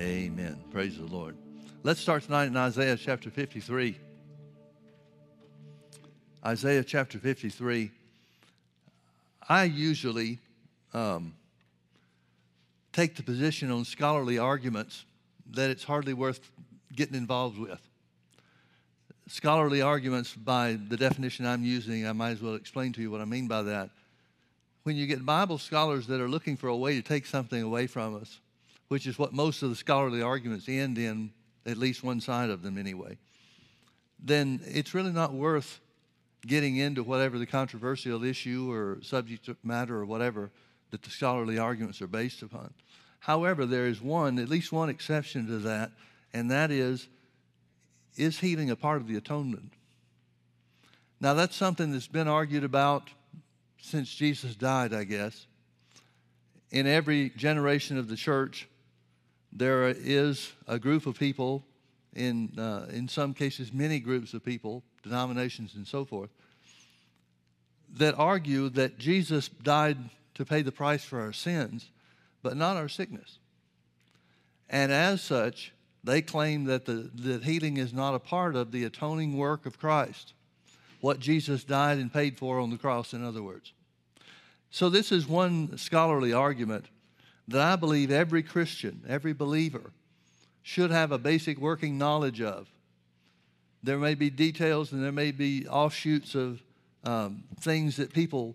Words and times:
Amen. 0.00 0.56
Praise 0.70 0.96
the 0.96 1.04
Lord. 1.04 1.36
Let's 1.82 2.00
start 2.00 2.22
tonight 2.22 2.46
in 2.46 2.56
Isaiah 2.56 2.96
chapter 2.96 3.28
53. 3.28 3.98
Isaiah 6.42 6.82
chapter 6.82 7.18
53. 7.18 7.90
I 9.46 9.64
usually 9.64 10.38
um, 10.94 11.34
take 12.94 13.14
the 13.14 13.22
position 13.22 13.70
on 13.70 13.84
scholarly 13.84 14.38
arguments 14.38 15.04
that 15.50 15.68
it's 15.68 15.84
hardly 15.84 16.14
worth 16.14 16.50
getting 16.96 17.14
involved 17.14 17.58
with. 17.58 17.86
Scholarly 19.26 19.82
arguments, 19.82 20.32
by 20.32 20.78
the 20.88 20.96
definition 20.96 21.44
I'm 21.44 21.62
using, 21.62 22.06
I 22.06 22.12
might 22.12 22.30
as 22.30 22.40
well 22.40 22.54
explain 22.54 22.94
to 22.94 23.02
you 23.02 23.10
what 23.10 23.20
I 23.20 23.26
mean 23.26 23.48
by 23.48 23.64
that. 23.64 23.90
When 24.84 24.96
you 24.96 25.06
get 25.06 25.26
Bible 25.26 25.58
scholars 25.58 26.06
that 26.06 26.22
are 26.22 26.28
looking 26.28 26.56
for 26.56 26.68
a 26.68 26.76
way 26.76 26.94
to 26.94 27.02
take 27.02 27.26
something 27.26 27.62
away 27.62 27.86
from 27.86 28.16
us, 28.16 28.40
which 28.90 29.06
is 29.06 29.16
what 29.20 29.32
most 29.32 29.62
of 29.62 29.70
the 29.70 29.76
scholarly 29.76 30.20
arguments 30.20 30.68
end 30.68 30.98
in, 30.98 31.30
at 31.64 31.76
least 31.76 32.02
one 32.02 32.20
side 32.20 32.50
of 32.50 32.60
them 32.60 32.76
anyway, 32.76 33.16
then 34.18 34.60
it's 34.66 34.94
really 34.94 35.12
not 35.12 35.32
worth 35.32 35.78
getting 36.44 36.76
into 36.76 37.04
whatever 37.04 37.38
the 37.38 37.46
controversial 37.46 38.24
issue 38.24 38.68
or 38.68 38.98
subject 39.00 39.48
matter 39.62 39.96
or 39.96 40.04
whatever 40.04 40.50
that 40.90 41.02
the 41.02 41.10
scholarly 41.10 41.56
arguments 41.56 42.02
are 42.02 42.08
based 42.08 42.42
upon. 42.42 42.74
However, 43.20 43.64
there 43.64 43.86
is 43.86 44.02
one, 44.02 44.40
at 44.40 44.48
least 44.48 44.72
one 44.72 44.88
exception 44.88 45.46
to 45.46 45.58
that, 45.58 45.92
and 46.34 46.50
that 46.50 46.72
is 46.72 47.06
is 48.16 48.40
healing 48.40 48.70
a 48.70 48.76
part 48.76 49.00
of 49.00 49.06
the 49.06 49.16
atonement? 49.16 49.72
Now, 51.20 51.34
that's 51.34 51.54
something 51.54 51.92
that's 51.92 52.08
been 52.08 52.26
argued 52.26 52.64
about 52.64 53.08
since 53.80 54.12
Jesus 54.12 54.56
died, 54.56 54.92
I 54.92 55.04
guess. 55.04 55.46
In 56.72 56.88
every 56.88 57.30
generation 57.30 57.96
of 57.96 58.08
the 58.08 58.16
church, 58.16 58.68
there 59.52 59.88
is 59.88 60.52
a 60.66 60.78
group 60.78 61.06
of 61.06 61.18
people, 61.18 61.64
in, 62.14 62.58
uh, 62.58 62.86
in 62.90 63.08
some 63.08 63.34
cases, 63.34 63.72
many 63.72 64.00
groups 64.00 64.34
of 64.34 64.44
people, 64.44 64.82
denominations 65.02 65.74
and 65.74 65.86
so 65.86 66.04
forth, 66.04 66.30
that 67.94 68.14
argue 68.16 68.68
that 68.70 68.98
Jesus 68.98 69.48
died 69.48 69.98
to 70.34 70.44
pay 70.44 70.62
the 70.62 70.72
price 70.72 71.04
for 71.04 71.20
our 71.20 71.32
sins, 71.32 71.90
but 72.42 72.56
not 72.56 72.76
our 72.76 72.88
sickness. 72.88 73.38
And 74.68 74.92
as 74.92 75.20
such, 75.20 75.72
they 76.04 76.22
claim 76.22 76.64
that, 76.64 76.86
the, 76.86 77.10
that 77.14 77.44
healing 77.44 77.76
is 77.76 77.92
not 77.92 78.14
a 78.14 78.20
part 78.20 78.54
of 78.54 78.70
the 78.70 78.84
atoning 78.84 79.36
work 79.36 79.66
of 79.66 79.78
Christ, 79.78 80.32
what 81.00 81.18
Jesus 81.18 81.64
died 81.64 81.98
and 81.98 82.12
paid 82.12 82.38
for 82.38 82.60
on 82.60 82.70
the 82.70 82.78
cross, 82.78 83.12
in 83.12 83.24
other 83.24 83.42
words. 83.42 83.72
So, 84.70 84.88
this 84.88 85.10
is 85.10 85.26
one 85.26 85.76
scholarly 85.76 86.32
argument 86.32 86.86
that 87.50 87.60
I 87.60 87.76
believe 87.76 88.10
every 88.10 88.42
Christian, 88.42 89.02
every 89.08 89.32
believer, 89.32 89.90
should 90.62 90.90
have 90.90 91.10
a 91.10 91.18
basic 91.18 91.58
working 91.58 91.98
knowledge 91.98 92.40
of. 92.40 92.68
There 93.82 93.98
may 93.98 94.14
be 94.14 94.30
details 94.30 94.92
and 94.92 95.02
there 95.02 95.12
may 95.12 95.32
be 95.32 95.66
offshoots 95.66 96.34
of 96.34 96.62
um, 97.02 97.44
things 97.60 97.96
that 97.96 98.12
people 98.12 98.54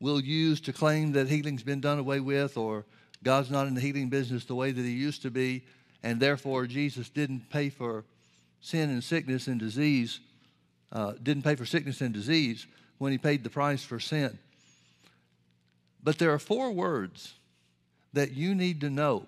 will 0.00 0.20
use 0.20 0.60
to 0.62 0.72
claim 0.72 1.12
that 1.12 1.28
healing's 1.28 1.62
been 1.62 1.80
done 1.80 1.98
away 1.98 2.18
with 2.18 2.56
or 2.56 2.84
God's 3.22 3.50
not 3.50 3.68
in 3.68 3.74
the 3.74 3.80
healing 3.80 4.08
business 4.08 4.44
the 4.44 4.56
way 4.56 4.72
that 4.72 4.82
He 4.82 4.90
used 4.90 5.22
to 5.22 5.30
be, 5.30 5.62
and 6.02 6.18
therefore 6.18 6.66
Jesus 6.66 7.08
didn't 7.08 7.48
pay 7.50 7.68
for 7.68 8.04
sin 8.60 8.90
and 8.90 9.04
sickness 9.04 9.46
and 9.46 9.60
disease, 9.60 10.18
uh, 10.90 11.12
didn't 11.22 11.44
pay 11.44 11.54
for 11.54 11.64
sickness 11.64 12.00
and 12.00 12.12
disease 12.12 12.66
when 12.98 13.12
He 13.12 13.18
paid 13.18 13.44
the 13.44 13.50
price 13.50 13.84
for 13.84 14.00
sin. 14.00 14.36
But 16.02 16.18
there 16.18 16.32
are 16.32 16.40
four 16.40 16.72
words 16.72 17.34
that 18.12 18.32
you 18.32 18.54
need 18.54 18.80
to 18.80 18.90
know 18.90 19.26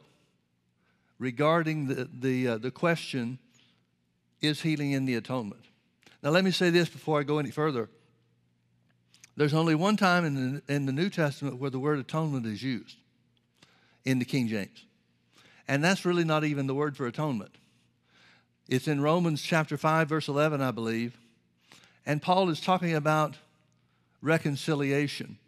regarding 1.19 1.87
the, 1.87 2.09
the, 2.13 2.49
uh, 2.49 2.59
the 2.59 2.70
question 2.70 3.39
is 4.41 4.61
healing 4.63 4.92
in 4.92 5.05
the 5.05 5.14
atonement? 5.14 5.64
Now, 6.23 6.31
let 6.31 6.45
me 6.45 6.51
say 6.51 6.70
this 6.70 6.89
before 6.89 7.20
I 7.20 7.23
go 7.23 7.39
any 7.39 7.51
further. 7.51 7.89
There's 9.36 9.55
only 9.55 9.75
one 9.75 9.97
time 9.97 10.25
in 10.25 10.63
the, 10.67 10.75
in 10.75 10.86
the 10.86 10.92
New 10.92 11.11
Testament 11.11 11.58
where 11.58 11.70
the 11.70 11.79
word 11.79 11.98
atonement 11.98 12.47
is 12.47 12.63
used 12.63 12.97
in 14.05 14.19
the 14.19 14.25
King 14.25 14.48
James. 14.48 14.85
And 15.67 15.83
that's 15.83 16.05
really 16.05 16.25
not 16.25 16.45
even 16.45 16.67
the 16.67 16.75
word 16.75 16.97
for 16.97 17.07
atonement. 17.07 17.57
It's 18.69 18.89
in 18.89 19.01
Romans 19.01 19.42
chapter 19.42 19.77
5, 19.77 20.08
verse 20.08 20.29
11, 20.29 20.61
I 20.61 20.70
believe. 20.70 21.19
And 22.07 22.23
Paul 22.23 22.48
is 22.51 22.61
talking 22.61 22.95
about 22.95 23.37
reconciliation. 24.23 25.39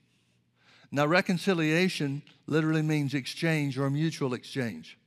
Now, 0.90 1.06
reconciliation 1.06 2.22
literally 2.46 2.82
means 2.82 3.14
exchange 3.14 3.78
or 3.78 3.90
mutual 3.90 4.34
exchange. 4.34 4.98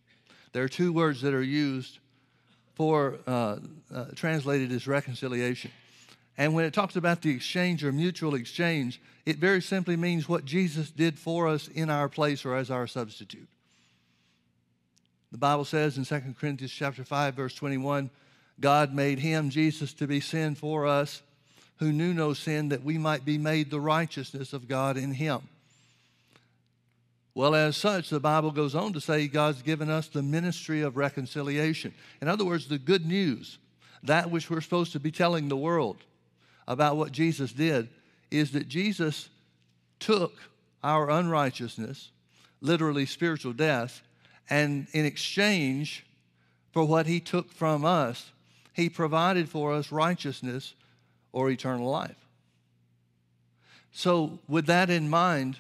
There 0.52 0.64
are 0.64 0.70
two 0.70 0.92
words 0.92 1.22
that 1.22 1.34
are 1.34 1.44
used 1.44 2.00
for 2.76 3.20
uh, 3.28 3.58
uh, 3.94 4.06
translated 4.16 4.72
as 4.72 4.88
reconciliation. 4.88 5.72
And 6.38 6.54
when 6.54 6.66
it 6.66 6.74
talks 6.74 6.96
about 6.96 7.22
the 7.22 7.32
exchange 7.32 7.84
or 7.84 7.92
mutual 7.92 8.36
exchange, 8.36 9.02
it 9.26 9.38
very 9.38 9.62
simply 9.62 9.98
means 9.98 10.30
what 10.30 10.46
Jesus 10.46 10.90
did 10.90 11.20
for 11.20 11.48
us 11.48 11.68
in 11.68 11.90
our 11.90 12.08
place 12.08 12.46
or 12.46 12.56
as 12.56 12.72
our 12.72 12.88
substitute. 12.88 13.50
The 15.32 15.38
Bible 15.38 15.66
says 15.66 15.98
in 15.98 16.06
2 16.06 16.36
Corinthians 16.40 16.72
chapter 16.72 17.04
5 17.04 17.36
verse 17.36 17.54
21, 17.56 18.10
God 18.60 18.94
made 18.94 19.20
him 19.20 19.50
Jesus 19.50 19.94
to 19.94 20.08
be 20.08 20.20
sin 20.20 20.56
for 20.56 20.88
us 20.88 21.22
who 21.78 21.92
knew 21.92 22.14
no 22.14 22.34
sin 22.34 22.70
that 22.70 22.84
we 22.84 22.98
might 22.98 23.24
be 23.24 23.38
made 23.38 23.70
the 23.70 23.80
righteousness 23.80 24.54
of 24.54 24.68
God 24.68 24.98
in 24.98 25.14
him. 25.14 25.42
Well, 27.40 27.56
as 27.56 27.78
such, 27.78 28.10
the 28.10 28.20
Bible 28.20 28.52
goes 28.52 28.76
on 28.76 28.92
to 28.92 29.00
say 29.00 29.26
God's 29.30 29.62
given 29.62 29.90
us 29.90 30.10
the 30.10 30.22
ministry 30.22 30.82
of 30.82 30.98
reconciliation. 30.98 31.94
In 32.22 32.28
other 32.28 32.44
words, 32.44 32.68
the 32.68 32.78
good 32.78 33.06
news, 33.06 33.60
that 34.04 34.30
which 34.30 34.50
we're 34.50 34.60
supposed 34.60 34.92
to 34.92 35.00
be 35.00 35.10
telling 35.10 35.48
the 35.48 35.56
world 35.56 36.04
about 36.68 36.98
what 36.98 37.14
Jesus 37.14 37.54
did, 37.54 37.88
is 38.30 38.52
that 38.52 38.68
Jesus 38.68 39.30
took 40.02 40.34
our 40.84 41.10
unrighteousness, 41.10 42.12
literally 42.60 43.06
spiritual 43.06 43.54
death, 43.54 44.02
and 44.50 44.88
in 44.92 45.06
exchange 45.06 46.06
for 46.74 46.84
what 46.84 47.08
he 47.08 47.22
took 47.22 47.54
from 47.54 47.86
us, 47.86 48.32
he 48.74 48.90
provided 48.90 49.48
for 49.48 49.72
us 49.72 49.94
righteousness 49.94 50.74
or 51.32 51.50
eternal 51.50 51.90
life. 51.90 52.28
So, 53.94 54.40
with 54.50 54.66
that 54.66 54.90
in 54.90 55.10
mind, 55.10 55.56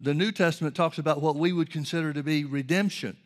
the 0.00 0.14
New 0.14 0.32
Testament 0.32 0.74
talks 0.74 0.98
about 0.98 1.20
what 1.20 1.36
we 1.36 1.52
would 1.52 1.70
consider 1.70 2.12
to 2.12 2.22
be 2.22 2.44
redemption, 2.44 3.16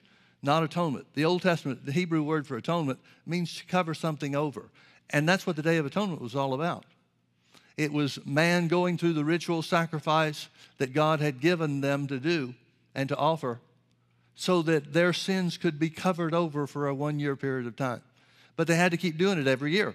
not 0.43 0.63
atonement. 0.63 1.07
The 1.15 1.25
Old 1.25 1.43
Testament, 1.43 1.85
the 1.85 1.93
Hebrew 1.93 2.23
word 2.23 2.47
for 2.47 2.57
atonement, 2.57 2.99
means 3.27 3.57
to 3.59 3.67
cover 3.67 3.95
something 3.95 4.35
over. 4.35 4.71
And 5.11 5.29
that's 5.29 5.47
what 5.47 5.57
the 5.57 5.63
Day 5.63 5.77
of 5.77 5.87
Atonement 5.87 6.23
was 6.23 6.35
all 6.35 6.55
about. 6.55 6.85
It 7.77 7.93
was 7.93 8.19
man 8.25 8.69
going 8.69 8.99
through 8.99 9.15
the 9.15 9.25
ritual 9.25 9.63
sacrifice 9.63 10.49
that 10.79 10.93
God 10.93 11.21
had 11.21 11.41
given 11.41 11.81
them 11.81 12.07
to 12.07 12.19
do 12.19 12.55
and 12.95 13.09
to 13.09 13.17
offer 13.17 13.61
so 14.35 14.63
that 14.63 14.93
their 14.93 15.13
sins 15.13 15.57
could 15.57 15.79
be 15.79 15.91
covered 15.91 16.35
over 16.35 16.67
for 16.67 16.89
a 16.89 16.95
one 16.95 17.19
year 17.19 17.37
period 17.37 17.67
of 17.67 17.77
time. 17.77 18.03
But 18.57 18.67
they 18.67 18.77
had 18.77 18.91
to 18.93 18.97
keep 18.97 19.19
doing 19.19 19.39
it 19.39 19.47
every 19.47 19.73
year. 19.73 19.95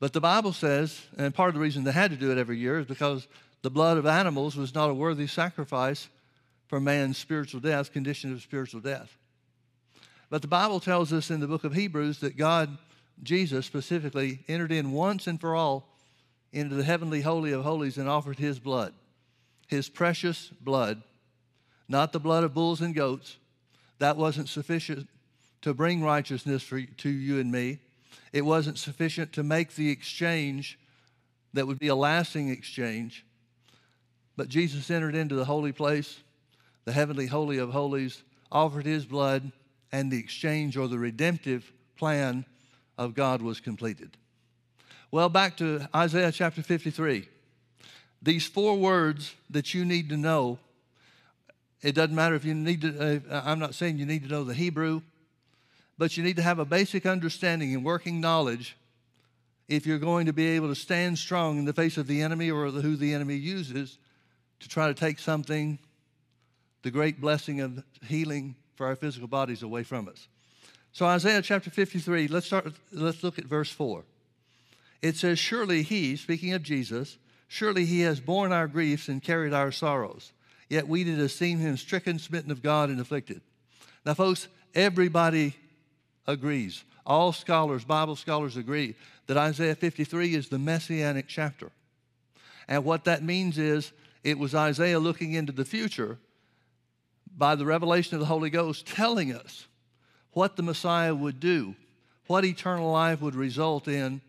But 0.00 0.12
the 0.12 0.20
Bible 0.20 0.52
says, 0.52 1.00
and 1.16 1.34
part 1.34 1.48
of 1.48 1.54
the 1.54 1.60
reason 1.60 1.84
they 1.84 1.92
had 1.92 2.10
to 2.10 2.16
do 2.16 2.30
it 2.30 2.38
every 2.38 2.58
year 2.58 2.80
is 2.80 2.86
because 2.86 3.26
the 3.64 3.70
blood 3.70 3.98
of 3.98 4.06
animals 4.06 4.56
was 4.56 4.74
not 4.74 4.90
a 4.90 4.94
worthy 4.94 5.26
sacrifice 5.26 6.08
for 6.68 6.78
man's 6.78 7.18
spiritual 7.18 7.60
death, 7.60 7.92
condition 7.92 8.32
of 8.32 8.42
spiritual 8.42 8.80
death. 8.80 9.18
But 10.30 10.42
the 10.42 10.48
Bible 10.48 10.78
tells 10.78 11.12
us 11.12 11.30
in 11.30 11.40
the 11.40 11.48
book 11.48 11.64
of 11.64 11.74
Hebrews 11.74 12.20
that 12.20 12.36
God, 12.36 12.78
Jesus 13.22 13.66
specifically, 13.66 14.44
entered 14.48 14.70
in 14.70 14.92
once 14.92 15.26
and 15.26 15.40
for 15.40 15.54
all 15.56 15.88
into 16.52 16.76
the 16.76 16.84
heavenly 16.84 17.22
holy 17.22 17.52
of 17.52 17.64
holies 17.64 17.98
and 17.98 18.08
offered 18.08 18.38
his 18.38 18.60
blood, 18.60 18.94
his 19.66 19.88
precious 19.88 20.50
blood 20.60 21.02
not 21.88 22.12
the 22.12 22.20
blood 22.20 22.44
of 22.44 22.54
bulls 22.54 22.80
and 22.80 22.94
goats. 22.94 23.36
That 23.98 24.16
wasn't 24.16 24.48
sufficient 24.48 25.08
to 25.62 25.74
bring 25.74 26.02
righteousness 26.02 26.62
for, 26.62 26.80
to 26.80 27.08
you 27.08 27.38
and 27.40 27.50
me. 27.50 27.78
It 28.32 28.44
wasn't 28.44 28.78
sufficient 28.78 29.32
to 29.34 29.42
make 29.42 29.74
the 29.74 29.90
exchange 29.90 30.78
that 31.52 31.66
would 31.66 31.78
be 31.78 31.88
a 31.88 31.94
lasting 31.94 32.48
exchange. 32.48 33.24
But 34.36 34.48
Jesus 34.48 34.90
entered 34.90 35.14
into 35.14 35.34
the 35.34 35.44
holy 35.44 35.72
place, 35.72 36.20
the 36.84 36.92
heavenly 36.92 37.26
holy 37.26 37.58
of 37.58 37.70
holies, 37.70 38.22
offered 38.50 38.86
his 38.86 39.04
blood, 39.04 39.52
and 39.92 40.10
the 40.10 40.18
exchange 40.18 40.76
or 40.76 40.88
the 40.88 40.98
redemptive 40.98 41.72
plan 41.96 42.44
of 42.98 43.14
God 43.14 43.42
was 43.42 43.60
completed. 43.60 44.16
Well, 45.10 45.28
back 45.28 45.56
to 45.58 45.88
Isaiah 45.94 46.32
chapter 46.32 46.62
53. 46.62 47.28
These 48.22 48.46
four 48.46 48.76
words 48.76 49.34
that 49.50 49.74
you 49.74 49.84
need 49.84 50.08
to 50.08 50.16
know 50.16 50.58
it 51.82 51.94
doesn't 51.94 52.14
matter 52.14 52.34
if 52.34 52.46
you 52.46 52.54
need 52.54 52.80
to, 52.80 53.20
uh, 53.30 53.42
I'm 53.44 53.58
not 53.58 53.74
saying 53.74 53.98
you 53.98 54.06
need 54.06 54.22
to 54.22 54.28
know 54.28 54.42
the 54.42 54.54
Hebrew, 54.54 55.02
but 55.98 56.16
you 56.16 56.24
need 56.24 56.36
to 56.36 56.42
have 56.42 56.58
a 56.58 56.64
basic 56.64 57.04
understanding 57.04 57.74
and 57.74 57.84
working 57.84 58.22
knowledge 58.22 58.74
if 59.68 59.86
you're 59.86 59.98
going 59.98 60.24
to 60.24 60.32
be 60.32 60.46
able 60.46 60.68
to 60.68 60.74
stand 60.74 61.18
strong 61.18 61.58
in 61.58 61.66
the 61.66 61.74
face 61.74 61.98
of 61.98 62.06
the 62.06 62.22
enemy 62.22 62.50
or 62.50 62.70
the, 62.70 62.80
who 62.80 62.96
the 62.96 63.12
enemy 63.12 63.34
uses 63.34 63.98
to 64.64 64.70
try 64.70 64.88
to 64.88 64.94
take 64.94 65.18
something, 65.18 65.78
the 66.82 66.90
great 66.90 67.20
blessing 67.20 67.60
of 67.60 67.84
healing 68.06 68.56
for 68.76 68.86
our 68.86 68.96
physical 68.96 69.28
bodies 69.28 69.62
away 69.62 69.82
from 69.82 70.08
us. 70.08 70.26
So 70.92 71.04
Isaiah 71.04 71.42
chapter 71.42 71.70
53, 71.70 72.28
let's 72.28 72.46
start 72.46 72.72
let's 72.90 73.22
look 73.22 73.38
at 73.38 73.44
verse 73.44 73.70
4. 73.70 74.04
It 75.02 75.16
says, 75.16 75.38
Surely 75.38 75.82
he, 75.82 76.16
speaking 76.16 76.54
of 76.54 76.62
Jesus, 76.62 77.18
surely 77.46 77.84
he 77.84 78.00
has 78.00 78.20
borne 78.20 78.52
our 78.52 78.66
griefs 78.66 79.08
and 79.08 79.22
carried 79.22 79.52
our 79.52 79.70
sorrows. 79.70 80.32
Yet 80.70 80.88
we 80.88 81.04
did 81.04 81.20
esteem 81.20 81.58
him 81.58 81.76
stricken, 81.76 82.18
smitten 82.18 82.50
of 82.50 82.62
God, 82.62 82.88
and 82.88 82.98
afflicted. 82.98 83.42
Now, 84.06 84.14
folks, 84.14 84.48
everybody 84.74 85.56
agrees. 86.26 86.84
All 87.04 87.34
scholars, 87.34 87.84
Bible 87.84 88.16
scholars 88.16 88.56
agree 88.56 88.94
that 89.26 89.36
Isaiah 89.36 89.74
53 89.74 90.34
is 90.34 90.48
the 90.48 90.58
messianic 90.58 91.26
chapter. 91.28 91.70
And 92.66 92.82
what 92.84 93.04
that 93.04 93.22
means 93.22 93.58
is 93.58 93.92
it 94.24 94.38
was 94.38 94.54
Isaiah 94.54 94.98
looking 94.98 95.34
into 95.34 95.52
the 95.52 95.66
future 95.66 96.18
by 97.36 97.54
the 97.54 97.66
revelation 97.66 98.14
of 98.14 98.20
the 98.20 98.26
Holy 98.26 98.50
Ghost 98.50 98.86
telling 98.86 99.32
us 99.32 99.66
what 100.32 100.56
the 100.56 100.62
Messiah 100.62 101.14
would 101.14 101.38
do, 101.38 101.76
what 102.26 102.44
eternal 102.44 102.90
life 102.90 103.20
would 103.20 103.34
result 103.34 103.86
in, 103.86 104.22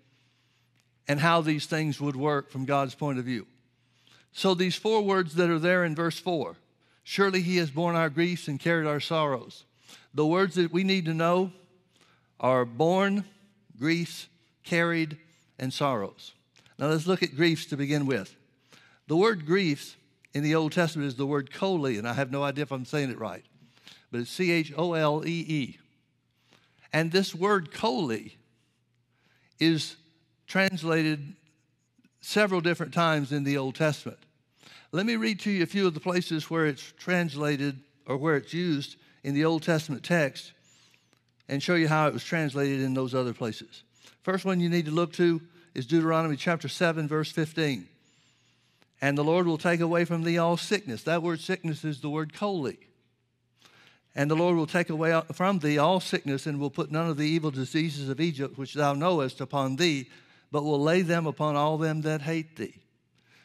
and 1.07 1.19
how 1.19 1.41
these 1.41 1.65
things 1.65 2.01
would 2.01 2.15
work 2.15 2.51
from 2.51 2.65
God's 2.65 2.93
point 2.93 3.19
of 3.19 3.25
view. 3.25 3.47
So, 4.33 4.53
these 4.53 4.75
four 4.75 5.01
words 5.01 5.35
that 5.35 5.49
are 5.49 5.59
there 5.59 5.85
in 5.85 5.95
verse 5.95 6.19
4 6.19 6.57
surely 7.03 7.41
he 7.41 7.57
has 7.57 7.69
borne 7.69 7.95
our 7.95 8.09
griefs 8.09 8.47
and 8.47 8.59
carried 8.59 8.87
our 8.87 8.99
sorrows. 8.99 9.63
The 10.13 10.25
words 10.25 10.55
that 10.55 10.73
we 10.73 10.83
need 10.83 11.05
to 11.05 11.13
know 11.13 11.51
are 12.39 12.65
borne, 12.65 13.23
griefs, 13.79 14.27
carried, 14.63 15.17
and 15.59 15.71
sorrows. 15.71 16.33
Now, 16.77 16.87
let's 16.87 17.07
look 17.07 17.23
at 17.23 17.35
griefs 17.35 17.67
to 17.67 17.77
begin 17.77 18.05
with. 18.07 18.35
The 19.07 19.15
word 19.15 19.45
griefs 19.45 19.95
in 20.33 20.43
the 20.43 20.55
Old 20.55 20.71
Testament 20.71 21.07
is 21.07 21.15
the 21.15 21.25
word 21.25 21.51
chole, 21.51 21.97
and 21.97 22.07
I 22.07 22.13
have 22.13 22.31
no 22.31 22.43
idea 22.43 22.63
if 22.63 22.71
I'm 22.71 22.85
saying 22.85 23.11
it 23.11 23.19
right, 23.19 23.43
but 24.11 24.19
it's 24.19 24.31
C 24.31 24.51
H 24.51 24.73
O 24.75 24.93
L 24.93 25.23
E 25.25 25.45
E. 25.47 25.77
And 26.91 27.11
this 27.11 27.35
word 27.35 27.71
chole 27.71 28.31
is 29.59 29.95
translated 30.47 31.35
several 32.21 32.61
different 32.61 32.93
times 32.93 33.31
in 33.31 33.43
the 33.43 33.57
Old 33.57 33.75
Testament. 33.75 34.17
Let 34.91 35.05
me 35.05 35.15
read 35.15 35.39
to 35.41 35.51
you 35.51 35.63
a 35.63 35.67
few 35.67 35.85
of 35.87 35.93
the 35.93 35.99
places 35.99 36.49
where 36.49 36.65
it's 36.65 36.93
translated 36.97 37.79
or 38.07 38.17
where 38.17 38.37
it's 38.37 38.53
used 38.53 38.95
in 39.23 39.33
the 39.33 39.45
Old 39.45 39.63
Testament 39.63 40.03
text 40.03 40.53
and 41.47 41.61
show 41.61 41.75
you 41.75 41.87
how 41.87 42.07
it 42.07 42.13
was 42.13 42.23
translated 42.23 42.81
in 42.81 42.93
those 42.93 43.13
other 43.13 43.33
places. 43.33 43.83
First 44.23 44.45
one 44.45 44.59
you 44.59 44.69
need 44.69 44.85
to 44.85 44.91
look 44.91 45.13
to 45.13 45.41
is 45.75 45.85
Deuteronomy 45.85 46.35
chapter 46.35 46.67
7, 46.67 47.07
verse 47.07 47.31
15. 47.31 47.87
And 49.05 49.15
the 49.15 49.23
Lord 49.23 49.45
will 49.45 49.59
take 49.59 49.81
away 49.81 50.03
from 50.03 50.23
thee 50.23 50.39
all 50.39 50.57
sickness. 50.57 51.03
That 51.03 51.21
word 51.21 51.39
sickness 51.39 51.85
is 51.85 52.01
the 52.01 52.09
word 52.09 52.33
chole. 52.33 52.75
And 54.15 54.31
the 54.31 54.35
Lord 54.35 54.55
will 54.55 54.65
take 54.65 54.89
away 54.89 55.21
from 55.31 55.59
thee 55.59 55.77
all 55.77 55.99
sickness, 55.99 56.47
and 56.47 56.59
will 56.59 56.71
put 56.71 56.89
none 56.89 57.07
of 57.07 57.15
the 57.15 57.27
evil 57.27 57.51
diseases 57.51 58.09
of 58.09 58.19
Egypt, 58.19 58.57
which 58.57 58.73
thou 58.73 58.93
knowest, 58.93 59.41
upon 59.41 59.75
thee, 59.75 60.09
but 60.51 60.63
will 60.63 60.81
lay 60.81 61.03
them 61.03 61.27
upon 61.27 61.55
all 61.55 61.77
them 61.77 62.01
that 62.01 62.23
hate 62.23 62.55
thee. 62.55 62.73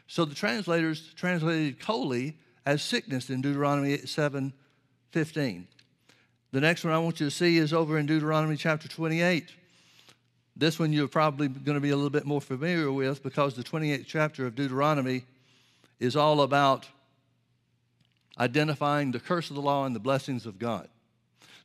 So 0.06 0.24
the 0.24 0.34
translators 0.34 1.12
translated 1.14 1.78
chole 1.78 2.32
as 2.64 2.80
sickness 2.80 3.28
in 3.28 3.42
Deuteronomy 3.42 3.98
7 3.98 4.54
15. 5.10 5.68
The 6.52 6.60
next 6.62 6.84
one 6.84 6.94
I 6.94 6.98
want 6.98 7.20
you 7.20 7.26
to 7.26 7.30
see 7.30 7.58
is 7.58 7.74
over 7.74 7.98
in 7.98 8.06
Deuteronomy 8.06 8.56
chapter 8.56 8.88
28. 8.88 9.50
This 10.56 10.78
one 10.78 10.94
you're 10.94 11.06
probably 11.06 11.48
going 11.48 11.76
to 11.76 11.82
be 11.82 11.90
a 11.90 11.96
little 11.96 12.08
bit 12.08 12.24
more 12.24 12.40
familiar 12.40 12.90
with 12.90 13.22
because 13.22 13.56
the 13.56 13.62
28th 13.62 14.06
chapter 14.06 14.46
of 14.46 14.54
Deuteronomy 14.54 15.24
is 16.00 16.16
all 16.16 16.40
about 16.40 16.88
identifying 18.38 19.12
the 19.12 19.20
curse 19.20 19.50
of 19.50 19.56
the 19.56 19.62
law 19.62 19.84
and 19.84 19.94
the 19.94 20.00
blessings 20.00 20.46
of 20.46 20.58
God. 20.58 20.88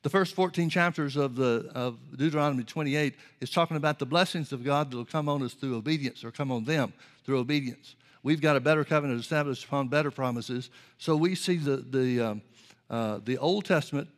The 0.04 0.10
first 0.10 0.36
14 0.36 0.70
chapters 0.70 1.16
of, 1.16 1.36
the, 1.36 1.72
of 1.74 1.98
Deuteronomy 2.16 2.64
28 2.64 3.16
is 3.42 3.50
talking 3.50 3.76
about 3.76 3.98
the 3.98 4.06
blessings 4.06 4.52
of 4.52 4.64
God 4.64 4.92
that 4.92 4.98
will 4.98 5.06
come 5.06 5.28
on 5.28 5.42
us 5.42 5.54
through 5.54 5.76
obedience 5.76 6.24
or 6.24 6.30
come 6.30 6.52
on 6.52 6.66
them 6.66 6.94
through 7.24 7.40
obedience. 7.40 7.96
We've 8.22 8.42
got 8.42 8.56
a 8.56 8.60
better 8.60 8.84
covenant 8.84 9.20
established 9.20 9.66
upon 9.66 9.88
better 9.88 10.12
promises. 10.12 10.70
So 11.00 11.16
we 11.16 11.34
see 11.34 11.58
the, 11.58 11.78
the, 11.78 12.22
um, 12.22 12.42
uh, 12.90 13.20
the 13.24 13.38
Old 13.38 13.66
Testament 13.66 14.10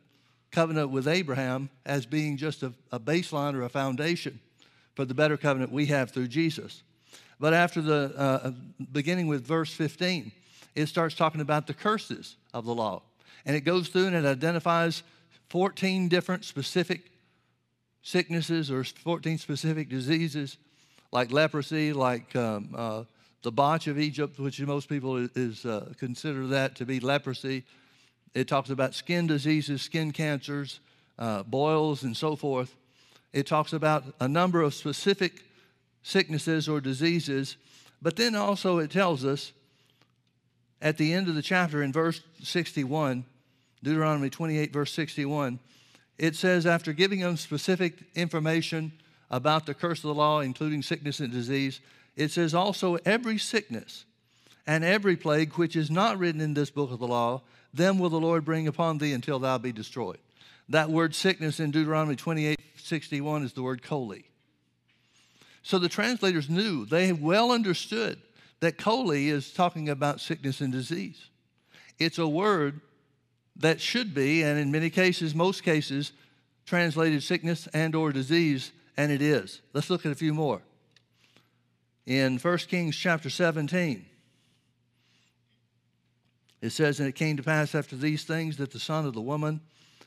covenant 0.50 0.90
with 0.90 1.06
Abraham 1.06 1.70
as 1.86 2.06
being 2.06 2.36
just 2.36 2.62
a, 2.62 2.72
a 2.90 2.98
baseline 2.98 3.54
or 3.54 3.62
a 3.62 3.68
foundation 3.68 4.40
for 4.94 5.04
the 5.04 5.14
better 5.14 5.36
covenant 5.36 5.72
we 5.72 5.86
have 5.86 6.10
through 6.10 6.28
Jesus. 6.28 6.82
But 7.40 7.54
after 7.54 7.80
the 7.80 8.12
uh, 8.16 8.50
beginning 8.92 9.28
with 9.28 9.46
verse 9.46 9.72
15, 9.72 10.32
it 10.74 10.86
starts 10.86 11.14
talking 11.14 11.40
about 11.40 11.66
the 11.66 11.74
curses 11.74 12.36
of 12.52 12.64
the 12.64 12.74
law. 12.74 13.02
And 13.46 13.56
it 13.56 13.60
goes 13.60 13.88
through 13.88 14.06
and 14.06 14.16
it 14.16 14.24
identifies 14.24 15.02
14 15.48 16.08
different 16.08 16.44
specific 16.44 17.10
sicknesses 18.02 18.70
or 18.70 18.84
14 18.84 19.38
specific 19.38 19.88
diseases 19.88 20.58
like 21.12 21.32
leprosy, 21.32 21.92
like 21.92 22.34
um, 22.36 22.74
uh, 22.76 23.04
the 23.42 23.52
botch 23.52 23.86
of 23.86 23.98
Egypt, 23.98 24.38
which 24.38 24.60
most 24.60 24.88
people 24.88 25.28
is, 25.34 25.64
uh, 25.64 25.92
consider 25.98 26.46
that 26.48 26.74
to 26.76 26.84
be 26.84 27.00
leprosy. 27.00 27.64
It 28.34 28.48
talks 28.48 28.70
about 28.70 28.94
skin 28.94 29.26
diseases, 29.26 29.82
skin 29.82 30.12
cancers, 30.12 30.80
uh, 31.18 31.44
boils, 31.44 32.02
and 32.02 32.16
so 32.16 32.36
forth. 32.36 32.76
It 33.32 33.46
talks 33.46 33.72
about 33.72 34.04
a 34.20 34.28
number 34.28 34.62
of 34.62 34.74
specific 34.74 35.44
sicknesses 36.08 36.68
or 36.68 36.80
diseases, 36.80 37.56
but 38.00 38.16
then 38.16 38.34
also 38.34 38.78
it 38.78 38.90
tells 38.90 39.26
us 39.26 39.52
at 40.80 40.96
the 40.96 41.12
end 41.12 41.28
of 41.28 41.34
the 41.34 41.42
chapter 41.42 41.82
in 41.82 41.92
verse 41.92 42.22
61, 42.42 43.26
Deuteronomy 43.82 44.30
28, 44.30 44.72
verse 44.72 44.92
61, 44.92 45.58
it 46.16 46.34
says, 46.34 46.66
after 46.66 46.94
giving 46.94 47.20
them 47.20 47.36
specific 47.36 48.04
information 48.14 48.92
about 49.30 49.66
the 49.66 49.74
curse 49.74 49.98
of 49.98 50.08
the 50.08 50.14
law, 50.14 50.40
including 50.40 50.82
sickness 50.82 51.20
and 51.20 51.30
disease, 51.30 51.80
it 52.16 52.30
says 52.30 52.54
also, 52.54 52.96
every 53.04 53.36
sickness 53.36 54.06
and 54.66 54.84
every 54.84 55.16
plague 55.16 55.52
which 55.54 55.76
is 55.76 55.90
not 55.90 56.18
written 56.18 56.40
in 56.40 56.54
this 56.54 56.70
book 56.70 56.90
of 56.90 57.00
the 57.00 57.06
law, 57.06 57.42
them 57.74 57.98
will 57.98 58.08
the 58.08 58.18
Lord 58.18 58.46
bring 58.46 58.66
upon 58.66 58.96
thee 58.96 59.12
until 59.12 59.38
thou 59.38 59.58
be 59.58 59.72
destroyed. 59.72 60.18
That 60.70 60.88
word 60.88 61.14
sickness 61.14 61.60
in 61.60 61.70
Deuteronomy 61.70 62.16
28, 62.16 62.58
61 62.76 63.42
is 63.42 63.52
the 63.52 63.62
word 63.62 63.82
chole. 63.82 64.24
So 65.68 65.78
the 65.78 65.90
translators 65.90 66.48
knew, 66.48 66.86
they 66.86 67.12
well 67.12 67.52
understood 67.52 68.18
that 68.60 68.78
chole 68.78 69.26
is 69.26 69.52
talking 69.52 69.90
about 69.90 70.18
sickness 70.18 70.62
and 70.62 70.72
disease. 70.72 71.28
It's 71.98 72.16
a 72.16 72.26
word 72.26 72.80
that 73.56 73.78
should 73.78 74.14
be, 74.14 74.42
and 74.42 74.58
in 74.58 74.72
many 74.72 74.88
cases, 74.88 75.34
most 75.34 75.62
cases, 75.62 76.12
translated 76.64 77.22
sickness 77.22 77.68
and 77.74 77.94
or 77.94 78.12
disease, 78.12 78.72
and 78.96 79.12
it 79.12 79.20
is. 79.20 79.60
Let's 79.74 79.90
look 79.90 80.06
at 80.06 80.12
a 80.12 80.14
few 80.14 80.32
more. 80.32 80.62
In 82.06 82.38
1 82.38 82.58
Kings 82.60 82.96
chapter 82.96 83.28
17, 83.28 84.06
it 86.62 86.70
says, 86.70 86.98
And 86.98 87.10
it 87.10 87.14
came 87.14 87.36
to 87.36 87.42
pass 87.42 87.74
after 87.74 87.94
these 87.94 88.24
things 88.24 88.56
that 88.56 88.70
the 88.70 88.80
son 88.80 89.04
of 89.04 89.12
the 89.12 89.20
woman, 89.20 89.60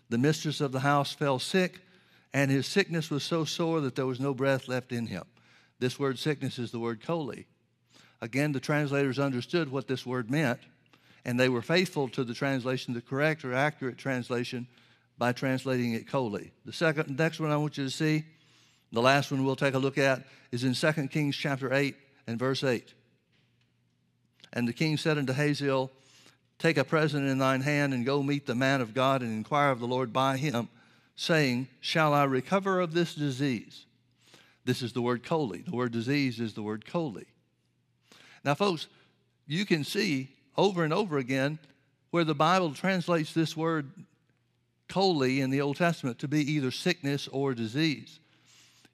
the 0.09 0.17
mistress 0.17 0.59
of 0.59 0.71
the 0.71 0.79
house, 0.79 1.13
fell 1.13 1.37
sick, 1.37 1.81
and 2.33 2.49
his 2.49 2.65
sickness 2.65 3.11
was 3.11 3.21
so 3.21 3.45
sore 3.45 3.79
that 3.81 3.95
there 3.95 4.07
was 4.07 4.19
no 4.19 4.33
breath 4.33 4.67
left 4.67 4.91
in 4.91 5.05
him. 5.05 5.23
This 5.81 5.97
word 5.97 6.19
sickness 6.19 6.59
is 6.59 6.69
the 6.69 6.77
word 6.77 7.01
chole. 7.01 7.45
Again, 8.21 8.51
the 8.51 8.59
translators 8.59 9.17
understood 9.17 9.71
what 9.71 9.87
this 9.87 10.05
word 10.05 10.29
meant, 10.29 10.59
and 11.25 11.39
they 11.39 11.49
were 11.49 11.63
faithful 11.63 12.07
to 12.09 12.23
the 12.23 12.35
translation, 12.35 12.93
the 12.93 13.01
correct 13.01 13.43
or 13.43 13.55
accurate 13.55 13.97
translation, 13.97 14.67
by 15.17 15.31
translating 15.31 15.93
it 15.93 16.07
chole. 16.07 16.51
The 16.65 16.71
second, 16.71 17.17
next 17.17 17.39
one 17.39 17.49
I 17.49 17.57
want 17.57 17.79
you 17.79 17.85
to 17.85 17.89
see, 17.89 18.25
the 18.91 19.01
last 19.01 19.31
one 19.31 19.43
we'll 19.43 19.55
take 19.55 19.73
a 19.73 19.79
look 19.79 19.97
at, 19.97 20.23
is 20.51 20.63
in 20.63 20.75
2 20.75 21.07
Kings 21.07 21.35
chapter 21.35 21.73
8 21.73 21.95
and 22.27 22.37
verse 22.37 22.63
8. 22.63 22.93
And 24.53 24.67
the 24.67 24.73
king 24.73 24.97
said 24.97 25.17
unto 25.17 25.33
Hazael, 25.33 25.89
Take 26.59 26.77
a 26.77 26.83
present 26.83 27.27
in 27.27 27.39
thine 27.39 27.61
hand 27.61 27.95
and 27.95 28.05
go 28.05 28.21
meet 28.21 28.45
the 28.45 28.53
man 28.53 28.81
of 28.81 28.93
God 28.93 29.23
and 29.23 29.31
inquire 29.31 29.71
of 29.71 29.79
the 29.79 29.87
Lord 29.87 30.13
by 30.13 30.37
him, 30.37 30.69
saying, 31.15 31.69
Shall 31.79 32.13
I 32.13 32.25
recover 32.25 32.79
of 32.79 32.93
this 32.93 33.15
disease? 33.15 33.87
This 34.65 34.81
is 34.81 34.93
the 34.93 35.01
word 35.01 35.23
chole. 35.23 35.65
The 35.65 35.75
word 35.75 35.91
disease 35.91 36.39
is 36.39 36.53
the 36.53 36.61
word 36.61 36.85
chole. 36.85 37.25
Now, 38.43 38.53
folks, 38.55 38.87
you 39.47 39.65
can 39.65 39.83
see 39.83 40.29
over 40.57 40.83
and 40.83 40.93
over 40.93 41.17
again 41.17 41.59
where 42.11 42.23
the 42.23 42.35
Bible 42.35 42.73
translates 42.73 43.33
this 43.33 43.55
word 43.55 43.91
chole 44.89 45.39
in 45.39 45.49
the 45.49 45.61
Old 45.61 45.77
Testament 45.77 46.19
to 46.19 46.27
be 46.27 46.51
either 46.51 46.71
sickness 46.71 47.27
or 47.27 47.53
disease. 47.53 48.19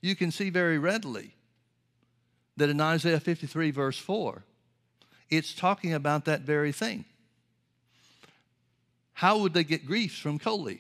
You 0.02 0.16
can 0.16 0.32
see 0.32 0.50
very 0.50 0.78
readily 0.78 1.34
that 2.56 2.70
in 2.70 2.80
Isaiah 2.80 3.20
53, 3.20 3.72
verse 3.72 3.98
4, 3.98 4.44
it's 5.30 5.54
talking 5.54 5.94
about 5.94 6.26
that 6.26 6.42
very 6.42 6.72
thing. 6.72 7.06
How 9.14 9.40
would 9.40 9.54
they 9.54 9.64
get 9.64 9.86
griefs 9.86 10.18
from 10.18 10.40
chole? 10.40 10.80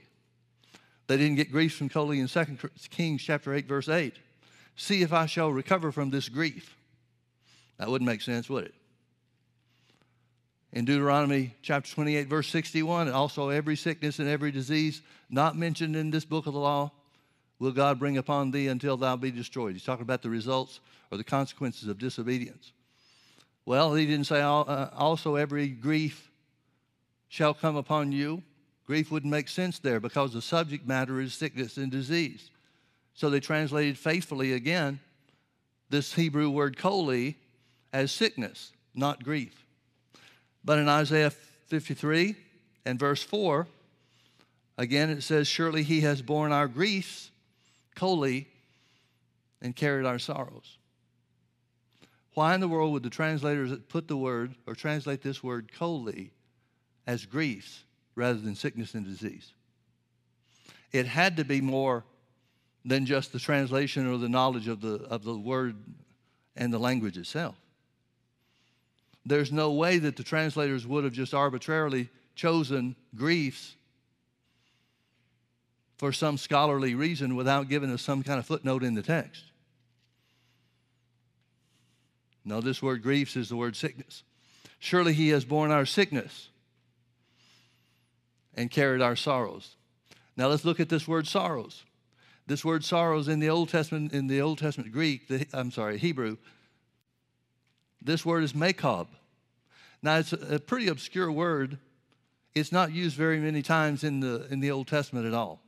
They 1.08 1.17
didn't 1.17 1.36
get 1.36 1.51
griefs 1.51 1.75
from 1.75 1.89
chole 1.89 2.17
in 2.17 2.27
2 2.27 2.70
Kings 2.89 3.24
chapter 3.24 3.53
8, 3.53 3.65
verse 3.65 3.89
8. 3.89 4.13
See 4.77 5.01
if 5.01 5.12
I 5.12 5.25
shall 5.25 5.51
recover 5.51 5.91
from 5.91 6.12
this 6.12 6.29
grief. 6.29 6.77
That 7.79 7.89
wouldn't 7.89 8.07
make 8.07 8.22
sense, 8.22 8.48
would 8.50 8.65
it? 8.65 8.75
In 10.72 10.86
Deuteronomy 10.86 11.55
chapter 11.63 11.91
28, 11.91 12.27
verse 12.27 12.48
61, 12.50 13.07
and 13.07 13.15
also 13.15 13.50
every 13.50 13.75
sickness 13.75 14.19
and 14.19 14.29
every 14.29 14.51
disease 14.51 15.01
not 15.29 15.57
mentioned 15.57 15.96
in 15.96 16.12
this 16.12 16.25
book 16.25 16.46
of 16.46 16.53
the 16.53 16.60
law 16.60 16.91
will 17.57 17.72
God 17.72 17.98
bring 17.98 18.17
upon 18.17 18.51
thee 18.51 18.67
until 18.67 18.98
thou 18.98 19.15
be 19.15 19.31
destroyed. 19.31 19.74
He's 19.74 19.84
talking 19.84 20.03
about 20.03 20.22
the 20.22 20.29
results 20.29 20.79
or 21.12 21.17
the 21.17 21.24
consequences 21.24 21.88
of 21.88 21.98
disobedience. 21.98 22.72
Well, 23.65 23.96
he 23.96 24.05
didn't 24.05 24.27
say 24.27 24.41
uh, 24.41 24.89
also 24.96 25.36
every 25.36 25.69
grief 25.69 26.29
shall 27.29 27.55
come 27.55 27.75
upon 27.75 28.12
you. 28.12 28.43
Grief 28.86 29.12
wouldn't 29.12 29.31
make 29.31 29.48
sense 29.48 29.79
there 29.79 30.00
because 30.00 30.34
the 30.34 30.41
subject 30.41 30.88
matter 30.88 31.19
is 31.19 31.34
sickness 31.34 31.77
and 31.77 31.91
disease. 31.91 32.51
So 33.17 33.31
they 33.31 33.39
translated 33.39 33.97
faithfully 33.97 34.53
again 34.53 35.00
this 35.89 36.13
Hebrew 36.13 36.51
word 36.51 36.77
choli 36.77 37.33
as 37.91 38.12
sickness, 38.12 38.71
not 38.93 39.24
grief. 39.24 39.65
But 40.63 40.77
in 40.77 40.88
Isaiah 40.88 41.31
53 41.31 42.36
and 42.86 43.00
verse 43.00 43.24
4, 43.24 43.65
again 44.77 45.09
it 45.09 45.24
says, 45.24 45.47
Surely 45.47 45.81
he 45.81 46.01
has 46.01 46.21
borne 46.21 46.51
our 46.51 46.67
griefs, 46.67 47.31
choli, 47.95 48.45
and 49.63 49.75
carried 49.75 50.05
our 50.05 50.19
sorrows. 50.19 50.77
Why 52.36 52.53
in 52.53 52.62
the 52.62 52.67
world 52.67 52.93
would 52.93 53.01
the 53.01 53.09
translators 53.09 53.75
put 53.89 54.07
the 54.07 54.15
word 54.15 54.53
or 54.67 54.75
translate 54.75 55.24
this 55.24 55.41
word 55.41 55.71
choli 55.75 56.29
as 57.07 57.25
griefs 57.25 57.83
rather 58.13 58.39
than 58.39 58.53
sickness 58.53 58.93
and 58.93 59.03
disease? 59.03 59.53
It 60.91 61.07
had 61.07 61.38
to 61.38 61.43
be 61.43 61.62
more 61.62 62.03
than 62.88 63.06
just 63.06 63.34
the 63.34 63.39
translation 63.39 64.08
or 64.08 64.17
the 64.17 64.29
knowledge 64.29 64.70
of 64.70 64.79
the, 64.79 64.96
of 65.10 65.25
the 65.25 65.38
word 65.38 65.75
and 66.56 66.74
the 66.74 66.79
language 66.79 67.17
itself. 67.17 67.56
There's 69.25 69.51
no 69.51 69.74
way 69.74 69.98
that 70.00 70.15
the 70.15 70.24
translators 70.24 70.88
would 70.88 71.03
have 71.03 71.12
just 71.12 71.34
arbitrarily 71.34 72.10
chosen 72.34 72.96
griefs 73.13 73.75
for 75.98 76.13
some 76.13 76.38
scholarly 76.38 76.96
reason 76.96 77.36
without 77.36 77.67
giving 77.67 77.91
us 77.91 78.01
some 78.01 78.24
kind 78.24 78.39
of 78.39 78.46
footnote 78.46 78.84
in 78.84 78.94
the 78.94 79.03
text. 79.03 79.44
No, 82.46 82.62
this 82.62 82.82
word 82.82 83.03
griefs 83.03 83.36
is 83.36 83.50
the 83.50 83.58
word 83.58 83.75
sickness. 83.75 84.24
Surely 84.79 85.12
he 85.12 85.29
has 85.29 85.44
borne 85.44 85.72
our 85.72 85.86
sickness 85.86 86.48
and 88.53 88.72
carried 88.72 89.01
our 89.01 89.17
sorrows. 89.17 89.75
Now 90.38 90.48
let's 90.48 90.63
look 90.63 90.79
at 90.79 90.88
this 90.88 91.06
word 91.06 91.27
sorrows. 91.27 91.84
This 92.48 92.63
word 92.63 92.84
sorrows 92.86 93.27
in 93.27 93.39
the 93.39 93.50
Old 93.50 93.70
Testament, 93.70 94.13
in 94.13 94.27
the 94.27 94.42
Old 94.42 94.58
Testament 94.58 94.92
Greek, 94.92 95.27
the, 95.27 95.46
I'm 95.54 95.70
sorry, 95.70 95.98
Hebrew, 95.98 96.38
this 98.01 98.25
word 98.25 98.44
is 98.44 98.54
makob. 98.54 99.08
Now 100.01 100.18
it's 100.18 100.32
a, 100.32 100.56
a 100.56 100.60
pretty 100.60 100.88
obscure 100.88 101.32
word. 101.32 101.77
It's 102.56 102.72
not 102.72 102.94
used 102.94 103.18
very 103.18 103.39
many 103.39 103.62
times 103.62 104.04
in 104.04 104.22
the, 104.22 104.48
in 104.50 104.62
the 104.62 104.72
Old 104.72 104.88
Testament 104.88 105.25
at 105.25 105.34
all. 105.34 105.62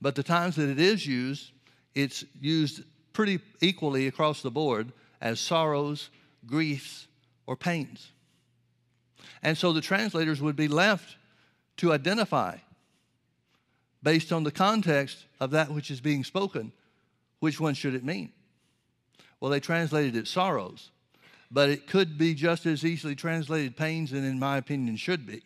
But 0.00 0.14
the 0.14 0.22
times 0.22 0.56
that 0.56 0.68
it 0.68 0.78
is 0.78 1.06
used, 1.06 1.52
it's 1.94 2.24
used 2.38 2.82
pretty 3.14 3.40
equally 3.62 4.06
across 4.06 4.42
the 4.42 4.50
board 4.50 4.92
as 5.22 5.40
sorrows, 5.40 6.10
griefs, 6.46 7.08
or 7.46 7.56
pains. 7.56 8.12
And 9.42 9.56
so 9.56 9.72
the 9.72 9.80
translators 9.80 10.42
would 10.42 10.56
be 10.56 10.68
left 10.68 11.16
to 11.78 11.92
identify, 11.92 12.58
based 14.04 14.32
on 14.32 14.44
the 14.44 14.52
context 14.52 15.24
of 15.40 15.50
that 15.50 15.70
which 15.70 15.90
is 15.90 16.00
being 16.00 16.22
spoken, 16.22 16.70
which 17.40 17.58
one 17.58 17.74
should 17.74 17.94
it 17.94 18.04
mean? 18.04 18.30
Well, 19.40 19.50
they 19.50 19.60
translated 19.60 20.14
it 20.14 20.28
sorrows, 20.28 20.90
but 21.50 21.70
it 21.70 21.86
could 21.88 22.16
be 22.16 22.34
just 22.34 22.66
as 22.66 22.84
easily 22.84 23.16
translated 23.16 23.76
pains, 23.76 24.12
and 24.12 24.24
in 24.24 24.38
my 24.38 24.58
opinion, 24.58 24.96
should 24.96 25.26
be. 25.26 25.42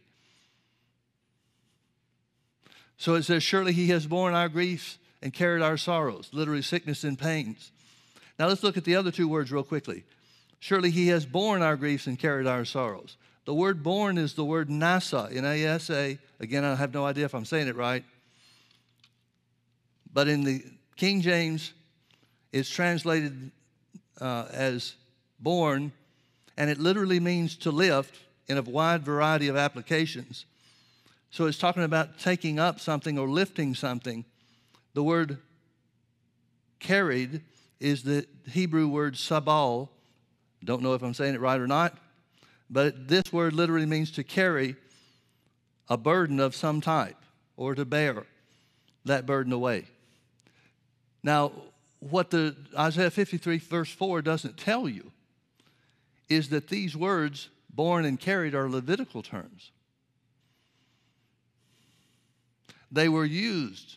So 2.99 3.15
it 3.15 3.23
says, 3.23 3.43
Surely 3.43 3.73
he 3.73 3.89
has 3.89 4.07
borne 4.07 4.35
our 4.35 4.49
griefs 4.49 4.99
and 5.23 5.33
carried 5.33 5.63
our 5.63 5.77
sorrows, 5.77 6.29
literally 6.33 6.63
sickness 6.63 7.05
and 7.05 7.19
pains. 7.19 7.71
Now 8.39 8.49
let's 8.49 8.63
look 8.63 8.77
at 8.77 8.85
the 8.85 8.97
other 8.97 9.11
two 9.11 9.29
words 9.29 9.51
real 9.51 9.65
quickly. 9.65 10.05
Surely 10.61 10.91
he 10.91 11.09
has 11.09 11.25
borne 11.25 11.63
our 11.63 11.77
griefs 11.77 12.09
and 12.09 12.19
carried 12.19 12.47
our 12.47 12.65
sorrows. 12.65 13.17
The 13.45 13.55
word 13.55 13.83
borne 13.83 14.19
is 14.19 14.35
the 14.35 14.45
word 14.45 14.69
nasa, 14.69 15.35
N 15.35 15.45
A 15.45 15.65
S 15.65 15.91
A. 15.91 16.19
Again, 16.41 16.65
I 16.65 16.75
have 16.75 16.93
no 16.93 17.07
idea 17.07 17.25
if 17.25 17.35
I'm 17.35 17.45
saying 17.45 17.69
it 17.69 17.77
right. 17.77 18.05
But 20.19 20.27
in 20.27 20.43
the 20.43 20.65
King 20.97 21.21
James, 21.21 21.73
it's 22.53 22.69
translated 22.69 23.53
uh, 24.21 24.47
as 24.51 24.97
born, 25.39 25.93
and 26.57 26.69
it 26.69 26.81
literally 26.81 27.21
means 27.21 27.55
to 27.59 27.71
lift 27.71 28.19
in 28.49 28.59
a 28.59 28.63
wide 28.63 29.05
variety 29.05 29.47
of 29.47 29.57
applications. 29.57 30.45
So 31.31 31.47
it's 31.47 31.57
talking 31.57 31.85
about 31.85 32.19
taking 32.19 32.59
up 32.59 32.81
something 32.81 33.17
or 33.17 33.29
lifting 33.29 33.77
something. 33.77 34.25
The 34.95 35.05
word 35.05 35.39
carried 36.81 37.43
is 37.79 38.03
the 38.03 38.27
Hebrew 38.51 38.89
word 38.89 39.15
sabal. 39.15 39.89
Don't 40.65 40.83
know 40.83 40.95
if 40.95 41.03
I'm 41.05 41.15
saying 41.15 41.37
it 41.37 41.41
right 41.41 41.61
or 41.61 41.69
not, 41.69 41.97
but 42.69 43.07
this 43.07 43.33
word 43.33 43.53
literally 43.53 43.87
means 43.87 44.11
to 44.11 44.25
carry 44.25 44.75
a 45.89 45.97
burden 45.97 46.41
of 46.41 46.57
some 46.57 46.81
type 46.81 47.23
or 47.57 47.77
to 47.77 47.85
bear 47.85 48.27
that 49.05 49.25
burden 49.25 49.53
away. 49.53 49.87
Now, 51.23 51.53
what 52.01 52.31
the 52.31 52.55
Isaiah 52.77 53.11
53 53.11 53.59
verse 53.59 53.91
4 53.91 54.23
doesn't 54.23 54.57
tell 54.57 54.89
you 54.89 55.11
is 56.29 56.51
that 56.51 56.69
these 56.69 56.97
words 56.97 57.49
borne 57.71 58.05
and 58.05 58.19
carried 58.19 58.55
are 58.55 58.69
Levitical 58.69 59.23
terms. 59.23 59.71
They 62.91 63.09
were 63.09 63.25
used 63.25 63.97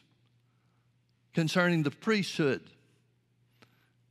concerning 1.33 1.83
the 1.83 1.91
priesthood 1.91 2.61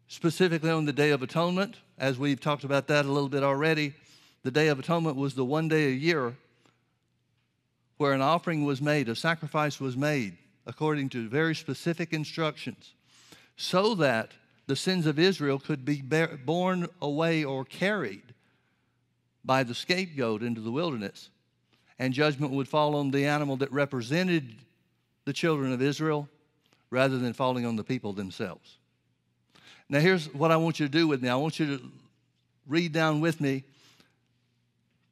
specifically 0.08 0.70
on 0.70 0.86
the 0.86 0.92
Day 0.92 1.10
of 1.10 1.22
Atonement, 1.22 1.76
as 1.98 2.18
we've 2.18 2.40
talked 2.40 2.64
about 2.64 2.88
that 2.88 3.04
a 3.04 3.12
little 3.12 3.28
bit 3.28 3.42
already. 3.42 3.94
The 4.42 4.50
Day 4.50 4.68
of 4.68 4.78
Atonement 4.78 5.16
was 5.16 5.34
the 5.34 5.44
one 5.44 5.68
day 5.68 5.86
a 5.86 5.90
year 5.90 6.34
where 7.98 8.12
an 8.12 8.22
offering 8.22 8.64
was 8.64 8.80
made, 8.80 9.08
a 9.08 9.14
sacrifice 9.14 9.78
was 9.78 9.96
made 9.96 10.38
according 10.66 11.08
to 11.10 11.28
very 11.28 11.54
specific 11.54 12.12
instructions, 12.12 12.94
so 13.60 13.94
that 13.94 14.30
the 14.68 14.74
sins 14.74 15.06
of 15.06 15.18
Israel 15.18 15.58
could 15.58 15.84
be 15.84 16.00
borne 16.00 16.88
away 17.02 17.44
or 17.44 17.62
carried 17.62 18.32
by 19.44 19.62
the 19.62 19.74
scapegoat 19.74 20.42
into 20.42 20.62
the 20.62 20.70
wilderness. 20.70 21.28
And 21.98 22.14
judgment 22.14 22.52
would 22.52 22.68
fall 22.68 22.96
on 22.96 23.10
the 23.10 23.26
animal 23.26 23.58
that 23.58 23.70
represented 23.70 24.54
the 25.26 25.34
children 25.34 25.74
of 25.74 25.82
Israel 25.82 26.26
rather 26.88 27.18
than 27.18 27.34
falling 27.34 27.66
on 27.66 27.76
the 27.76 27.84
people 27.84 28.14
themselves. 28.14 28.78
Now, 29.90 30.00
here's 30.00 30.32
what 30.32 30.50
I 30.50 30.56
want 30.56 30.80
you 30.80 30.86
to 30.86 30.92
do 30.92 31.06
with 31.06 31.20
me 31.22 31.28
I 31.28 31.36
want 31.36 31.60
you 31.60 31.76
to 31.76 31.84
read 32.66 32.94
down 32.94 33.20
with 33.20 33.42
me 33.42 33.64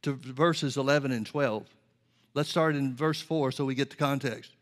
to 0.00 0.14
verses 0.14 0.78
11 0.78 1.12
and 1.12 1.26
12. 1.26 1.66
Let's 2.32 2.48
start 2.48 2.76
in 2.76 2.96
verse 2.96 3.20
4 3.20 3.52
so 3.52 3.66
we 3.66 3.74
get 3.74 3.90
the 3.90 3.96
context. 3.96 4.52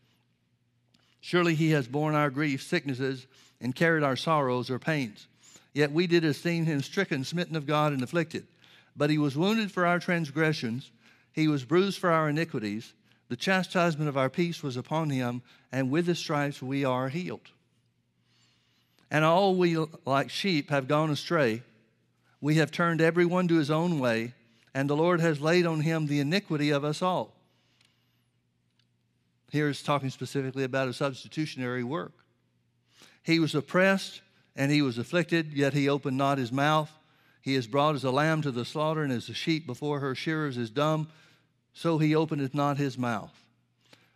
Surely 1.21 1.55
he 1.55 1.69
has 1.71 1.87
borne 1.87 2.15
our 2.15 2.29
griefs, 2.29 2.65
sicknesses, 2.65 3.27
and 3.61 3.75
carried 3.75 4.03
our 4.03 4.15
sorrows 4.15 4.69
or 4.69 4.79
pains. 4.79 5.27
Yet 5.73 5.91
we 5.91 6.07
did 6.07 6.25
esteem 6.25 6.65
him 6.65 6.81
stricken, 6.81 7.23
smitten 7.23 7.55
of 7.55 7.65
God, 7.65 7.93
and 7.93 8.01
afflicted. 8.01 8.47
But 8.95 9.09
he 9.09 9.17
was 9.17 9.37
wounded 9.37 9.71
for 9.71 9.85
our 9.85 9.99
transgressions, 9.99 10.91
he 11.31 11.47
was 11.47 11.65
bruised 11.65 11.99
for 11.99 12.09
our 12.09 12.29
iniquities. 12.29 12.93
The 13.29 13.35
chastisement 13.35 14.09
of 14.09 14.17
our 14.17 14.29
peace 14.29 14.63
was 14.63 14.77
upon 14.77 15.09
him, 15.09 15.41
and 15.71 15.91
with 15.91 16.07
his 16.07 16.17
stripes 16.17 16.61
we 16.61 16.85
are 16.85 17.09
healed. 17.09 17.51
And 19.11 19.23
all 19.23 19.55
we, 19.55 19.77
like 20.05 20.29
sheep, 20.29 20.69
have 20.69 20.87
gone 20.87 21.09
astray. 21.11 21.61
We 22.41 22.55
have 22.55 22.71
turned 22.71 23.01
everyone 23.01 23.47
to 23.49 23.57
his 23.57 23.69
own 23.69 23.99
way, 23.99 24.33
and 24.73 24.89
the 24.89 24.95
Lord 24.95 25.19
has 25.19 25.41
laid 25.41 25.65
on 25.65 25.81
him 25.81 26.07
the 26.07 26.19
iniquity 26.19 26.69
of 26.69 26.83
us 26.83 27.01
all. 27.01 27.33
Here 29.51 29.69
is 29.69 29.81
talking 29.81 30.09
specifically 30.09 30.63
about 30.63 30.87
a 30.87 30.93
substitutionary 30.93 31.83
work. 31.83 32.13
He 33.27 33.39
was 33.39 33.53
oppressed 33.53 34.21
and 34.55 34.71
he 34.71 34.81
was 34.81 34.97
afflicted, 34.97 35.51
yet 35.51 35.73
he 35.73 35.89
opened 35.89 36.15
not 36.15 36.37
his 36.37 36.49
mouth. 36.49 36.89
He 37.41 37.55
is 37.55 37.67
brought 37.67 37.93
as 37.93 38.05
a 38.05 38.09
lamb 38.09 38.41
to 38.43 38.51
the 38.51 38.63
slaughter, 38.63 39.03
and 39.03 39.11
as 39.11 39.27
a 39.27 39.33
sheep 39.33 39.67
before 39.67 39.99
her 39.99 40.15
shearers 40.15 40.57
is 40.57 40.69
dumb, 40.69 41.09
so 41.73 41.97
he 41.97 42.15
openeth 42.15 42.55
not 42.55 42.77
his 42.77 42.97
mouth. 42.97 43.33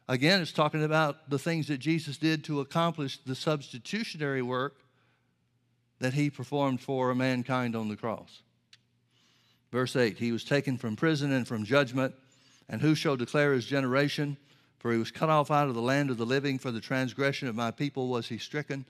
Again, 0.07 0.41
it's 0.41 0.53
talking 0.53 0.81
about 0.81 1.29
the 1.29 1.37
things 1.37 1.67
that 1.67 1.79
Jesus 1.79 2.17
did 2.17 2.45
to 2.45 2.61
accomplish 2.61 3.17
the 3.25 3.35
substitutionary 3.35 4.41
work 4.41 4.77
that 5.99 6.13
he 6.13 6.29
performed 6.29 6.79
for 6.79 7.13
mankind 7.13 7.75
on 7.75 7.89
the 7.89 7.97
cross. 7.97 8.41
Verse 9.73 9.93
8 9.97 10.19
He 10.19 10.31
was 10.31 10.45
taken 10.45 10.77
from 10.77 10.95
prison 10.95 11.33
and 11.33 11.45
from 11.45 11.65
judgment, 11.65 12.15
and 12.69 12.81
who 12.81 12.95
shall 12.95 13.17
declare 13.17 13.51
his 13.51 13.65
generation? 13.65 14.37
For 14.81 14.91
he 14.91 14.97
was 14.97 15.11
cut 15.11 15.29
off 15.29 15.51
out 15.51 15.67
of 15.67 15.75
the 15.75 15.81
land 15.81 16.09
of 16.09 16.17
the 16.17 16.25
living. 16.25 16.57
For 16.57 16.71
the 16.71 16.81
transgression 16.81 17.47
of 17.47 17.53
my 17.53 17.69
people 17.69 18.07
was 18.07 18.27
he 18.27 18.39
stricken. 18.39 18.83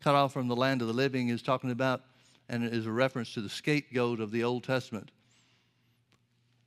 Cut 0.00 0.14
off 0.14 0.32
from 0.32 0.48
the 0.48 0.56
land 0.56 0.80
of 0.80 0.88
the 0.88 0.94
living 0.94 1.28
is 1.28 1.42
talking 1.42 1.70
about, 1.70 2.00
and 2.48 2.64
it 2.64 2.72
is 2.72 2.86
a 2.86 2.90
reference 2.90 3.34
to 3.34 3.42
the 3.42 3.50
scapegoat 3.50 4.20
of 4.20 4.30
the 4.30 4.42
Old 4.42 4.64
Testament. 4.64 5.10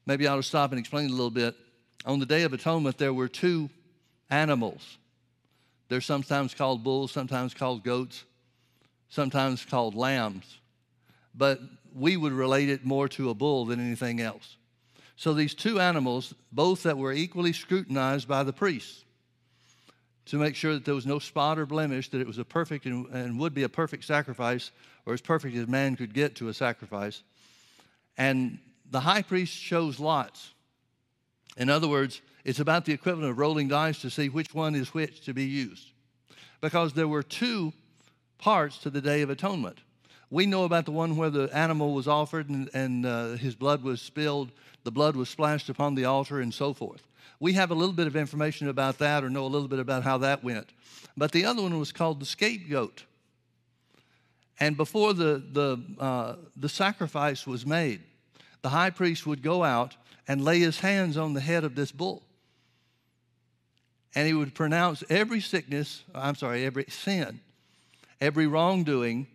maybe 0.06 0.28
I 0.28 0.34
ought 0.34 0.36
to 0.36 0.44
stop 0.44 0.72
and 0.72 0.80
explain 0.80 1.10
a 1.10 1.12
little 1.12 1.32
bit. 1.32 1.56
On 2.06 2.20
the 2.20 2.26
Day 2.28 2.44
of 2.44 2.54
Atonement, 2.54 3.00
there 3.00 3.16
were 3.16 3.28
two 3.28 3.68
animals. 4.30 5.00
They're 5.90 6.00
sometimes 6.00 6.54
called 6.54 6.84
bulls, 6.84 7.12
sometimes 7.12 7.56
called 7.56 7.84
goats, 7.84 8.26
sometimes 9.10 9.66
called 9.66 9.96
lambs. 9.96 10.60
But 11.34 11.62
we 11.96 12.16
would 12.16 12.32
relate 12.32 12.70
it 12.70 12.86
more 12.86 13.08
to 13.10 13.32
a 13.32 13.34
bull 13.34 13.66
than 13.66 13.80
anything 13.80 14.22
else. 14.22 14.56
So 15.18 15.34
these 15.34 15.56
two 15.56 15.80
animals, 15.82 16.36
both 16.52 16.84
that 16.84 16.98
were 16.98 17.12
equally 17.12 17.52
scrutinized 17.52 18.28
by 18.28 18.44
the 18.44 18.54
priests 18.54 19.04
to 20.26 20.38
make 20.38 20.56
sure 20.56 20.74
that 20.74 20.86
there 20.86 20.94
was 20.94 21.08
no 21.08 21.18
spot 21.18 21.58
or 21.58 21.66
blemish, 21.66 22.10
that 22.10 22.22
it 22.22 22.28
was 22.28 22.38
a 22.38 22.46
perfect 22.46 22.86
and, 22.86 23.08
and 23.08 23.40
would 23.40 23.54
be 23.54 23.64
a 23.64 23.70
perfect 23.70 24.04
sacrifice, 24.04 24.72
or 25.06 25.14
as 25.14 25.22
perfect 25.22 25.56
as 25.56 25.68
man 25.68 25.96
could 25.96 26.14
get 26.14 26.36
to 26.36 26.50
a 26.50 26.54
sacrifice. 26.54 27.24
And 28.18 28.60
the 28.92 29.00
high 29.00 29.24
priest 29.24 29.60
chose 29.60 30.00
lots. 30.00 30.54
In 31.58 31.70
other 31.70 31.88
words, 31.88 32.22
it's 32.46 32.60
about 32.60 32.86
the 32.86 32.94
equivalent 32.94 33.32
of 33.32 33.40
rolling 33.40 33.70
dice 33.70 34.00
to 34.02 34.12
see 34.12 34.30
which 34.30 34.54
one 34.54 34.76
is 34.76 34.94
which 34.94 35.22
to 35.26 35.34
be 35.34 35.46
used. 35.46 35.94
Because 36.62 36.94
there 36.94 37.08
were 37.08 37.24
two 37.24 37.74
parts 38.38 38.78
to 38.80 38.92
the 38.92 39.02
Day 39.02 39.22
of 39.22 39.32
Atonement. 39.32 39.80
We 40.30 40.46
know 40.46 40.66
about 40.66 40.86
the 40.86 40.92
one 40.92 41.16
where 41.16 41.30
the 41.30 41.50
animal 41.54 41.94
was 41.94 42.08
offered 42.08 42.50
and, 42.50 42.70
and 42.74 43.06
uh, 43.06 43.28
his 43.32 43.56
blood 43.56 43.84
was 43.84 44.02
spilled, 44.02 44.52
the 44.84 44.92
blood 44.92 45.16
was 45.16 45.30
splashed 45.30 45.70
upon 45.70 45.96
the 45.96 46.06
altar, 46.06 46.42
and 46.42 46.54
so 46.54 46.74
forth. 46.74 47.08
We 47.40 47.54
have 47.54 47.72
a 47.72 47.76
little 47.76 47.94
bit 47.94 48.08
of 48.08 48.16
information 48.16 48.68
about 48.68 48.98
that 48.98 49.24
or 49.24 49.30
know 49.30 49.46
a 49.46 49.48
little 49.48 49.68
bit 49.68 49.80
about 49.80 50.04
how 50.04 50.18
that 50.20 50.44
went. 50.44 50.70
But 51.16 51.32
the 51.32 51.46
other 51.46 51.62
one 51.62 51.78
was 51.80 51.92
called 51.92 52.20
the 52.20 52.26
scapegoat. 52.26 53.04
And 54.60 54.76
before 54.76 55.14
the, 55.14 55.44
the, 55.52 55.82
uh, 56.00 56.36
the 56.56 56.70
sacrifice 56.70 57.46
was 57.46 57.66
made, 57.66 58.02
the 58.64 58.70
high 58.70 58.90
priest 58.90 59.28
would 59.28 59.44
go 59.44 59.64
out 59.64 59.96
and 60.28 60.44
lay 60.44 60.60
his 60.60 60.80
hands 60.80 61.16
on 61.16 61.34
the 61.34 61.42
head 61.42 61.64
of 61.64 61.76
this 61.76 61.92
bull. 61.92 62.24
And 64.16 64.28
he 64.28 64.34
would 64.34 64.56
pronounce 64.56 65.04
every 65.10 65.42
sickness, 65.42 66.04
I'm 66.14 66.36
sorry, 66.36 66.66
every 66.66 66.86
sin, 66.90 67.40
every 68.20 68.48
wrongdoing, 68.48 69.28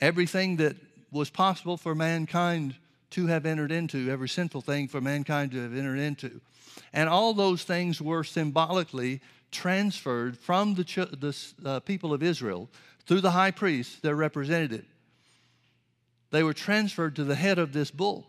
everything 0.00 0.56
that 0.56 0.76
was 1.10 1.30
possible 1.30 1.76
for 1.76 1.94
mankind 1.94 2.74
to 3.10 3.26
have 3.26 3.46
entered 3.46 3.72
into, 3.72 4.10
every 4.10 4.28
sinful 4.28 4.60
thing 4.60 4.88
for 4.88 5.00
mankind 5.00 5.52
to 5.52 5.62
have 5.62 5.74
entered 5.74 5.98
into. 5.98 6.40
And 6.92 7.08
all 7.08 7.34
those 7.34 7.64
things 7.64 8.00
were 8.00 8.24
symbolically 8.24 9.20
transferred 9.50 10.36
from 10.38 10.74
the, 10.74 10.84
the 11.18 11.68
uh, 11.68 11.80
people 11.80 12.12
of 12.12 12.22
Israel 12.22 12.68
through 13.06 13.22
the 13.22 13.30
high 13.30 13.50
priest, 13.50 14.02
their 14.02 14.14
representative. 14.14 14.84
They 16.30 16.42
were 16.42 16.52
transferred 16.52 17.16
to 17.16 17.24
the 17.24 17.34
head 17.34 17.58
of 17.58 17.72
this 17.72 17.90
bull. 17.90 18.26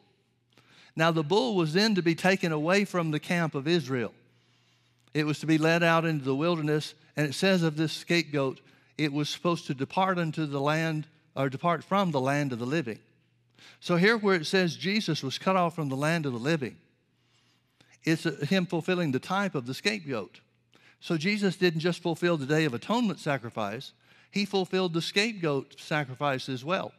Now, 0.96 1.12
the 1.12 1.24
bull 1.24 1.56
was 1.56 1.74
then 1.74 1.96
to 1.96 2.02
be 2.02 2.16
taken 2.16 2.52
away 2.52 2.86
from 2.86 3.12
the 3.12 3.20
camp 3.20 3.56
of 3.56 3.68
Israel. 3.68 4.14
It 5.14 5.26
was 5.26 5.40
to 5.40 5.46
be 5.46 5.58
led 5.58 5.84
out 5.84 6.06
into 6.06 6.24
the 6.24 6.36
wilderness, 6.36 6.94
and 7.18 7.28
it 7.28 7.34
says 7.34 7.64
of 7.64 7.76
this 7.76 7.94
scapegoat, 7.94 8.62
it 8.98 9.12
was 9.12 9.30
supposed 9.30 9.68
to 9.68 9.74
depart 9.74 10.18
unto 10.18 10.46
the 10.46 10.62
land, 10.62 11.08
or 11.40 11.50
depart 11.50 11.86
from 11.86 12.12
the 12.12 12.20
land 12.20 12.52
of 12.52 12.60
the 12.60 12.66
living. 12.66 13.00
So, 13.80 13.96
here 13.96 14.18
where 14.18 14.36
it 14.36 14.46
says 14.46 14.76
Jesus 14.76 15.24
was 15.24 15.38
cut 15.38 15.56
off 15.56 15.74
from 15.74 15.88
the 15.88 15.96
land 15.96 16.26
of 16.26 16.34
the 16.34 16.40
living, 16.40 16.76
it's 18.04 18.24
him 18.50 18.66
fulfilling 18.66 19.12
the 19.12 19.20
type 19.20 19.56
of 19.56 19.66
the 19.66 19.74
scapegoat. 19.74 20.42
So, 21.00 21.18
Jesus 21.18 21.56
didn't 21.56 21.80
just 21.80 22.02
fulfill 22.02 22.36
the 22.36 22.46
Day 22.46 22.66
of 22.66 22.74
Atonement 22.74 23.20
sacrifice, 23.20 23.94
he 24.32 24.44
fulfilled 24.44 24.94
the 24.94 25.02
scapegoat 25.02 25.80
sacrifice 25.80 26.50
as 26.50 26.66
well. 26.66 26.92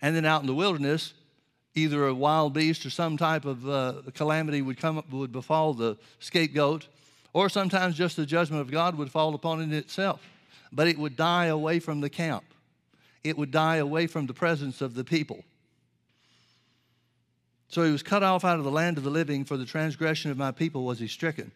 And 0.00 0.16
then 0.16 0.24
out 0.24 0.40
in 0.40 0.46
the 0.46 0.54
wilderness, 0.54 1.12
either 1.74 2.06
a 2.06 2.14
wild 2.14 2.54
beast 2.54 2.86
or 2.86 2.90
some 2.90 3.18
type 3.18 3.44
of 3.44 3.68
uh, 3.68 3.92
calamity 4.14 4.62
would 4.62 4.78
come 4.78 5.04
would 5.10 5.32
befall 5.32 5.74
the 5.74 5.98
scapegoat, 6.18 6.88
or 7.34 7.50
sometimes 7.50 7.94
just 7.94 8.16
the 8.16 8.24
judgment 8.24 8.62
of 8.62 8.70
God 8.70 8.96
would 8.96 9.10
fall 9.10 9.34
upon 9.34 9.60
it 9.60 9.76
itself. 9.76 10.26
But 10.72 10.88
it 10.88 10.98
would 10.98 11.16
die 11.16 11.46
away 11.46 11.78
from 11.78 12.00
the 12.00 12.08
camp. 12.08 12.44
It 13.22 13.36
would 13.36 13.50
die 13.50 13.76
away 13.76 14.06
from 14.06 14.26
the 14.26 14.34
presence 14.34 14.80
of 14.80 14.94
the 14.94 15.04
people. 15.04 15.44
So 17.68 17.84
he 17.84 17.92
was 17.92 18.02
cut 18.02 18.22
off 18.22 18.44
out 18.44 18.58
of 18.58 18.64
the 18.64 18.70
land 18.70 18.98
of 18.98 19.04
the 19.04 19.10
living, 19.10 19.44
for 19.44 19.56
the 19.56 19.64
transgression 19.64 20.30
of 20.30 20.36
my 20.36 20.50
people 20.50 20.84
was 20.84 20.98
he 20.98 21.06
stricken. 21.06 21.52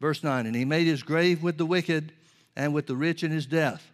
Verse 0.00 0.24
9, 0.24 0.46
and 0.46 0.56
he 0.56 0.64
made 0.64 0.86
his 0.86 1.02
grave 1.02 1.42
with 1.42 1.58
the 1.58 1.66
wicked 1.66 2.12
and 2.56 2.72
with 2.72 2.86
the 2.86 2.96
rich 2.96 3.22
in 3.22 3.30
his 3.30 3.44
death, 3.44 3.90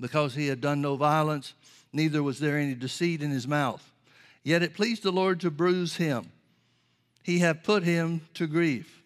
because 0.00 0.34
he 0.34 0.48
had 0.48 0.60
done 0.60 0.80
no 0.80 0.96
violence, 0.96 1.54
neither 1.92 2.22
was 2.22 2.40
there 2.40 2.58
any 2.58 2.74
deceit 2.74 3.22
in 3.22 3.30
his 3.30 3.46
mouth. 3.46 3.88
Yet 4.42 4.62
it 4.62 4.74
pleased 4.74 5.04
the 5.04 5.12
Lord 5.12 5.40
to 5.40 5.50
bruise 5.50 5.96
him. 5.96 6.32
He 7.22 7.38
hath 7.38 7.62
put 7.62 7.84
him 7.84 8.22
to 8.34 8.46
grief. 8.46 9.02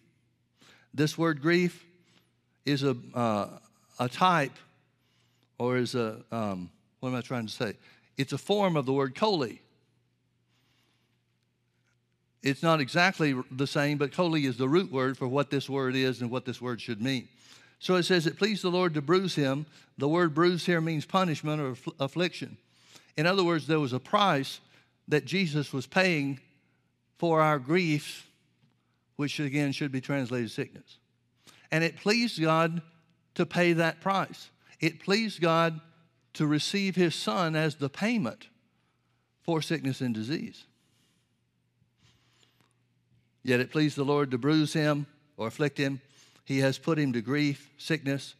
This 0.93 1.17
word 1.17 1.41
grief 1.41 1.85
is 2.65 2.83
a, 2.83 2.95
uh, 3.13 3.47
a 3.99 4.09
type 4.09 4.57
or 5.59 5.77
is 5.77 5.93
a, 5.93 6.23
um, 6.31 6.69
what 7.03 7.09
am 7.09 7.15
I 7.15 7.21
trying 7.21 7.45
to 7.45 7.51
say? 7.51 7.73
It's 8.15 8.31
a 8.31 8.37
form 8.37 8.77
of 8.77 8.85
the 8.85 8.93
word 8.93 9.13
chole. 9.13 9.59
It's 12.41 12.63
not 12.63 12.79
exactly 12.79 13.35
the 13.51 13.67
same, 13.67 13.97
but 13.97 14.11
chole 14.11 14.41
is 14.41 14.55
the 14.55 14.69
root 14.69 14.89
word 14.89 15.17
for 15.17 15.27
what 15.27 15.49
this 15.49 15.69
word 15.69 15.97
is 15.97 16.21
and 16.21 16.31
what 16.31 16.45
this 16.45 16.61
word 16.61 16.79
should 16.79 17.01
mean. 17.01 17.27
So 17.79 17.95
it 17.95 18.03
says, 18.03 18.25
It 18.25 18.37
pleased 18.37 18.63
the 18.63 18.71
Lord 18.71 18.93
to 18.93 19.01
bruise 19.01 19.35
him. 19.35 19.65
The 19.97 20.07
word 20.07 20.33
bruise 20.33 20.65
here 20.65 20.79
means 20.79 21.05
punishment 21.05 21.61
or 21.61 21.75
affliction. 21.99 22.55
In 23.17 23.25
other 23.25 23.43
words, 23.43 23.67
there 23.67 23.81
was 23.81 23.91
a 23.91 23.99
price 23.99 24.61
that 25.09 25.25
Jesus 25.25 25.73
was 25.73 25.85
paying 25.85 26.39
for 27.17 27.41
our 27.41 27.59
griefs, 27.59 28.23
which 29.17 29.41
again 29.41 29.73
should 29.73 29.91
be 29.91 29.99
translated 29.99 30.51
sickness. 30.51 30.99
And 31.69 31.83
it 31.83 31.97
pleased 31.97 32.41
God 32.41 32.81
to 33.35 33.45
pay 33.45 33.73
that 33.73 33.99
price. 33.99 34.49
It 34.79 35.01
pleased 35.01 35.41
God 35.41 35.81
to 36.33 36.47
receive 36.47 36.95
his 36.95 37.15
son 37.15 37.55
as 37.55 37.75
the 37.75 37.89
payment 37.89 38.47
for 39.43 39.61
sickness 39.61 40.01
and 40.01 40.13
disease. 40.13 40.65
Yet 43.43 43.59
it 43.59 43.71
pleased 43.71 43.97
the 43.97 44.05
Lord 44.05 44.31
to 44.31 44.37
bruise 44.37 44.73
him 44.73 45.05
or 45.37 45.47
afflict 45.47 45.77
him. 45.77 46.01
He 46.45 46.59
has 46.59 46.77
put 46.77 46.97
him 46.97 47.13
to 47.13 47.21
grief, 47.21 47.69
sickness. 47.77 48.35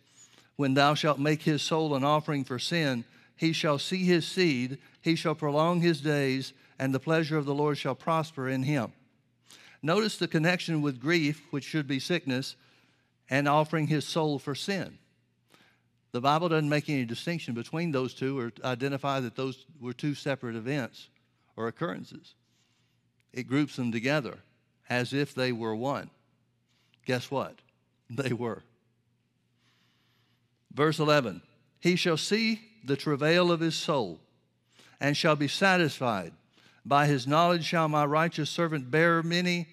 When 0.55 0.73
thou 0.73 0.93
shalt 0.93 1.19
make 1.19 1.43
his 1.43 1.61
soul 1.61 1.95
an 1.95 2.03
offering 2.03 2.43
for 2.43 2.59
sin, 2.59 3.03
he 3.35 3.53
shall 3.53 3.79
see 3.79 4.05
his 4.05 4.25
seed, 4.25 4.77
he 5.01 5.15
shall 5.15 5.35
prolong 5.35 5.81
his 5.81 5.99
days, 5.99 6.53
and 6.79 6.93
the 6.93 6.99
pleasure 6.99 7.37
of 7.37 7.45
the 7.45 7.53
Lord 7.53 7.77
shall 7.77 7.95
prosper 7.95 8.47
in 8.47 8.63
him. 8.63 8.93
Notice 9.81 10.17
the 10.17 10.27
connection 10.27 10.81
with 10.81 11.01
grief, 11.01 11.41
which 11.51 11.65
should 11.65 11.87
be 11.87 11.99
sickness, 11.99 12.55
and 13.29 13.47
offering 13.47 13.87
his 13.87 14.05
soul 14.05 14.39
for 14.39 14.55
sin. 14.55 14.97
The 16.13 16.21
Bible 16.21 16.47
doesn't 16.47 16.69
make 16.69 16.89
any 16.89 17.05
distinction 17.05 17.55
between 17.55 17.91
those 17.91 18.13
two 18.13 18.39
or 18.39 18.53
identify 18.63 19.19
that 19.19 19.35
those 19.35 19.65
were 19.81 19.93
two 19.93 20.13
separate 20.13 20.55
events 20.55 21.09
or 21.57 21.67
occurrences. 21.67 22.35
It 23.33 23.47
groups 23.47 23.75
them 23.75 23.91
together 23.91 24.37
as 24.89 25.11
if 25.11 25.33
they 25.33 25.51
were 25.51 25.75
one. 25.75 26.09
Guess 27.05 27.29
what? 27.29 27.55
They 28.09 28.33
were. 28.33 28.61
Verse 30.71 30.99
11 30.99 31.41
He 31.79 31.95
shall 31.95 32.17
see 32.17 32.61
the 32.85 32.97
travail 32.97 33.51
of 33.51 33.59
his 33.59 33.75
soul 33.75 34.19
and 34.99 35.17
shall 35.17 35.35
be 35.35 35.47
satisfied. 35.47 36.33
By 36.85 37.07
his 37.07 37.25
knowledge 37.25 37.63
shall 37.63 37.87
my 37.87 38.05
righteous 38.05 38.51
servant 38.51 38.91
bear 38.91 39.23
many, 39.23 39.67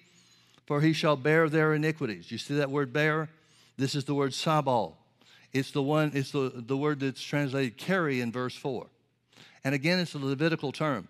for 0.65 0.81
he 0.81 0.93
shall 0.93 1.17
bear 1.17 1.49
their 1.49 1.75
iniquities. 1.75 2.31
You 2.31 2.39
see 2.39 2.55
that 2.55 2.71
word 2.71 2.91
bear? 2.93 3.29
This 3.77 3.93
is 3.93 4.05
the 4.05 4.15
word 4.15 4.31
sabal. 4.31 4.95
It's 5.53 5.71
the 5.71 5.81
one, 5.81 6.11
it's 6.13 6.31
the, 6.31 6.51
the 6.55 6.77
word 6.77 7.01
that's 7.01 7.21
translated 7.21 7.77
carry 7.77 8.21
in 8.21 8.31
verse 8.31 8.55
4. 8.55 8.87
And 9.63 9.75
again, 9.75 9.99
it's 9.99 10.13
a 10.13 10.19
Levitical 10.19 10.71
term. 10.71 11.07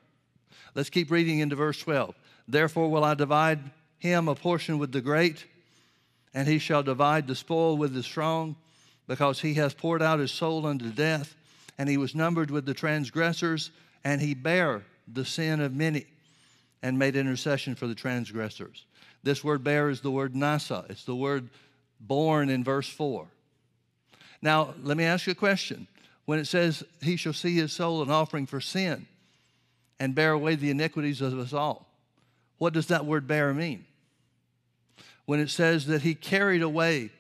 Let's 0.74 0.90
keep 0.90 1.12
reading 1.12 1.40
into 1.40 1.56
verse 1.56 1.80
12. 1.80 2.16
Therefore 2.48 2.90
will 2.90 3.04
I 3.04 3.14
divide 3.14 3.60
him 4.00 4.28
a 4.28 4.36
portion 4.36 4.80
with 4.80 4.92
the 4.92 5.02
great, 5.02 5.46
and 6.34 6.48
he 6.48 6.60
shall 6.60 6.84
divide 6.84 7.28
the 7.28 7.36
spoil 7.36 7.78
with 7.78 7.94
the 7.94 8.04
strong, 8.04 8.56
because 9.08 9.42
he 9.42 9.56
has 9.56 9.74
poured 9.74 10.02
out 10.02 10.20
his 10.20 10.32
soul 10.32 10.66
unto 10.66 10.90
death, 10.90 11.36
and 11.78 11.88
he 11.88 11.98
was 11.98 12.16
numbered 12.16 12.50
with 12.50 12.66
the 12.66 12.74
transgressors, 12.74 13.72
and 14.04 14.22
he 14.22 14.34
bare 14.34 14.84
the 15.08 15.26
sin 15.26 15.60
of 15.60 15.74
many, 15.76 16.06
and 16.82 16.98
made 16.98 17.16
intercession 17.16 17.76
for 17.76 17.88
the 17.88 17.96
transgressors. 17.96 18.86
This 19.24 19.44
word 19.44 19.64
bear 19.64 19.90
is 19.90 20.02
the 20.02 20.12
word 20.12 20.34
nasa. 20.34 20.90
It's 20.90 21.04
the 21.04 21.16
word 21.16 21.50
born 22.00 22.50
in 22.50 22.64
verse 22.64 22.90
4. 22.90 23.28
Now, 24.42 24.74
let 24.82 24.98
me 24.98 25.04
ask 25.04 25.28
you 25.28 25.32
a 25.32 25.36
question. 25.36 25.88
When 26.26 26.40
it 26.40 26.46
says, 26.46 26.84
He 27.02 27.16
shall 27.16 27.34
see 27.34 27.56
his 27.56 27.74
soul 27.74 28.02
an 28.02 28.10
offering 28.10 28.46
for 28.46 28.62
sin 28.62 29.08
and 30.00 30.16
bear 30.16 30.32
away 30.32 30.56
the 30.56 30.72
iniquities 30.72 31.22
of 31.22 31.38
us 31.38 31.54
all, 31.54 31.88
what 32.58 32.74
does 32.74 32.88
that 32.88 33.06
word 33.06 33.28
bear 33.28 33.54
mean? 33.54 33.86
When 35.26 35.40
it 35.40 35.50
says 35.50 35.86
that 35.88 36.02
He 36.02 36.16
carried 36.16 36.62
away 36.62 37.12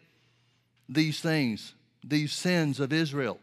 these 0.89 1.19
things, 1.19 1.73
these 2.03 2.33
sins 2.33 2.79
of 2.79 2.91
Israel, 2.91 3.39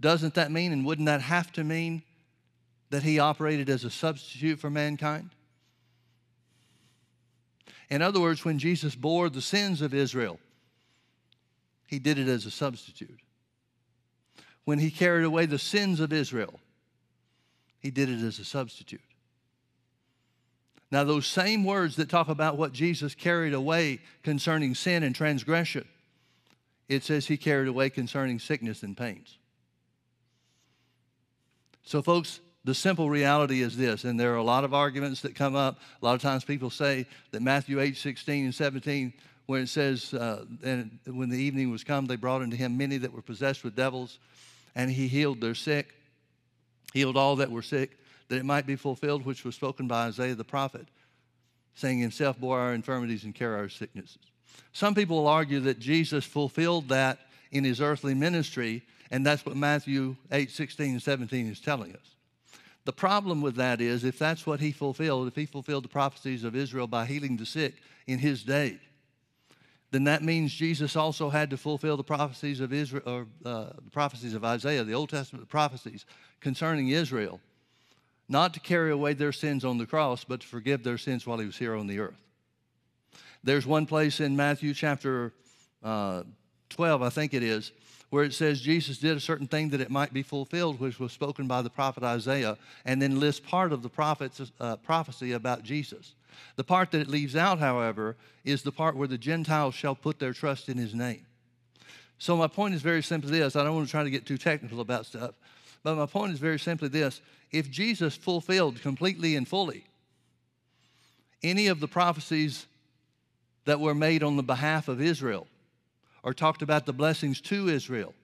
doesn't 0.00 0.34
that 0.34 0.52
mean, 0.52 0.72
and 0.72 0.84
wouldn't 0.84 1.06
that 1.06 1.22
have 1.22 1.52
to 1.52 1.64
mean, 1.64 2.02
that 2.90 3.02
He 3.02 3.18
operated 3.18 3.68
as 3.68 3.84
a 3.84 3.90
substitute 3.90 4.58
for 4.58 4.70
mankind? 4.70 5.30
In 7.90 8.02
other 8.02 8.20
words, 8.20 8.44
when 8.44 8.58
Jesus 8.58 8.94
bore 8.94 9.30
the 9.30 9.40
sins 9.40 9.80
of 9.80 9.94
Israel, 9.94 10.38
he 11.88 11.98
did 11.98 12.18
it 12.18 12.28
as 12.28 12.46
a 12.46 12.50
substitute. 12.50 13.18
When 14.64 14.78
he 14.78 14.90
carried 14.90 15.24
away 15.24 15.46
the 15.46 15.58
sins 15.58 15.98
of 15.98 16.12
Israel, 16.12 16.60
he 17.80 17.90
did 17.90 18.10
it 18.10 18.22
as 18.22 18.38
a 18.38 18.44
substitute. 18.44 19.00
Now, 20.90 21.04
those 21.04 21.26
same 21.26 21.64
words 21.64 21.96
that 21.96 22.08
talk 22.08 22.28
about 22.28 22.56
what 22.58 22.72
Jesus 22.72 23.14
carried 23.14 23.54
away 23.54 24.00
concerning 24.22 24.74
sin 24.74 25.02
and 25.02 25.14
transgression, 25.14 25.86
it 26.88 27.02
says 27.04 27.26
he 27.26 27.36
carried 27.36 27.68
away 27.68 27.90
concerning 27.90 28.38
sickness 28.38 28.82
and 28.82 28.96
pains. 28.96 29.38
So, 31.84 32.02
folks, 32.02 32.40
the 32.64 32.74
simple 32.74 33.08
reality 33.08 33.62
is 33.62 33.78
this, 33.78 34.04
and 34.04 34.20
there 34.20 34.34
are 34.34 34.38
a 34.38 34.42
lot 34.42 34.64
of 34.64 34.74
arguments 34.74 35.22
that 35.22 35.34
come 35.34 35.56
up. 35.56 35.78
A 36.02 36.04
lot 36.04 36.14
of 36.14 36.20
times 36.20 36.44
people 36.44 36.68
say 36.68 37.06
that 37.30 37.40
Matthew 37.40 37.80
8, 37.80 37.96
16, 37.96 38.44
and 38.44 38.54
17, 38.54 39.14
when 39.48 39.62
it 39.62 39.68
says, 39.70 40.12
uh, 40.12 40.44
and 40.62 40.98
when 41.06 41.30
the 41.30 41.38
evening 41.38 41.70
was 41.70 41.82
come, 41.82 42.04
they 42.04 42.16
brought 42.16 42.42
unto 42.42 42.54
him 42.54 42.76
many 42.76 42.98
that 42.98 43.10
were 43.10 43.22
possessed 43.22 43.64
with 43.64 43.74
devils, 43.74 44.18
and 44.74 44.90
he 44.90 45.08
healed 45.08 45.40
their 45.40 45.54
sick, 45.54 45.94
healed 46.92 47.16
all 47.16 47.36
that 47.36 47.50
were 47.50 47.62
sick, 47.62 47.96
that 48.28 48.36
it 48.36 48.44
might 48.44 48.66
be 48.66 48.76
fulfilled 48.76 49.24
which 49.24 49.44
was 49.44 49.54
spoken 49.54 49.88
by 49.88 50.04
Isaiah 50.04 50.34
the 50.34 50.44
prophet, 50.44 50.86
saying, 51.74 51.98
Himself 51.98 52.38
bore 52.38 52.58
our 52.58 52.74
infirmities 52.74 53.24
and 53.24 53.34
carried 53.34 53.58
our 53.58 53.68
sicknesses. 53.70 54.18
Some 54.74 54.94
people 54.94 55.16
will 55.16 55.28
argue 55.28 55.60
that 55.60 55.78
Jesus 55.78 56.26
fulfilled 56.26 56.90
that 56.90 57.18
in 57.50 57.64
his 57.64 57.80
earthly 57.80 58.12
ministry, 58.12 58.82
and 59.10 59.24
that's 59.24 59.46
what 59.46 59.56
Matthew 59.56 60.14
8, 60.30 60.50
16, 60.50 60.90
and 60.90 61.02
17 61.02 61.46
is 61.46 61.58
telling 61.58 61.94
us. 61.94 62.16
The 62.84 62.92
problem 62.92 63.40
with 63.40 63.56
that 63.56 63.80
is 63.80 64.04
if 64.04 64.18
that's 64.18 64.46
what 64.46 64.60
he 64.60 64.72
fulfilled, 64.72 65.26
if 65.26 65.36
he 65.36 65.46
fulfilled 65.46 65.84
the 65.84 65.88
prophecies 65.88 66.44
of 66.44 66.54
Israel 66.54 66.86
by 66.86 67.06
healing 67.06 67.38
the 67.38 67.46
sick 67.46 67.76
in 68.06 68.18
his 68.18 68.42
day, 68.42 68.78
then 69.90 70.04
that 70.04 70.22
means 70.22 70.52
Jesus 70.52 70.96
also 70.96 71.30
had 71.30 71.50
to 71.50 71.56
fulfill 71.56 71.96
the 71.96 72.04
prophecies 72.04 72.60
of 72.60 72.72
Israel, 72.72 73.02
or 73.06 73.26
uh, 73.44 73.70
the 73.82 73.90
prophecies 73.90 74.34
of 74.34 74.44
Isaiah, 74.44 74.84
the 74.84 74.94
Old 74.94 75.08
Testament 75.08 75.48
prophecies 75.48 76.04
concerning 76.40 76.88
Israel, 76.88 77.40
not 78.28 78.52
to 78.54 78.60
carry 78.60 78.90
away 78.90 79.14
their 79.14 79.32
sins 79.32 79.64
on 79.64 79.78
the 79.78 79.86
cross, 79.86 80.24
but 80.24 80.40
to 80.40 80.46
forgive 80.46 80.82
their 80.82 80.98
sins 80.98 81.26
while 81.26 81.38
he 81.38 81.46
was 81.46 81.56
here 81.56 81.74
on 81.74 81.86
the 81.86 82.00
earth. 82.00 82.20
There's 83.42 83.66
one 83.66 83.86
place 83.86 84.20
in 84.20 84.36
Matthew 84.36 84.74
chapter 84.74 85.32
uh, 85.82 86.24
12, 86.68 87.02
I 87.02 87.08
think 87.08 87.32
it 87.32 87.42
is, 87.42 87.72
where 88.10 88.24
it 88.24 88.34
says 88.34 88.60
Jesus 88.60 88.98
did 88.98 89.16
a 89.16 89.20
certain 89.20 89.46
thing 89.46 89.70
that 89.70 89.80
it 89.80 89.90
might 89.90 90.12
be 90.12 90.22
fulfilled, 90.22 90.80
which 90.80 90.98
was 90.98 91.12
spoken 91.12 91.46
by 91.46 91.62
the 91.62 91.70
prophet 91.70 92.02
Isaiah, 92.02 92.58
and 92.84 93.00
then 93.00 93.20
lists 93.20 93.40
part 93.40 93.72
of 93.72 93.82
the 93.82 93.88
prophet's 93.88 94.52
uh, 94.60 94.76
prophecy 94.76 95.32
about 95.32 95.62
Jesus. 95.62 96.14
The 96.56 96.64
part 96.64 96.90
that 96.90 97.00
it 97.00 97.08
leaves 97.08 97.36
out, 97.36 97.58
however, 97.58 98.16
is 98.44 98.62
the 98.62 98.72
part 98.72 98.96
where 98.96 99.08
the 99.08 99.18
Gentiles 99.18 99.74
shall 99.74 99.94
put 99.94 100.18
their 100.18 100.32
trust 100.32 100.68
in 100.68 100.78
his 100.78 100.94
name. 100.94 101.26
So, 102.18 102.36
my 102.36 102.48
point 102.48 102.74
is 102.74 102.82
very 102.82 103.02
simply 103.02 103.30
this 103.30 103.56
I 103.56 103.62
don't 103.62 103.74
want 103.74 103.86
to 103.86 103.90
try 103.90 104.02
to 104.02 104.10
get 104.10 104.26
too 104.26 104.38
technical 104.38 104.80
about 104.80 105.06
stuff, 105.06 105.34
but 105.82 105.96
my 105.96 106.06
point 106.06 106.32
is 106.32 106.38
very 106.38 106.58
simply 106.58 106.88
this 106.88 107.20
if 107.52 107.70
Jesus 107.70 108.16
fulfilled 108.16 108.82
completely 108.82 109.36
and 109.36 109.46
fully 109.46 109.84
any 111.42 111.68
of 111.68 111.80
the 111.80 111.88
prophecies 111.88 112.66
that 113.64 113.80
were 113.80 113.94
made 113.94 114.22
on 114.22 114.36
the 114.36 114.42
behalf 114.42 114.88
of 114.88 115.00
Israel, 115.00 115.46
or 116.22 116.34
talked 116.34 116.62
about 116.62 116.86
the 116.86 116.92
blessings 116.92 117.40
to 117.40 117.68
Israel, 117.68 118.14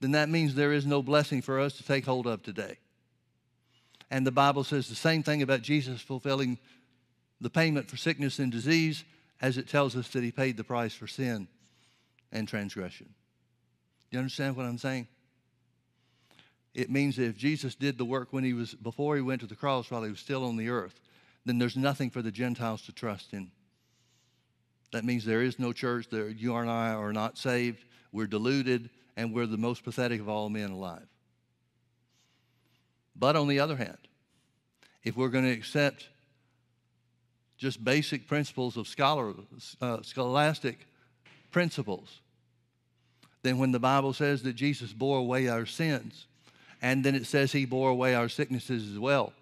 then 0.00 0.12
that 0.12 0.28
means 0.28 0.54
there 0.54 0.72
is 0.72 0.84
no 0.84 1.02
blessing 1.02 1.40
for 1.40 1.58
us 1.58 1.74
to 1.78 1.82
take 1.82 2.04
hold 2.04 2.26
of 2.26 2.42
today. 2.42 2.76
And 4.10 4.26
the 4.26 4.32
Bible 4.32 4.64
says 4.64 4.88
the 4.88 4.94
same 4.94 5.22
thing 5.22 5.42
about 5.42 5.62
Jesus 5.62 6.00
fulfilling 6.00 6.58
the 7.40 7.50
payment 7.50 7.90
for 7.90 7.96
sickness 7.96 8.38
and 8.38 8.50
disease 8.50 9.04
as 9.40 9.58
it 9.58 9.68
tells 9.68 9.96
us 9.96 10.08
that 10.08 10.22
he 10.22 10.32
paid 10.32 10.56
the 10.56 10.64
price 10.64 10.94
for 10.94 11.06
sin 11.06 11.48
and 12.32 12.48
transgression. 12.48 13.06
Do 14.10 14.16
you 14.16 14.18
understand 14.18 14.56
what 14.56 14.66
I'm 14.66 14.78
saying? 14.78 15.08
It 16.74 16.90
means 16.90 17.16
that 17.16 17.24
if 17.24 17.36
Jesus 17.36 17.74
did 17.74 17.98
the 17.98 18.04
work 18.04 18.28
when 18.32 18.44
he 18.44 18.52
was 18.52 18.74
before 18.74 19.16
he 19.16 19.22
went 19.22 19.40
to 19.40 19.46
the 19.46 19.56
cross 19.56 19.90
while 19.90 20.02
he 20.02 20.10
was 20.10 20.20
still 20.20 20.44
on 20.44 20.56
the 20.56 20.68
earth, 20.68 21.00
then 21.44 21.58
there's 21.58 21.76
nothing 21.76 22.10
for 22.10 22.22
the 22.22 22.30
Gentiles 22.30 22.82
to 22.82 22.92
trust 22.92 23.32
in. 23.32 23.50
That 24.92 25.04
means 25.04 25.24
there 25.24 25.42
is 25.42 25.58
no 25.58 25.72
church. 25.72 26.08
There, 26.10 26.28
you 26.28 26.54
and 26.56 26.70
I 26.70 26.92
are 26.92 27.12
not 27.12 27.38
saved. 27.38 27.84
We're 28.12 28.26
deluded, 28.26 28.90
and 29.16 29.32
we're 29.32 29.46
the 29.46 29.56
most 29.56 29.84
pathetic 29.84 30.20
of 30.20 30.28
all 30.28 30.48
men 30.48 30.70
alive. 30.70 31.06
But 33.14 33.36
on 33.36 33.48
the 33.48 33.60
other 33.60 33.76
hand, 33.76 33.98
if 35.02 35.16
we're 35.16 35.28
going 35.28 35.44
to 35.44 35.50
accept 35.50 36.08
just 37.56 37.82
basic 37.82 38.26
principles 38.26 38.76
of 38.76 38.86
scholar, 38.86 39.34
uh, 39.80 40.02
scholastic 40.02 40.86
principles, 41.50 42.20
then 43.42 43.58
when 43.58 43.72
the 43.72 43.78
Bible 43.78 44.12
says 44.12 44.42
that 44.42 44.54
Jesus 44.54 44.92
bore 44.92 45.18
away 45.18 45.48
our 45.48 45.66
sins, 45.66 46.26
and 46.82 47.04
then 47.04 47.14
it 47.14 47.26
says 47.26 47.52
he 47.52 47.64
bore 47.64 47.90
away 47.90 48.14
our 48.14 48.28
sicknesses 48.28 48.92
as 48.92 48.98
well, 48.98 49.32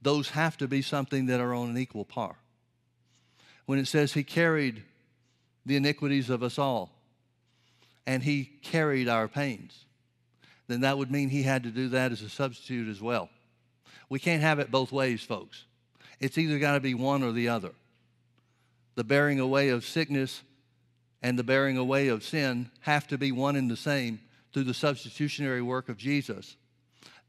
those 0.00 0.30
have 0.30 0.56
to 0.58 0.68
be 0.68 0.80
something 0.80 1.26
that 1.26 1.40
are 1.40 1.52
on 1.54 1.70
an 1.70 1.78
equal 1.78 2.04
par. 2.04 2.36
When 3.66 3.78
it 3.78 3.86
says 3.86 4.12
he 4.12 4.22
carried 4.22 4.82
the 5.66 5.76
iniquities 5.76 6.30
of 6.30 6.42
us 6.42 6.58
all 6.58 6.90
and 8.06 8.22
he 8.22 8.44
carried 8.62 9.08
our 9.08 9.28
pains, 9.28 9.84
then 10.68 10.80
that 10.82 10.96
would 10.96 11.10
mean 11.10 11.28
he 11.28 11.42
had 11.42 11.64
to 11.64 11.70
do 11.70 11.88
that 11.90 12.12
as 12.12 12.22
a 12.22 12.30
substitute 12.30 12.88
as 12.88 13.02
well. 13.02 13.28
We 14.08 14.18
can't 14.18 14.42
have 14.42 14.58
it 14.58 14.70
both 14.70 14.92
ways, 14.92 15.22
folks. 15.22 15.64
It's 16.20 16.38
either 16.38 16.58
got 16.58 16.74
to 16.74 16.80
be 16.80 16.94
one 16.94 17.22
or 17.22 17.32
the 17.32 17.48
other. 17.48 17.72
The 18.94 19.04
bearing 19.04 19.38
away 19.38 19.68
of 19.68 19.84
sickness 19.84 20.42
and 21.22 21.38
the 21.38 21.44
bearing 21.44 21.76
away 21.76 22.08
of 22.08 22.24
sin 22.24 22.70
have 22.80 23.06
to 23.08 23.18
be 23.18 23.32
one 23.32 23.56
and 23.56 23.70
the 23.70 23.76
same 23.76 24.20
through 24.52 24.64
the 24.64 24.74
substitutionary 24.74 25.62
work 25.62 25.88
of 25.88 25.96
Jesus, 25.96 26.56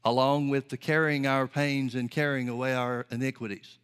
along 0.04 0.48
with 0.48 0.68
the 0.68 0.76
carrying 0.76 1.26
our 1.26 1.46
pains 1.46 1.94
and 1.94 2.10
carrying 2.10 2.48
away 2.48 2.74
our 2.74 3.06
iniquities. 3.10 3.78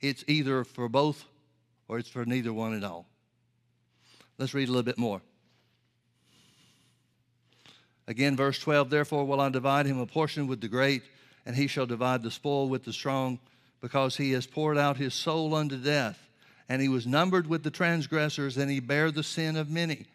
It's 0.00 0.24
either 0.26 0.64
for 0.64 0.88
both 0.88 1.24
or 1.88 1.98
it's 1.98 2.08
for 2.08 2.24
neither 2.24 2.52
one 2.52 2.76
at 2.76 2.84
all. 2.84 3.06
Let's 4.38 4.54
read 4.54 4.68
a 4.68 4.72
little 4.72 4.82
bit 4.82 4.98
more. 4.98 5.20
Again, 8.08 8.36
verse 8.36 8.58
12 8.58 8.90
Therefore 8.90 9.24
will 9.24 9.40
I 9.40 9.48
divide 9.48 9.86
him 9.86 9.98
a 9.98 10.06
portion 10.06 10.46
with 10.48 10.60
the 10.60 10.68
great, 10.68 11.02
and 11.46 11.54
he 11.54 11.66
shall 11.66 11.86
divide 11.86 12.22
the 12.22 12.30
spoil 12.30 12.68
with 12.68 12.84
the 12.84 12.92
strong 12.92 13.38
because 13.82 14.16
he 14.16 14.30
has 14.32 14.46
poured 14.46 14.78
out 14.78 14.96
his 14.96 15.12
soul 15.12 15.54
unto 15.54 15.76
death, 15.76 16.30
and 16.68 16.80
he 16.80 16.88
was 16.88 17.06
numbered 17.06 17.48
with 17.48 17.64
the 17.64 17.70
transgressors, 17.70 18.56
and 18.56 18.70
he 18.70 18.80
bare 18.80 19.10
the 19.10 19.24
sin 19.24 19.56
of 19.56 19.68
many. 19.68 20.06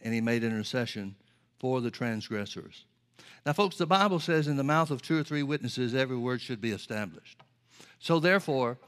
And 0.00 0.12
he 0.12 0.20
made 0.20 0.42
intercession 0.42 1.14
for 1.60 1.80
the 1.80 1.90
transgressors. 1.90 2.84
Now, 3.44 3.52
folks, 3.52 3.76
the 3.76 3.86
Bible 3.86 4.18
says 4.18 4.48
in 4.48 4.56
the 4.56 4.64
mouth 4.64 4.90
of 4.90 5.02
two 5.02 5.18
or 5.18 5.22
three 5.22 5.42
witnesses, 5.42 5.94
every 5.94 6.16
word 6.16 6.40
should 6.40 6.60
be 6.60 6.72
established. 6.72 7.38
So, 8.00 8.18
therefore, 8.18 8.78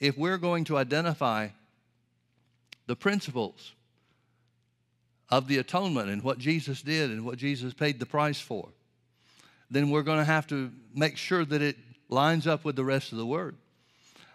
if 0.00 0.16
we're 0.16 0.38
going 0.38 0.64
to 0.64 0.78
identify 0.78 1.48
the 2.86 2.96
principles 2.96 3.72
of 5.28 5.48
the 5.48 5.58
atonement 5.58 6.08
and 6.08 6.22
what 6.22 6.38
Jesus 6.38 6.80
did 6.80 7.10
and 7.10 7.24
what 7.24 7.36
Jesus 7.38 7.74
paid 7.74 8.00
the 8.00 8.06
price 8.06 8.40
for, 8.40 8.68
then 9.70 9.90
we're 9.90 10.02
going 10.02 10.18
to 10.18 10.24
have 10.24 10.46
to 10.46 10.72
make 10.94 11.16
sure 11.16 11.44
that 11.44 11.60
it 11.62 11.76
lines 12.08 12.46
up 12.46 12.64
with 12.64 12.76
the 12.76 12.84
rest 12.84 13.12
of 13.12 13.18
the 13.18 13.26
word. 13.26 13.56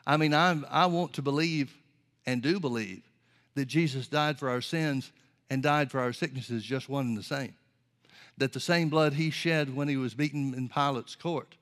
I 0.05 0.17
mean, 0.17 0.33
i 0.33 0.59
I 0.69 0.85
want 0.87 1.13
to 1.13 1.21
believe 1.21 1.73
and 2.25 2.41
do 2.41 2.59
believe 2.59 3.03
that 3.55 3.65
Jesus 3.65 4.07
died 4.07 4.39
for 4.39 4.49
our 4.49 4.61
sins 4.61 5.11
and 5.49 5.63
died 5.63 5.91
for 5.91 5.99
our 5.99 6.13
sicknesses, 6.13 6.63
just 6.63 6.89
one 6.89 7.07
and 7.07 7.17
the 7.17 7.23
same. 7.23 7.53
That 8.37 8.53
the 8.53 8.59
same 8.59 8.89
blood 8.89 9.13
he 9.13 9.31
shed 9.31 9.75
when 9.75 9.87
he 9.87 9.97
was 9.97 10.13
beaten 10.13 10.53
in 10.53 10.69
Pilate's 10.69 11.15
court 11.15 11.55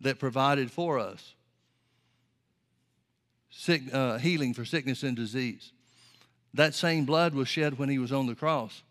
that 0.00 0.18
provided 0.18 0.70
for 0.70 0.98
us 0.98 1.34
sick, 3.50 3.82
uh, 3.92 4.18
healing 4.18 4.54
for 4.54 4.64
sickness 4.64 5.02
and 5.02 5.16
disease. 5.16 5.72
That 6.54 6.74
same 6.74 7.04
blood 7.04 7.34
was 7.34 7.48
shed 7.48 7.78
when 7.78 7.88
he 7.88 7.98
was 7.98 8.12
on 8.12 8.26
the 8.26 8.34
cross 8.34 8.82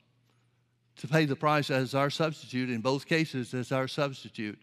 to 0.97 1.07
pay 1.07 1.25
the 1.25 1.35
price 1.35 1.69
as 1.69 1.95
our 1.95 2.09
substitute, 2.09 2.69
in 2.69 2.81
both 2.81 3.05
cases, 3.05 3.53
as 3.53 3.71
our 3.71 3.87
substitute 3.87 4.59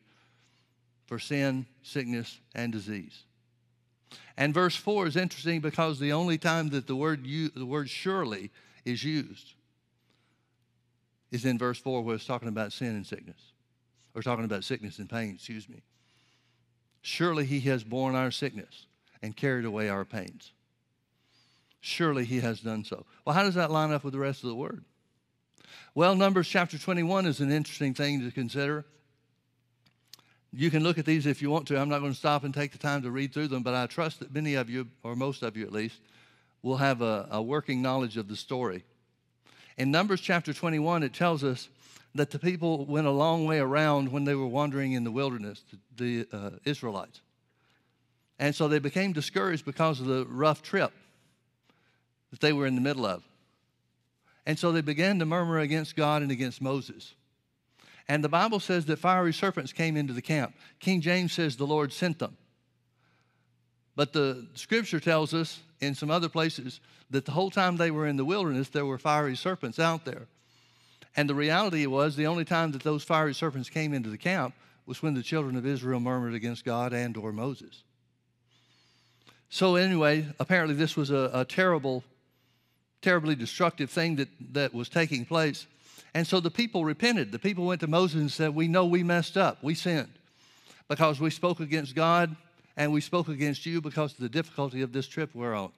for 1.06 1.18
sin, 1.18 1.66
sickness, 1.82 2.38
and 2.54 2.72
disease. 2.72 3.24
And 4.36 4.52
verse 4.52 4.76
4 4.76 5.06
is 5.06 5.16
interesting 5.16 5.60
because 5.60 5.98
the 5.98 6.12
only 6.12 6.36
time 6.38 6.68
that 6.70 6.86
the 6.86 6.96
word, 6.96 7.24
the 7.24 7.66
word 7.66 7.88
surely 7.88 8.50
is 8.84 9.02
used 9.02 9.54
is 11.32 11.44
in 11.44 11.58
verse 11.58 11.78
4 11.78 12.02
where 12.02 12.14
it's 12.14 12.26
talking 12.26 12.48
about 12.48 12.72
sin 12.72 12.94
and 12.94 13.06
sickness, 13.06 13.52
or 14.14 14.22
talking 14.22 14.44
about 14.44 14.64
sickness 14.64 14.98
and 14.98 15.08
pain, 15.08 15.34
excuse 15.34 15.68
me. 15.68 15.82
Surely 17.02 17.44
he 17.44 17.60
has 17.60 17.82
borne 17.84 18.14
our 18.14 18.30
sickness 18.30 18.86
and 19.22 19.36
carried 19.36 19.64
away 19.64 19.88
our 19.88 20.04
pains. 20.04 20.52
Surely 21.80 22.24
he 22.24 22.40
has 22.40 22.60
done 22.60 22.84
so. 22.84 23.06
Well, 23.24 23.34
how 23.34 23.42
does 23.42 23.54
that 23.54 23.70
line 23.70 23.92
up 23.92 24.04
with 24.04 24.12
the 24.12 24.18
rest 24.18 24.42
of 24.42 24.48
the 24.48 24.56
word? 24.56 24.84
Well, 25.94 26.14
Numbers 26.14 26.48
chapter 26.48 26.78
21 26.78 27.26
is 27.26 27.40
an 27.40 27.50
interesting 27.50 27.94
thing 27.94 28.20
to 28.20 28.30
consider 28.30 28.84
You 30.58 30.70
can 30.70 30.82
look 30.82 30.96
at 30.96 31.04
these 31.04 31.26
if 31.26 31.42
you 31.42 31.50
want 31.50 31.68
to. 31.68 31.78
I'm 31.78 31.90
not 31.90 31.98
going 31.98 32.12
to 32.12 32.18
stop 32.18 32.42
and 32.42 32.54
take 32.54 32.72
the 32.72 32.78
time 32.78 33.02
to 33.02 33.10
read 33.10 33.34
through 33.34 33.48
them, 33.48 33.62
but 33.62 33.74
I 33.74 33.86
trust 33.86 34.20
that 34.20 34.32
many 34.32 34.54
of 34.54 34.70
you, 34.70 34.88
or 35.02 35.14
most 35.14 35.42
of 35.42 35.54
you 35.54 35.66
at 35.66 35.72
least, 35.72 36.00
will 36.62 36.78
have 36.78 37.02
a, 37.02 37.28
a 37.30 37.42
working 37.42 37.82
knowledge 37.82 38.16
of 38.16 38.26
the 38.26 38.36
story. 38.36 38.82
In 39.76 39.90
Numbers 39.90 40.22
chapter 40.22 40.54
21, 40.54 41.02
it 41.02 41.12
tells 41.12 41.44
us 41.44 41.68
that 42.14 42.30
the 42.30 42.38
people 42.38 42.86
went 42.86 43.06
a 43.06 43.10
long 43.10 43.44
way 43.44 43.58
around 43.58 44.10
when 44.10 44.24
they 44.24 44.34
were 44.34 44.46
wandering 44.46 44.92
in 44.92 45.04
the 45.04 45.10
wilderness, 45.10 45.62
the 45.94 46.26
uh, 46.32 46.52
Israelites. 46.64 47.20
And 48.38 48.54
so 48.54 48.66
they 48.66 48.78
became 48.78 49.12
discouraged 49.12 49.66
because 49.66 50.00
of 50.00 50.06
the 50.06 50.24
rough 50.24 50.62
trip 50.62 50.92
that 52.30 52.40
they 52.40 52.54
were 52.54 52.66
in 52.66 52.76
the 52.76 52.80
middle 52.80 53.04
of. 53.04 53.22
And 54.46 54.58
so 54.58 54.72
they 54.72 54.80
began 54.80 55.18
to 55.18 55.26
murmur 55.26 55.58
against 55.58 55.96
God 55.96 56.22
and 56.22 56.30
against 56.30 56.62
Moses. 56.62 57.14
And 58.08 58.22
the 58.22 58.28
Bible 58.28 58.60
says 58.60 58.86
that 58.86 58.98
fiery 58.98 59.32
serpents 59.32 59.72
came 59.72 59.96
into 59.96 60.12
the 60.12 60.22
camp. 60.22 60.54
King 60.78 61.00
James 61.00 61.32
says 61.32 61.56
the 61.56 61.66
Lord 61.66 61.92
sent 61.92 62.18
them. 62.18 62.36
But 63.96 64.12
the 64.12 64.46
scripture 64.54 65.00
tells 65.00 65.34
us 65.34 65.60
in 65.80 65.94
some 65.94 66.10
other 66.10 66.28
places 66.28 66.80
that 67.10 67.24
the 67.24 67.32
whole 67.32 67.50
time 67.50 67.76
they 67.76 67.90
were 67.90 68.06
in 68.06 68.16
the 68.16 68.24
wilderness, 68.24 68.68
there 68.68 68.86
were 68.86 68.98
fiery 68.98 69.36
serpents 69.36 69.78
out 69.78 70.04
there. 70.04 70.26
And 71.16 71.28
the 71.28 71.34
reality 71.34 71.86
was 71.86 72.14
the 72.14 72.26
only 72.26 72.44
time 72.44 72.72
that 72.72 72.82
those 72.82 73.02
fiery 73.02 73.34
serpents 73.34 73.70
came 73.70 73.94
into 73.94 74.10
the 74.10 74.18
camp 74.18 74.54
was 74.84 75.02
when 75.02 75.14
the 75.14 75.22
children 75.22 75.56
of 75.56 75.66
Israel 75.66 75.98
murmured 75.98 76.34
against 76.34 76.64
God 76.64 76.92
and 76.92 77.16
or 77.16 77.32
Moses. 77.32 77.82
So 79.48 79.76
anyway, 79.76 80.26
apparently 80.38 80.74
this 80.74 80.96
was 80.96 81.10
a, 81.10 81.30
a 81.32 81.44
terrible, 81.44 82.04
terribly 83.00 83.34
destructive 83.34 83.90
thing 83.90 84.16
that, 84.16 84.28
that 84.52 84.74
was 84.74 84.88
taking 84.88 85.24
place. 85.24 85.66
And 86.16 86.26
so 86.26 86.40
the 86.40 86.50
people 86.50 86.82
repented. 86.82 87.30
The 87.30 87.38
people 87.38 87.66
went 87.66 87.82
to 87.82 87.86
Moses 87.86 88.18
and 88.22 88.32
said, 88.32 88.54
We 88.54 88.68
know 88.68 88.86
we 88.86 89.02
messed 89.02 89.36
up. 89.36 89.62
We 89.62 89.74
sinned 89.74 90.08
because 90.88 91.20
we 91.20 91.28
spoke 91.28 91.60
against 91.60 91.94
God 91.94 92.34
and 92.74 92.90
we 92.90 93.02
spoke 93.02 93.28
against 93.28 93.66
you 93.66 93.82
because 93.82 94.12
of 94.12 94.20
the 94.20 94.30
difficulty 94.30 94.80
of 94.80 94.94
this 94.94 95.06
trip 95.06 95.28
we're 95.34 95.54
on. 95.54 95.72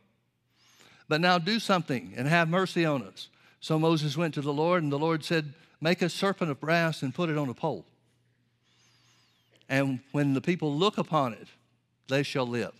But 1.08 1.20
now 1.20 1.38
do 1.38 1.58
something 1.58 2.14
and 2.16 2.28
have 2.28 2.48
mercy 2.48 2.84
on 2.84 3.02
us. 3.02 3.26
So 3.60 3.80
Moses 3.80 4.16
went 4.16 4.32
to 4.34 4.40
the 4.40 4.52
Lord, 4.52 4.84
and 4.84 4.92
the 4.92 4.98
Lord 4.98 5.24
said, 5.24 5.54
Make 5.80 6.02
a 6.02 6.08
serpent 6.08 6.52
of 6.52 6.60
brass 6.60 7.02
and 7.02 7.12
put 7.12 7.30
it 7.30 7.36
on 7.36 7.48
a 7.48 7.54
pole. 7.54 7.84
And 9.68 9.98
when 10.12 10.34
the 10.34 10.40
people 10.40 10.72
look 10.72 10.98
upon 10.98 11.32
it, 11.32 11.48
they 12.06 12.22
shall 12.22 12.46
live. 12.46 12.74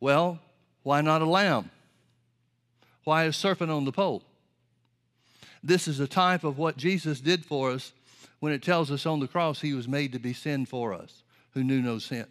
Well, 0.00 0.38
why 0.84 1.02
not 1.02 1.20
a 1.20 1.26
lamb? 1.26 1.70
Why 3.04 3.24
a 3.24 3.32
serpent 3.34 3.70
on 3.70 3.84
the 3.84 3.92
pole? 3.92 4.22
This 5.62 5.88
is 5.88 6.00
a 6.00 6.06
type 6.06 6.44
of 6.44 6.58
what 6.58 6.76
Jesus 6.76 7.20
did 7.20 7.44
for 7.44 7.70
us 7.70 7.92
when 8.38 8.52
it 8.52 8.62
tells 8.62 8.90
us 8.90 9.06
on 9.06 9.20
the 9.20 9.28
cross 9.28 9.60
he 9.60 9.74
was 9.74 9.86
made 9.86 10.12
to 10.12 10.18
be 10.18 10.32
sin 10.32 10.64
for 10.64 10.94
us 10.94 11.22
who 11.52 11.62
knew 11.62 11.82
no 11.82 11.98
sin. 11.98 12.26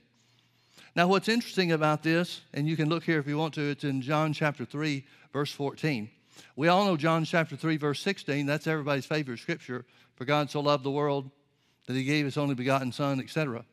Now, 0.96 1.08
what's 1.08 1.30
interesting 1.30 1.72
about 1.72 2.02
this, 2.02 2.42
and 2.54 2.68
you 2.68 2.76
can 2.76 2.90
look 2.90 3.04
here 3.04 3.20
if 3.20 3.28
you 3.28 3.38
want 3.38 3.54
to, 3.54 3.70
it's 3.70 3.84
in 3.84 4.02
John 4.02 4.34
chapter 4.34 4.66
3, 4.66 5.06
verse 5.32 5.52
14. 5.52 6.10
We 6.56 6.68
all 6.68 6.86
know 6.86 6.98
John 6.98 7.26
chapter 7.26 7.56
3, 7.56 7.78
verse 7.78 8.02
16. 8.02 8.46
That's 8.46 8.68
everybody's 8.68 9.06
favorite 9.06 9.40
scripture. 9.40 9.86
For 10.16 10.26
God 10.26 10.50
so 10.50 10.60
loved 10.60 10.84
the 10.84 10.92
world 10.92 11.30
that 11.86 11.96
he 11.96 12.04
gave 12.04 12.26
his 12.26 12.38
only 12.38 12.56
begotten 12.56 12.92
Son, 12.92 13.20
etc. 13.20 13.64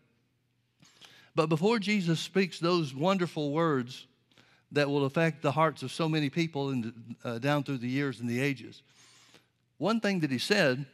But 1.34 1.48
before 1.48 1.78
Jesus 1.78 2.20
speaks 2.20 2.58
those 2.58 2.94
wonderful 2.94 3.50
words 3.50 4.06
that 4.72 4.88
will 4.88 5.04
affect 5.04 5.42
the 5.42 5.52
hearts 5.52 5.82
of 5.82 5.92
so 5.92 6.08
many 6.08 6.30
people 6.30 6.70
in, 6.70 7.16
uh, 7.24 7.38
down 7.38 7.62
through 7.62 7.78
the 7.78 7.88
years 7.88 8.20
and 8.20 8.28
the 8.28 8.40
ages, 8.40 8.82
one 9.78 10.00
thing 10.00 10.20
that 10.20 10.30
he 10.30 10.38
said, 10.38 10.86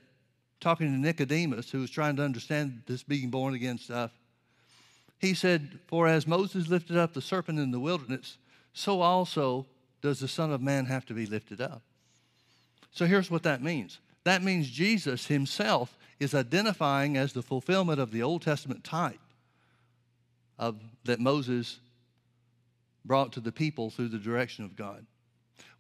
talking 0.61 0.87
to 0.87 0.99
Nicodemus, 0.99 1.71
who 1.71 1.81
was 1.81 1.91
trying 1.91 2.17
to 2.17 2.23
understand 2.23 2.83
this 2.87 3.03
being 3.03 3.31
born 3.31 3.55
again 3.55 3.79
stuff, 3.79 4.13
he 5.19 5.35
said, 5.35 5.79
For 5.87 6.09
as 6.09 6.27
Moses 6.27 6.69
lifted 6.69 6.97
up 6.97 7.15
the 7.15 7.23
serpent 7.23 7.59
in 7.59 7.71
the 7.71 7.81
wilderness, 7.81 8.39
so 8.73 9.01
also 9.01 9.67
does 10.01 10.19
the 10.19 10.29
Son 10.29 10.53
of 10.53 10.61
Man 10.61 10.87
have 10.87 11.07
to 11.07 11.15
be 11.15 11.27
lifted 11.27 11.61
up. 11.61 11.83
So 12.91 13.07
here's 13.07 13.31
what 13.31 13.45
that 13.45 13.63
means 13.63 13.99
that 14.25 14.43
means 14.43 14.71
Jesus 14.71 15.27
himself 15.27 15.97
is 16.21 16.35
identifying 16.35 17.17
as 17.17 17.33
the 17.33 17.43
fulfillment 17.43 18.01
of 18.01 18.13
the 18.13 18.23
Old 18.23 18.43
Testament 18.43 18.85
type 18.85 19.19
of, 20.59 20.77
that 21.05 21.19
Moses 21.19 21.81
brought 23.05 23.33
to 23.33 23.41
the 23.41 23.51
people 23.51 23.91
through 23.91 24.09
the 24.09 24.19
direction 24.19 24.65
of 24.65 24.77
God. 24.77 25.05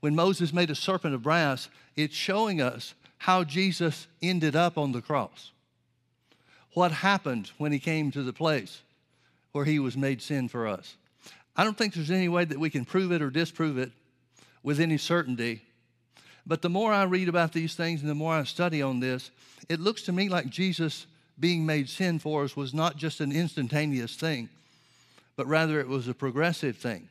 When 0.00 0.14
Moses 0.14 0.52
made 0.52 0.70
a 0.70 0.74
serpent 0.74 1.14
of 1.14 1.22
brass, 1.22 1.68
it's 1.96 2.14
showing 2.14 2.60
us 2.60 2.94
how 3.18 3.44
Jesus 3.44 4.06
ended 4.20 4.56
up 4.56 4.76
on 4.76 4.92
the 4.92 5.00
cross. 5.00 5.52
What 6.74 6.90
happened 6.90 7.50
when 7.58 7.70
he 7.70 7.78
came 7.78 8.10
to 8.10 8.22
the 8.22 8.32
place 8.32 8.82
where 9.52 9.64
he 9.64 9.78
was 9.78 9.96
made 9.96 10.22
sin 10.22 10.48
for 10.48 10.66
us. 10.66 10.96
I 11.54 11.64
don't 11.64 11.76
think 11.76 11.94
there's 11.94 12.10
any 12.10 12.28
way 12.28 12.44
that 12.44 12.58
we 12.58 12.70
can 12.70 12.84
prove 12.84 13.12
it 13.12 13.22
or 13.22 13.30
disprove 13.30 13.78
it 13.78 13.92
with 14.62 14.80
any 14.80 14.96
certainty. 14.96 15.62
But 16.46 16.62
the 16.62 16.70
more 16.70 16.92
I 16.92 17.04
read 17.04 17.28
about 17.28 17.52
these 17.52 17.74
things 17.74 18.00
and 18.00 18.10
the 18.10 18.14
more 18.14 18.34
I 18.34 18.44
study 18.44 18.82
on 18.82 19.00
this, 19.00 19.30
it 19.68 19.78
looks 19.78 20.02
to 20.02 20.12
me 20.12 20.28
like 20.28 20.48
Jesus 20.48 21.06
being 21.38 21.64
made 21.64 21.88
sin 21.88 22.18
for 22.18 22.44
us 22.44 22.56
was 22.56 22.74
not 22.74 22.96
just 22.96 23.20
an 23.20 23.32
instantaneous 23.32 24.16
thing, 24.16 24.48
but 25.36 25.46
rather 25.46 25.78
it 25.80 25.88
was 25.88 26.08
a 26.08 26.14
progressive 26.14 26.76
thing. 26.76 27.08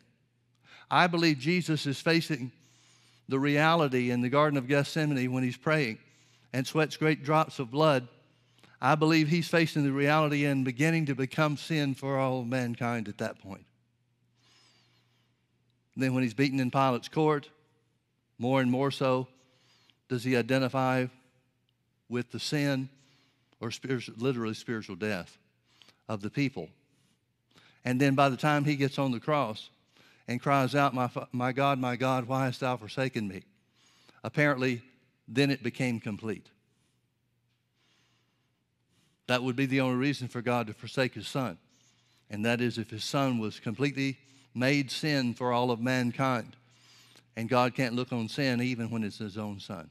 I 0.91 1.07
believe 1.07 1.39
Jesus 1.39 1.87
is 1.87 2.01
facing 2.01 2.51
the 3.29 3.39
reality 3.39 4.11
in 4.11 4.19
the 4.19 4.29
Garden 4.29 4.57
of 4.57 4.67
Gethsemane 4.67 5.31
when 5.31 5.41
he's 5.41 5.55
praying 5.55 5.99
and 6.51 6.67
sweats 6.67 6.97
great 6.97 7.23
drops 7.23 7.59
of 7.59 7.71
blood. 7.71 8.09
I 8.81 8.95
believe 8.95 9.29
he's 9.29 9.47
facing 9.47 9.83
the 9.83 9.93
reality 9.93 10.43
and 10.43 10.65
beginning 10.65 11.05
to 11.05 11.15
become 11.15 11.55
sin 11.55 11.95
for 11.95 12.19
all 12.19 12.43
mankind 12.43 13.07
at 13.07 13.19
that 13.19 13.39
point. 13.39 13.65
Then, 15.95 16.13
when 16.13 16.23
he's 16.23 16.33
beaten 16.33 16.59
in 16.59 16.71
Pilate's 16.71 17.07
court, 17.07 17.49
more 18.37 18.59
and 18.59 18.69
more 18.69 18.91
so, 18.91 19.27
does 20.09 20.23
he 20.23 20.35
identify 20.35 21.05
with 22.09 22.31
the 22.31 22.39
sin 22.39 22.89
or 23.61 23.71
spiritual, 23.71 24.15
literally 24.17 24.53
spiritual 24.53 24.97
death 24.97 25.37
of 26.09 26.21
the 26.21 26.29
people. 26.29 26.69
And 27.85 28.01
then 28.01 28.15
by 28.15 28.27
the 28.27 28.37
time 28.37 28.65
he 28.65 28.75
gets 28.75 28.99
on 28.99 29.11
the 29.11 29.19
cross, 29.19 29.69
and 30.27 30.41
cries 30.41 30.75
out, 30.75 30.93
my, 30.93 31.09
my 31.31 31.51
God, 31.51 31.79
my 31.79 31.95
God, 31.95 32.27
why 32.27 32.45
hast 32.45 32.59
thou 32.61 32.77
forsaken 32.77 33.27
me? 33.27 33.43
Apparently, 34.23 34.81
then 35.27 35.49
it 35.49 35.63
became 35.63 35.99
complete. 35.99 36.47
That 39.27 39.43
would 39.43 39.55
be 39.55 39.65
the 39.65 39.81
only 39.81 39.97
reason 39.97 40.27
for 40.27 40.41
God 40.41 40.67
to 40.67 40.73
forsake 40.73 41.13
his 41.13 41.27
son. 41.27 41.57
And 42.29 42.45
that 42.45 42.61
is 42.61 42.77
if 42.77 42.89
his 42.89 43.03
son 43.03 43.39
was 43.39 43.59
completely 43.59 44.17
made 44.53 44.91
sin 44.91 45.33
for 45.33 45.51
all 45.51 45.71
of 45.71 45.79
mankind. 45.79 46.55
And 47.35 47.47
God 47.47 47.73
can't 47.75 47.95
look 47.95 48.11
on 48.11 48.27
sin 48.27 48.61
even 48.61 48.89
when 48.89 49.03
it's 49.03 49.17
his 49.17 49.37
own 49.37 49.59
son. 49.59 49.89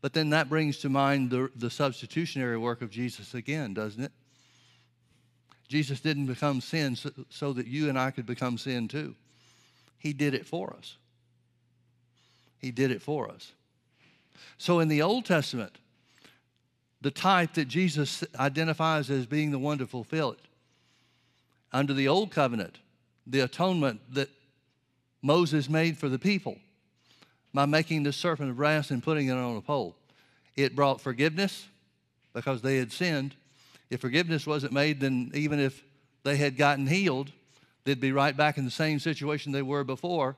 But 0.00 0.14
then 0.14 0.30
that 0.30 0.48
brings 0.48 0.78
to 0.78 0.88
mind 0.88 1.30
the, 1.30 1.50
the 1.54 1.70
substitutionary 1.70 2.56
work 2.56 2.80
of 2.80 2.90
Jesus 2.90 3.34
again, 3.34 3.74
doesn't 3.74 4.02
it? 4.02 4.12
Jesus 5.70 6.00
didn't 6.00 6.26
become 6.26 6.60
sin 6.60 6.96
so, 6.96 7.12
so, 7.28 7.52
that 7.52 7.68
you 7.68 7.88
and 7.88 7.96
I 7.96 8.10
could 8.10 8.26
become 8.26 8.58
sin 8.58 8.88
too. 8.88 9.14
He 9.98 10.12
did 10.12 10.34
it 10.34 10.44
for 10.44 10.74
us. 10.76 10.96
He 12.58 12.72
did 12.72 12.90
it 12.90 13.00
for 13.00 13.30
us. 13.30 13.52
So 14.58 14.80
in 14.80 14.88
the 14.88 15.00
Old 15.00 15.26
Testament, 15.26 15.78
the 17.00 17.12
type 17.12 17.54
that 17.54 17.68
Jesus 17.68 18.24
identifies 18.36 19.10
as 19.10 19.26
being 19.26 19.52
the 19.52 19.60
one 19.60 19.78
to 19.78 19.86
fulfill 19.86 20.32
it, 20.32 20.40
under 21.72 21.94
the 21.94 22.08
Old 22.08 22.32
Covenant, 22.32 22.78
the 23.24 23.40
atonement 23.40 24.00
that 24.12 24.28
Moses 25.22 25.70
made 25.70 25.96
for 25.96 26.08
the 26.08 26.18
people 26.18 26.58
by 27.54 27.64
making 27.64 28.02
the 28.02 28.12
serpent 28.12 28.50
of 28.50 28.56
brass 28.56 28.90
and 28.90 29.04
putting 29.04 29.28
it 29.28 29.34
on 29.34 29.56
a 29.56 29.60
pole, 29.60 29.94
it 30.56 30.74
brought 30.74 31.00
forgiveness 31.00 31.68
because 32.32 32.60
they 32.60 32.78
had 32.78 32.90
sinned 32.90 33.36
if 33.90 34.00
forgiveness 34.00 34.46
wasn't 34.46 34.72
made, 34.72 35.00
then 35.00 35.32
even 35.34 35.58
if 35.58 35.82
they 36.22 36.36
had 36.36 36.56
gotten 36.56 36.86
healed, 36.86 37.32
they'd 37.84 38.00
be 38.00 38.12
right 38.12 38.36
back 38.36 38.56
in 38.56 38.64
the 38.64 38.70
same 38.70 39.00
situation 39.00 39.52
they 39.52 39.62
were 39.62 39.84
before, 39.84 40.36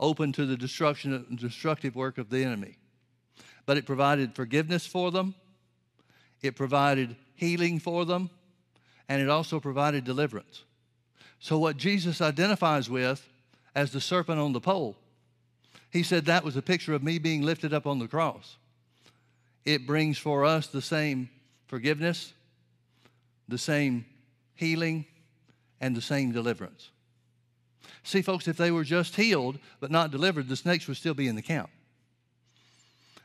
open 0.00 0.32
to 0.32 0.44
the 0.44 0.56
destruction, 0.56 1.12
and 1.14 1.38
destructive 1.38 1.94
work 1.94 2.18
of 2.18 2.28
the 2.28 2.44
enemy. 2.44 2.76
But 3.66 3.76
it 3.76 3.86
provided 3.86 4.34
forgiveness 4.34 4.86
for 4.86 5.10
them, 5.10 5.34
it 6.42 6.56
provided 6.56 7.16
healing 7.34 7.78
for 7.78 8.04
them, 8.04 8.30
and 9.08 9.22
it 9.22 9.28
also 9.28 9.60
provided 9.60 10.04
deliverance. 10.04 10.64
So, 11.40 11.58
what 11.58 11.76
Jesus 11.76 12.20
identifies 12.20 12.90
with 12.90 13.28
as 13.74 13.92
the 13.92 14.00
serpent 14.00 14.40
on 14.40 14.52
the 14.52 14.60
pole, 14.60 14.96
he 15.90 16.02
said 16.02 16.24
that 16.24 16.44
was 16.44 16.56
a 16.56 16.62
picture 16.62 16.94
of 16.94 17.02
me 17.02 17.18
being 17.18 17.42
lifted 17.42 17.72
up 17.72 17.86
on 17.86 17.98
the 17.98 18.08
cross. 18.08 18.56
It 19.64 19.86
brings 19.86 20.18
for 20.18 20.44
us 20.44 20.66
the 20.66 20.82
same 20.82 21.30
forgiveness, 21.68 22.32
the 23.46 23.58
same 23.58 24.04
healing, 24.54 25.06
and 25.80 25.94
the 25.94 26.02
same 26.02 26.32
deliverance. 26.32 26.90
See, 28.02 28.22
folks, 28.22 28.48
if 28.48 28.56
they 28.56 28.70
were 28.70 28.84
just 28.84 29.14
healed 29.14 29.58
but 29.80 29.90
not 29.90 30.10
delivered, 30.10 30.48
the 30.48 30.56
snakes 30.56 30.88
would 30.88 30.96
still 30.96 31.14
be 31.14 31.28
in 31.28 31.36
the 31.36 31.42
camp. 31.42 31.70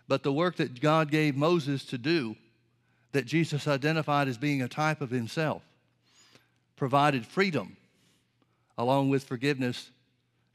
But 0.08 0.24
the 0.24 0.34
work 0.34 0.58
that 0.58 0.80
God 0.80 1.10
gave 1.10 1.36
Moses 1.36 1.86
to 1.86 1.98
do 1.98 2.36
that 3.14 3.26
Jesus 3.26 3.68
identified 3.68 4.28
as 4.28 4.38
being 4.38 4.62
a 4.62 4.68
type 4.68 5.02
of 5.02 5.10
himself, 5.10 5.62
provided 6.76 7.26
freedom 7.26 7.78
along 8.78 9.10
with 9.10 9.24
forgiveness 9.24 9.90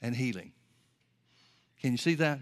and 0.02 0.14
healing. 0.14 0.52
Can 1.80 1.92
you 1.92 1.98
see 1.98 2.14
that? 2.14 2.40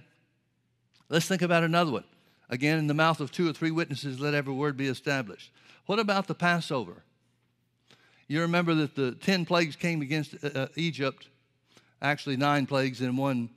Let's 1.08 1.26
think 1.26 1.42
about 1.42 1.62
another 1.62 1.92
one. 1.92 2.04
Again, 2.48 2.78
in 2.78 2.86
the 2.86 2.94
mouth 2.94 3.20
of 3.20 3.32
two 3.32 3.48
or 3.48 3.52
three 3.52 3.70
witnesses, 3.70 4.20
let 4.20 4.34
every 4.34 4.54
word 4.54 4.76
be 4.76 4.86
established. 4.86 5.50
What 5.86 5.98
about 5.98 6.26
the 6.26 6.34
Passover? 6.34 7.02
You 8.28 8.40
remember 8.42 8.74
that 8.74 8.94
the 8.94 9.12
10 9.12 9.46
plagues 9.46 9.76
came 9.76 10.02
against 10.02 10.34
uh, 10.42 10.48
uh, 10.54 10.66
Egypt, 10.76 11.28
actually, 12.02 12.36
nine 12.36 12.66
plagues 12.66 13.00
and 13.00 13.16
one 13.16 13.50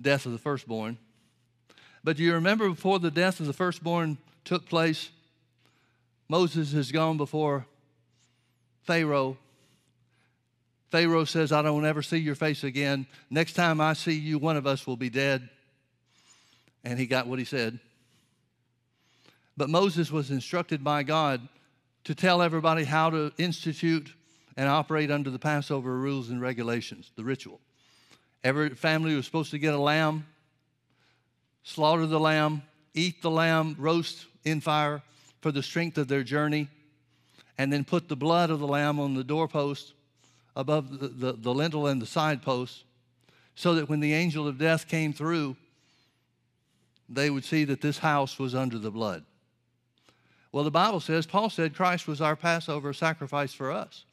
death 0.00 0.26
of 0.26 0.32
the 0.32 0.38
firstborn. 0.38 0.98
But 2.04 2.16
do 2.16 2.22
you 2.22 2.34
remember 2.34 2.68
before 2.68 2.98
the 2.98 3.10
death 3.10 3.40
of 3.40 3.46
the 3.46 3.52
firstborn 3.52 4.18
took 4.44 4.66
place, 4.66 5.10
Moses 6.28 6.72
has 6.72 6.92
gone 6.92 7.16
before 7.16 7.66
Pharaoh. 8.84 9.36
Pharaoh 10.90 11.24
says, 11.24 11.52
I 11.52 11.60
don't 11.60 11.84
ever 11.84 12.02
see 12.02 12.16
your 12.16 12.34
face 12.34 12.64
again. 12.64 13.06
Next 13.28 13.52
time 13.52 13.80
I 13.80 13.92
see 13.92 14.14
you, 14.14 14.38
one 14.38 14.56
of 14.56 14.66
us 14.66 14.86
will 14.86 14.96
be 14.96 15.10
dead. 15.10 15.48
And 16.84 16.98
he 16.98 17.06
got 17.06 17.26
what 17.26 17.38
he 17.38 17.44
said. 17.44 17.78
But 19.58 19.68
Moses 19.68 20.12
was 20.12 20.30
instructed 20.30 20.84
by 20.84 21.02
God 21.02 21.40
to 22.04 22.14
tell 22.14 22.42
everybody 22.42 22.84
how 22.84 23.10
to 23.10 23.32
institute 23.38 24.14
and 24.56 24.68
operate 24.68 25.10
under 25.10 25.30
the 25.30 25.38
Passover 25.40 25.98
rules 25.98 26.30
and 26.30 26.40
regulations, 26.40 27.10
the 27.16 27.24
ritual. 27.24 27.60
Every 28.44 28.70
family 28.70 29.16
was 29.16 29.26
supposed 29.26 29.50
to 29.50 29.58
get 29.58 29.74
a 29.74 29.78
lamb, 29.78 30.26
slaughter 31.64 32.06
the 32.06 32.20
lamb, 32.20 32.62
eat 32.94 33.20
the 33.20 33.32
lamb, 33.32 33.74
roast 33.80 34.26
in 34.44 34.60
fire 34.60 35.02
for 35.40 35.50
the 35.50 35.62
strength 35.62 35.98
of 35.98 36.06
their 36.06 36.22
journey, 36.22 36.68
and 37.58 37.72
then 37.72 37.84
put 37.84 38.08
the 38.08 38.16
blood 38.16 38.50
of 38.50 38.60
the 38.60 38.66
lamb 38.68 39.00
on 39.00 39.14
the 39.14 39.24
doorpost 39.24 39.92
above 40.54 41.00
the, 41.00 41.08
the, 41.08 41.32
the 41.32 41.52
lintel 41.52 41.88
and 41.88 42.00
the 42.00 42.06
side 42.06 42.42
posts 42.42 42.84
so 43.56 43.74
that 43.74 43.88
when 43.88 43.98
the 43.98 44.14
angel 44.14 44.46
of 44.46 44.56
death 44.56 44.86
came 44.86 45.12
through, 45.12 45.56
they 47.08 47.28
would 47.28 47.44
see 47.44 47.64
that 47.64 47.80
this 47.80 47.98
house 47.98 48.38
was 48.38 48.54
under 48.54 48.78
the 48.78 48.92
blood. 48.92 49.24
Well, 50.58 50.64
the 50.64 50.72
Bible 50.72 50.98
says, 50.98 51.24
Paul 51.24 51.50
said 51.50 51.76
Christ 51.76 52.08
was 52.08 52.20
our 52.20 52.34
Passover 52.34 52.92
sacrifice 52.92 53.54
for 53.54 53.70
us. 53.70 54.04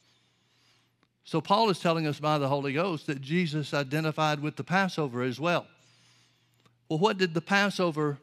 So 1.24 1.40
Paul 1.40 1.70
is 1.70 1.80
telling 1.80 2.06
us 2.06 2.20
by 2.20 2.38
the 2.38 2.46
Holy 2.46 2.72
Ghost 2.72 3.08
that 3.08 3.20
Jesus 3.20 3.74
identified 3.74 4.38
with 4.38 4.54
the 4.54 4.62
Passover 4.62 5.22
as 5.22 5.40
well. 5.40 5.66
Well, 6.88 7.00
what 7.00 7.18
did 7.18 7.34
the 7.34 7.40
Passover 7.40 8.18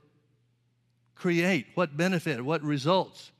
create? 1.16 1.66
What 1.76 1.98
benefit, 1.98 2.46
what 2.46 2.64
results 2.64 3.32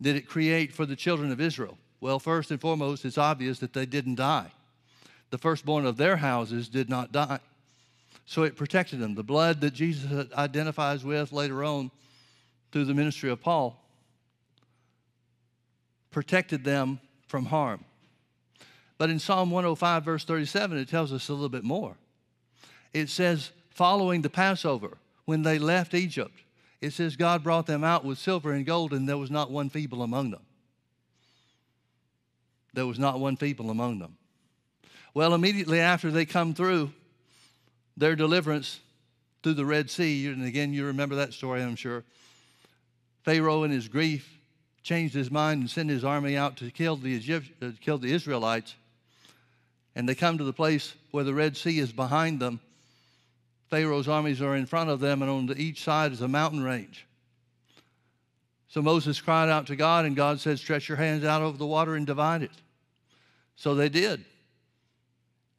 did 0.00 0.16
it 0.16 0.26
create 0.26 0.72
for 0.72 0.86
the 0.86 0.96
children 0.96 1.30
of 1.30 1.38
Israel? 1.38 1.76
Well, 2.00 2.18
first 2.18 2.50
and 2.50 2.58
foremost, 2.58 3.04
it's 3.04 3.18
obvious 3.18 3.58
that 3.58 3.74
they 3.74 3.84
didn't 3.84 4.14
die. 4.14 4.50
The 5.28 5.36
firstborn 5.36 5.84
of 5.84 5.98
their 5.98 6.16
houses 6.16 6.70
did 6.70 6.88
not 6.88 7.12
die. 7.12 7.40
So 8.24 8.44
it 8.44 8.56
protected 8.56 9.00
them. 9.00 9.16
The 9.16 9.22
blood 9.22 9.60
that 9.60 9.74
Jesus 9.74 10.32
identifies 10.32 11.04
with 11.04 11.30
later 11.30 11.62
on 11.62 11.90
through 12.72 12.86
the 12.86 12.94
ministry 12.94 13.28
of 13.28 13.42
Paul 13.42 13.78
protected 16.10 16.64
them 16.64 17.00
from 17.26 17.46
harm. 17.46 17.84
But 18.96 19.10
in 19.10 19.18
Psalm 19.18 19.50
105, 19.50 20.04
verse 20.04 20.24
37, 20.24 20.78
it 20.78 20.88
tells 20.88 21.12
us 21.12 21.28
a 21.28 21.32
little 21.32 21.48
bit 21.48 21.64
more. 21.64 21.96
It 22.92 23.08
says, 23.08 23.52
following 23.70 24.22
the 24.22 24.30
Passover, 24.30 24.98
when 25.24 25.42
they 25.42 25.58
left 25.58 25.94
Egypt, 25.94 26.34
it 26.80 26.92
says 26.92 27.16
God 27.16 27.42
brought 27.42 27.66
them 27.66 27.84
out 27.84 28.04
with 28.04 28.18
silver 28.18 28.52
and 28.52 28.66
gold, 28.66 28.92
and 28.92 29.08
there 29.08 29.18
was 29.18 29.30
not 29.30 29.50
one 29.50 29.68
feeble 29.68 30.02
among 30.02 30.30
them. 30.30 30.42
There 32.74 32.86
was 32.86 32.98
not 32.98 33.20
one 33.20 33.36
feeble 33.36 33.70
among 33.70 33.98
them. 33.98 34.16
Well, 35.14 35.34
immediately 35.34 35.80
after 35.80 36.10
they 36.10 36.24
come 36.24 36.54
through 36.54 36.92
their 37.96 38.14
deliverance 38.14 38.80
through 39.42 39.54
the 39.54 39.64
Red 39.64 39.90
Sea, 39.90 40.28
and 40.28 40.44
again, 40.44 40.72
you 40.72 40.86
remember 40.86 41.16
that 41.16 41.32
story, 41.32 41.62
I'm 41.62 41.76
sure. 41.76 42.04
Pharaoh, 43.24 43.64
in 43.64 43.70
his 43.70 43.88
grief, 43.88 44.37
changed 44.88 45.12
his 45.14 45.30
mind 45.30 45.60
and 45.60 45.68
sent 45.68 45.90
his 45.90 46.02
army 46.02 46.34
out 46.34 46.56
to 46.56 46.70
kill 46.70 46.96
the, 46.96 47.10
Egypt, 47.10 47.46
uh, 47.60 47.68
kill 47.82 47.98
the 47.98 48.10
Israelites. 48.10 48.74
And 49.94 50.08
they 50.08 50.14
come 50.14 50.38
to 50.38 50.44
the 50.44 50.52
place 50.52 50.94
where 51.10 51.24
the 51.24 51.34
Red 51.34 51.58
Sea 51.58 51.78
is 51.78 51.92
behind 51.92 52.40
them. 52.40 52.58
Pharaoh's 53.68 54.08
armies 54.08 54.40
are 54.40 54.56
in 54.56 54.64
front 54.64 54.88
of 54.88 54.98
them, 54.98 55.20
and 55.20 55.30
on 55.30 55.54
each 55.58 55.84
side 55.84 56.12
is 56.12 56.22
a 56.22 56.28
mountain 56.28 56.64
range. 56.64 57.06
So 58.68 58.80
Moses 58.80 59.20
cried 59.20 59.50
out 59.50 59.66
to 59.66 59.76
God, 59.76 60.06
and 60.06 60.16
God 60.16 60.40
said, 60.40 60.58
Stretch 60.58 60.88
your 60.88 60.96
hands 60.96 61.22
out 61.22 61.42
over 61.42 61.58
the 61.58 61.66
water 61.66 61.94
and 61.94 62.06
divide 62.06 62.42
it. 62.42 62.50
So 63.56 63.74
they 63.74 63.90
did. 63.90 64.24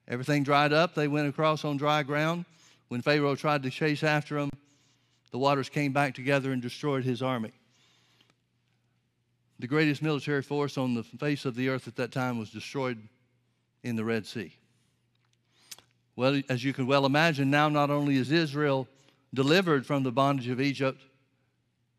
Everything 0.07 0.43
dried 0.43 0.73
up. 0.73 0.95
They 0.95 1.07
went 1.07 1.27
across 1.27 1.63
on 1.63 1.77
dry 1.77 2.01
ground. 2.01 2.45
When 2.87 3.03
Pharaoh 3.03 3.35
tried 3.35 3.61
to 3.61 3.69
chase 3.69 4.01
after 4.01 4.39
them, 4.39 4.49
the 5.29 5.37
waters 5.37 5.69
came 5.69 5.93
back 5.93 6.15
together 6.15 6.51
and 6.51 6.63
destroyed 6.63 7.03
his 7.03 7.21
army. 7.21 7.51
The 9.59 9.67
greatest 9.67 10.01
military 10.01 10.41
force 10.41 10.77
on 10.77 10.93
the 10.93 11.03
face 11.03 11.43
of 11.43 11.55
the 11.55 11.67
earth 11.67 11.87
at 11.87 11.97
that 11.97 12.13
time 12.13 12.39
was 12.39 12.49
destroyed 12.49 12.97
in 13.83 13.97
the 13.97 14.05
Red 14.05 14.25
Sea. 14.25 14.53
Well, 16.15 16.41
as 16.49 16.63
you 16.63 16.73
can 16.73 16.87
well 16.87 17.05
imagine, 17.05 17.51
now 17.51 17.69
not 17.69 17.89
only 17.89 18.15
is 18.15 18.31
Israel 18.31 18.87
delivered 19.33 19.85
from 19.85 20.03
the 20.03 20.11
bondage 20.11 20.47
of 20.47 20.61
Egypt, 20.61 21.01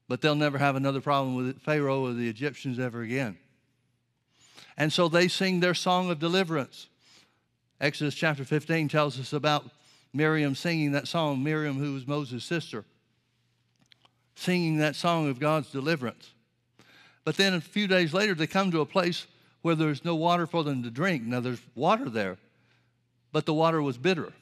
but 0.09 0.21
they'll 0.21 0.35
never 0.35 0.59
have 0.59 0.75
another 0.75 1.01
problem 1.01 1.37
with 1.37 1.61
Pharaoh 1.63 2.07
or 2.07 2.13
the 2.13 2.29
Egyptians 2.29 2.79
ever 2.79 3.03
again. 3.03 3.39
And 4.77 4.93
so 4.93 5.09
they 5.09 5.29
sing 5.29 5.61
their 5.61 5.75
song 5.75 6.11
of 6.11 6.19
deliverance. 6.19 6.89
Exodus 7.81 8.15
chapter 8.15 8.45
15 8.45 8.89
tells 8.89 9.21
us 9.21 9.33
about 9.33 9.71
Miriam 10.13 10.55
singing 10.55 10.93
that 10.93 11.07
song, 11.07 11.43
Miriam, 11.43 11.79
who 11.79 11.95
was 11.95 12.07
Moses' 12.07 12.45
sister, 12.45 12.85
singing 14.35 14.79
that 14.79 14.97
song 14.97 15.29
of 15.29 15.39
God's 15.39 15.71
deliverance. 15.71 16.33
But 17.31 17.37
then 17.37 17.55
a 17.55 17.61
few 17.61 17.87
days 17.87 18.13
later, 18.13 18.35
they 18.35 18.49
come 18.49 18.73
to 18.73 18.81
a 18.81 18.85
place 18.85 19.29
where 19.63 19.77
there's 19.77 20.05
no 20.05 20.17
water 20.17 20.49
for 20.49 20.65
them 20.65 20.83
to 20.83 20.91
drink. 20.91 21.23
Now, 21.23 21.39
there's 21.39 21.61
water 21.77 22.11
there, 22.11 22.39
but 23.31 23.47
the 23.47 23.55
water 23.55 23.81
was 23.81 23.97
bitter. 23.97 24.33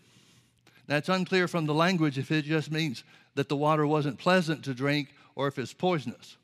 Now, 0.88 0.96
it's 0.96 1.10
unclear 1.10 1.48
from 1.48 1.66
the 1.66 1.74
language 1.74 2.16
if 2.16 2.30
it 2.30 2.46
just 2.46 2.72
means 2.72 3.04
that 3.34 3.50
the 3.50 3.56
water 3.58 3.86
wasn't 3.86 4.18
pleasant 4.18 4.64
to 4.64 4.72
drink 4.72 5.10
or 5.34 5.48
if 5.48 5.58
it's 5.58 5.74
poisonous. 5.74 6.38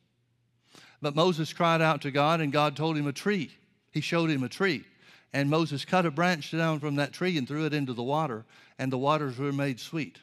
But 1.00 1.16
Moses 1.16 1.50
cried 1.54 1.80
out 1.80 2.02
to 2.02 2.10
God, 2.10 2.42
and 2.42 2.52
God 2.52 2.76
told 2.76 2.98
him 2.98 3.06
a 3.06 3.12
tree. 3.14 3.50
He 3.90 4.02
showed 4.02 4.28
him 4.28 4.42
a 4.42 4.48
tree. 4.50 4.84
And 5.32 5.48
Moses 5.48 5.86
cut 5.86 6.04
a 6.04 6.10
branch 6.10 6.52
down 6.52 6.78
from 6.78 6.96
that 6.96 7.14
tree 7.14 7.38
and 7.38 7.48
threw 7.48 7.64
it 7.64 7.72
into 7.72 7.94
the 7.94 8.02
water, 8.02 8.44
and 8.78 8.92
the 8.92 8.98
waters 8.98 9.38
were 9.38 9.50
made 9.50 9.80
sweet. 9.80 10.18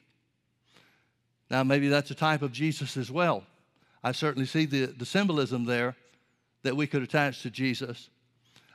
Now, 1.49 1.63
maybe 1.63 1.88
that's 1.88 2.12
a 2.12 2.15
type 2.15 2.43
of 2.43 2.51
Jesus 2.51 2.95
as 2.95 3.10
well. 3.10 3.43
I 4.03 4.12
certainly 4.12 4.45
see 4.45 4.67
the, 4.67 4.86
the 4.86 5.05
symbolism 5.07 5.65
there 5.65 5.95
that 6.63 6.76
we 6.76 6.88
could 6.88 7.04
attach 7.04 7.41
to 7.41 7.50
Jesus. 7.50 8.10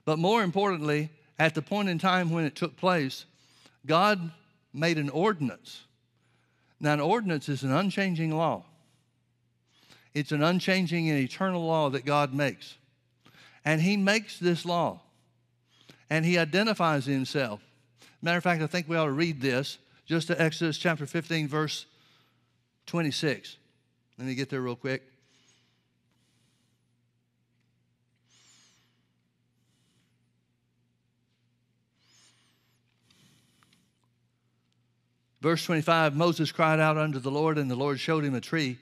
But 0.05 0.19
more 0.19 0.43
importantly, 0.43 1.11
at 1.39 1.55
the 1.55 1.63
point 1.63 1.89
in 1.89 1.99
time 1.99 2.31
when 2.31 2.45
it 2.45 2.55
took 2.55 2.77
place, 2.77 3.27
God 3.85 4.31
made 4.73 4.99
an 4.99 5.11
ordinance. 5.11 5.83
Now, 6.81 6.95
an 6.95 7.01
ordinance 7.01 7.49
is 7.49 7.63
an 7.63 7.73
unchanging 7.73 8.37
law, 8.37 8.65
it's 10.15 10.33
an 10.33 10.43
unchanging 10.43 11.11
and 11.11 11.19
eternal 11.19 11.65
law 11.67 11.91
that 11.91 12.05
God 12.05 12.33
makes. 12.35 12.77
And 13.65 13.81
He 13.81 13.97
makes 13.97 14.39
this 14.39 14.65
law, 14.65 15.01
and 16.09 16.25
He 16.25 16.39
identifies 16.39 17.05
Himself. 17.05 17.61
Matter 18.23 18.39
of 18.39 18.45
fact, 18.45 18.63
I 18.63 18.67
think 18.67 18.89
we 18.89 18.97
ought 18.97 19.07
to 19.07 19.13
read 19.13 19.41
this 19.41 19.79
just 20.07 20.29
to 20.29 20.41
Exodus 20.41 20.79
chapter 20.79 21.05
15, 21.05 21.49
verse 21.49 21.87
26. 22.87 23.57
Let 24.19 24.27
me 24.27 24.35
get 24.35 24.49
there 24.49 24.61
real 24.61 24.77
quick. 24.77 25.03
Verse 35.41 35.65
25 35.65 36.17
Moses 36.17 36.53
cried 36.53 36.81
out 36.81 36.97
unto 36.97 37.19
the 37.19 37.31
Lord, 37.31 37.59
and 37.59 37.71
the 37.71 37.77
Lord 37.77 38.01
showed 38.01 38.25
him 38.25 38.35
a 38.35 38.41
tree, 38.41 38.79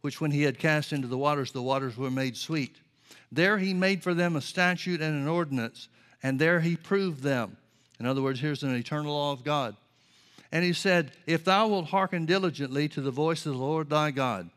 which 0.00 0.20
when 0.20 0.30
he 0.30 0.42
had 0.42 0.58
cast 0.58 0.92
into 0.92 1.08
the 1.08 1.18
waters, 1.18 1.52
the 1.52 1.62
waters 1.62 1.96
were 1.96 2.10
made 2.10 2.36
sweet. 2.36 2.76
There 3.30 3.58
he 3.58 3.74
made 3.74 4.02
for 4.02 4.14
them 4.14 4.36
a 4.36 4.40
statute 4.40 5.00
and 5.00 5.14
an 5.14 5.28
ordinance, 5.28 5.88
and 6.22 6.38
there 6.38 6.60
he 6.60 6.76
proved 6.76 7.22
them. 7.22 7.56
In 8.00 8.06
other 8.06 8.22
words, 8.22 8.40
here's 8.40 8.62
an 8.62 8.74
eternal 8.74 9.12
law 9.12 9.32
of 9.32 9.44
God. 9.44 9.76
And 10.50 10.64
he 10.64 10.72
said, 10.72 11.12
If 11.26 11.44
thou 11.44 11.68
wilt 11.68 11.88
hearken 11.88 12.24
diligently 12.24 12.88
to 12.90 13.00
the 13.00 13.10
voice 13.10 13.44
of 13.44 13.52
the 13.52 13.58
Lord 13.58 13.90
thy 13.90 14.10
God, 14.10 14.48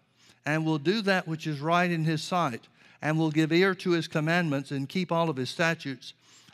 and 0.46 0.66
will 0.66 0.78
do 0.78 1.02
that 1.02 1.28
which 1.28 1.48
is 1.48 1.60
right 1.60 1.90
in 1.90 2.06
his 2.06 2.24
sight, 2.24 2.62
and 3.02 3.18
will 3.18 3.32
give 3.32 3.52
ear 3.52 3.76
to 3.76 3.92
his 3.92 4.08
commandments, 4.08 4.72
and 4.72 4.88
keep 4.88 5.12
all 5.12 5.30
of 5.30 5.38
his 5.38 5.50
statutes, 5.50 6.14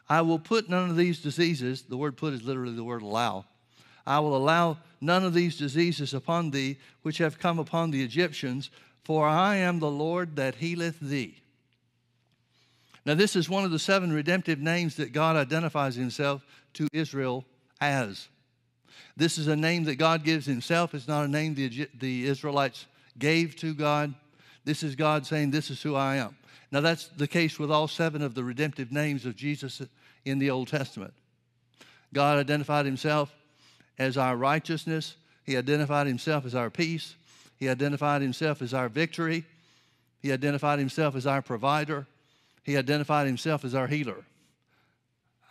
I 0.10 0.22
will 0.22 0.40
put 0.40 0.70
none 0.70 0.90
of 0.90 0.96
these 0.96 1.22
diseases, 1.22 1.84
the 1.84 1.98
word 1.98 2.18
put 2.18 2.34
is 2.34 2.44
literally 2.44 2.76
the 2.76 2.84
word 2.84 3.02
allow, 3.02 3.46
I 4.08 4.20
will 4.20 4.36
allow 4.36 4.78
none 5.02 5.26
of 5.26 5.34
these 5.34 5.58
diseases 5.58 6.14
upon 6.14 6.50
thee, 6.50 6.78
which 7.02 7.18
have 7.18 7.38
come 7.38 7.60
upon 7.60 7.92
the 7.92 8.02
Egyptians, 8.02 8.72
For 9.04 9.28
I 9.28 9.58
am 9.58 9.80
the 9.80 9.92
Lord 9.92 10.38
that 10.38 10.56
healeth 10.56 11.00
thee. 11.00 11.42
Now, 13.06 13.14
this 13.14 13.36
is 13.36 13.50
one 13.50 13.64
of 13.64 13.72
the 13.72 13.80
seven 13.80 14.12
redemptive 14.12 14.60
names 14.60 14.96
that 14.96 15.14
God 15.14 15.36
identifies 15.36 15.96
himself 15.96 16.46
to 16.74 16.88
Israel 16.94 17.46
as. 17.80 18.28
This 19.16 19.38
is 19.38 19.48
a 19.48 19.56
name 19.56 19.84
that 19.86 19.96
God 19.96 20.24
gives 20.24 20.46
himself. 20.46 20.94
It's 20.94 21.08
not 21.08 21.26
a 21.26 21.28
name 21.28 21.54
the, 21.56 21.88
the 22.00 22.26
Israelites 22.26 22.86
gave 23.20 23.56
to 23.58 23.74
God. 23.74 24.14
This 24.64 24.84
is 24.84 24.96
God 24.96 25.26
saying, 25.26 25.52
This 25.52 25.70
is 25.70 25.82
who 25.82 25.96
I 25.96 26.18
am. 26.18 26.36
Now, 26.72 26.82
that's 26.82 27.08
the 27.08 27.28
case 27.28 27.60
with 27.60 27.72
all 27.72 27.88
seven 27.88 28.22
of 28.22 28.36
the 28.36 28.44
redemptive 28.44 28.92
names 28.92 29.26
of 29.26 29.36
Jesus 29.36 29.82
in 30.26 30.40
the 30.40 30.50
Old 30.50 30.68
Testament. 30.68 31.14
God 32.14 32.38
identified 32.38 32.86
himself 32.86 33.34
as 33.98 34.18
our 34.18 34.36
righteousness, 34.36 35.16
He 35.44 35.58
identified 35.58 36.08
himself 36.08 36.46
as 36.46 36.56
our 36.56 36.70
peace, 36.70 37.16
He 37.58 37.70
identified 37.70 38.22
himself 38.22 38.62
as 38.62 38.74
our 38.74 38.90
victory, 38.90 39.46
He 40.22 40.32
identified 40.32 40.80
himself 40.80 41.16
as 41.16 41.26
our 41.26 41.42
provider, 41.42 42.08
He 42.64 42.78
identified 42.78 43.28
himself 43.28 43.66
as 43.66 43.76
our 43.76 43.88
healer. 43.88 44.24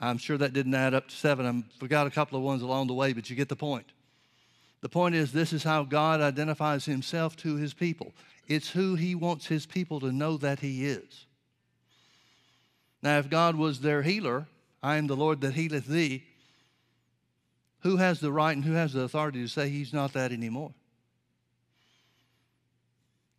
I'm 0.00 0.18
sure 0.18 0.36
that 0.38 0.52
didn't 0.52 0.74
add 0.74 0.94
up 0.94 1.08
to 1.08 1.16
seven. 1.16 1.46
I 1.46 1.78
forgot 1.78 2.06
a 2.06 2.10
couple 2.10 2.36
of 2.36 2.44
ones 2.44 2.62
along 2.62 2.88
the 2.88 2.94
way, 2.94 3.12
but 3.12 3.30
you 3.30 3.36
get 3.36 3.48
the 3.48 3.56
point. 3.56 3.86
The 4.82 4.88
point 4.88 5.14
is, 5.14 5.32
this 5.32 5.52
is 5.52 5.64
how 5.64 5.84
God 5.84 6.20
identifies 6.20 6.84
himself 6.84 7.34
to 7.38 7.56
his 7.56 7.72
people. 7.72 8.12
It's 8.46 8.70
who 8.70 8.94
he 8.94 9.14
wants 9.14 9.46
his 9.46 9.66
people 9.66 10.00
to 10.00 10.12
know 10.12 10.36
that 10.36 10.60
he 10.60 10.86
is. 10.86 11.26
Now, 13.02 13.18
if 13.18 13.30
God 13.30 13.56
was 13.56 13.80
their 13.80 14.02
healer, 14.02 14.46
I 14.82 14.96
am 14.96 15.06
the 15.06 15.16
Lord 15.16 15.40
that 15.40 15.54
healeth 15.54 15.86
thee, 15.86 16.24
who 17.86 17.96
has 17.98 18.18
the 18.18 18.32
right 18.32 18.56
and 18.56 18.64
who 18.64 18.72
has 18.72 18.92
the 18.92 19.02
authority 19.02 19.40
to 19.40 19.48
say 19.48 19.68
he's 19.68 19.92
not 19.92 20.12
that 20.14 20.32
anymore? 20.32 20.72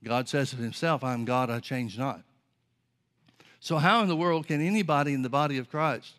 God 0.04 0.30
says 0.30 0.54
of 0.54 0.60
himself, 0.60 1.04
I 1.04 1.14
am 1.14 1.26
God, 1.26 1.50
I 1.50 1.60
change 1.60 1.98
not. 1.98 2.22
So, 3.60 3.78
how 3.78 4.02
in 4.02 4.08
the 4.08 4.16
world 4.16 4.48
can 4.48 4.62
anybody 4.62 5.14
in 5.14 5.22
the 5.22 5.30
body 5.30 5.58
of 5.58 5.70
Christ 5.70 6.14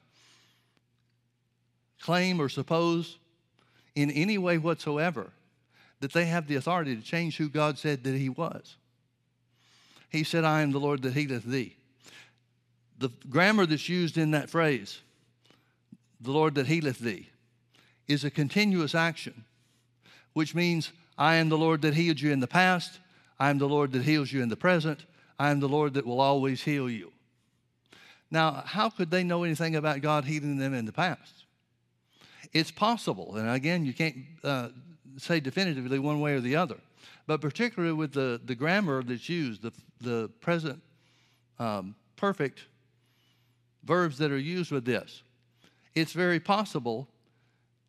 claim 2.00 2.38
or 2.38 2.50
suppose 2.50 3.16
in 3.94 4.10
any 4.10 4.36
way 4.36 4.58
whatsoever 4.58 5.32
that 6.00 6.12
they 6.12 6.26
have 6.26 6.46
the 6.46 6.56
authority 6.56 6.94
to 6.94 7.02
change 7.02 7.38
who 7.38 7.48
God 7.48 7.78
said 7.78 8.04
that 8.04 8.14
He 8.14 8.28
was. 8.28 8.76
He 10.10 10.22
said, 10.22 10.44
I 10.44 10.60
am 10.60 10.72
the 10.72 10.78
Lord 10.78 11.02
that 11.02 11.14
healeth 11.14 11.44
thee. 11.44 11.76
The 12.98 13.10
grammar 13.28 13.64
that's 13.64 13.88
used 13.88 14.18
in 14.18 14.32
that 14.32 14.50
phrase, 14.50 15.00
the 16.20 16.30
Lord 16.30 16.54
that 16.56 16.66
healeth 16.66 16.98
thee, 16.98 17.28
is 18.08 18.24
a 18.24 18.30
continuous 18.30 18.94
action, 18.94 19.44
which 20.32 20.54
means 20.54 20.92
I 21.16 21.34
am 21.36 21.50
the 21.50 21.58
Lord 21.58 21.82
that 21.82 21.94
healed 21.94 22.20
you 22.20 22.32
in 22.32 22.40
the 22.40 22.46
past, 22.46 22.98
I 23.38 23.50
am 23.50 23.58
the 23.58 23.68
Lord 23.68 23.92
that 23.92 24.02
heals 24.02 24.32
you 24.32 24.42
in 24.42 24.48
the 24.48 24.56
present, 24.56 25.04
I 25.38 25.50
am 25.50 25.60
the 25.60 25.68
Lord 25.68 25.94
that 25.94 26.06
will 26.06 26.20
always 26.20 26.62
heal 26.62 26.88
you. 26.88 27.12
Now, 28.30 28.62
how 28.66 28.90
could 28.90 29.10
they 29.10 29.24
know 29.24 29.44
anything 29.44 29.76
about 29.76 30.00
God 30.00 30.24
healing 30.24 30.58
them 30.58 30.74
in 30.74 30.84
the 30.84 30.92
past? 30.92 31.44
It's 32.52 32.70
possible, 32.70 33.36
and 33.36 33.48
again, 33.50 33.84
you 33.84 33.92
can't 33.92 34.16
uh, 34.42 34.68
say 35.18 35.40
definitively 35.40 35.98
one 35.98 36.20
way 36.20 36.34
or 36.34 36.40
the 36.40 36.56
other, 36.56 36.78
but 37.26 37.40
particularly 37.40 37.94
with 37.94 38.12
the, 38.12 38.40
the 38.44 38.54
grammar 38.54 39.02
that's 39.02 39.28
used, 39.28 39.62
the, 39.62 39.72
the 40.00 40.28
present 40.40 40.80
um, 41.58 41.94
perfect 42.16 42.64
verbs 43.84 44.18
that 44.18 44.30
are 44.30 44.38
used 44.38 44.72
with 44.72 44.84
this, 44.84 45.22
it's 45.94 46.12
very 46.12 46.40
possible 46.40 47.08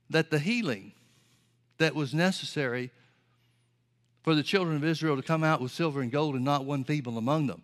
that 0.10 0.32
the 0.32 0.40
healing 0.40 0.94
that 1.78 1.96
was 1.96 2.14
necessary 2.14 2.92
for 4.24 4.36
the 4.36 4.44
children 4.44 4.76
of 4.76 4.84
Israel 4.84 5.16
to 5.16 5.22
come 5.22 5.44
out 5.44 5.62
with 5.62 5.72
silver 5.72 6.02
and 6.02 6.12
gold 6.12 6.36
and 6.36 6.44
not 6.44 6.66
one 6.66 6.84
feeble 6.84 7.18
among 7.18 7.48
them. 7.48 7.62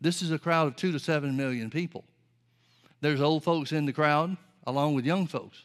This 0.00 0.22
is 0.22 0.30
a 0.30 0.38
crowd 0.38 0.68
of 0.68 0.76
two 0.76 0.92
to 0.92 0.98
seven 0.98 1.36
million 1.36 1.70
people. 1.70 2.04
There's 3.00 3.20
old 3.20 3.44
folks 3.44 3.72
in 3.72 3.86
the 3.86 3.92
crowd 3.92 4.36
along 4.66 4.94
with 4.94 5.06
young 5.06 5.26
folks. 5.26 5.64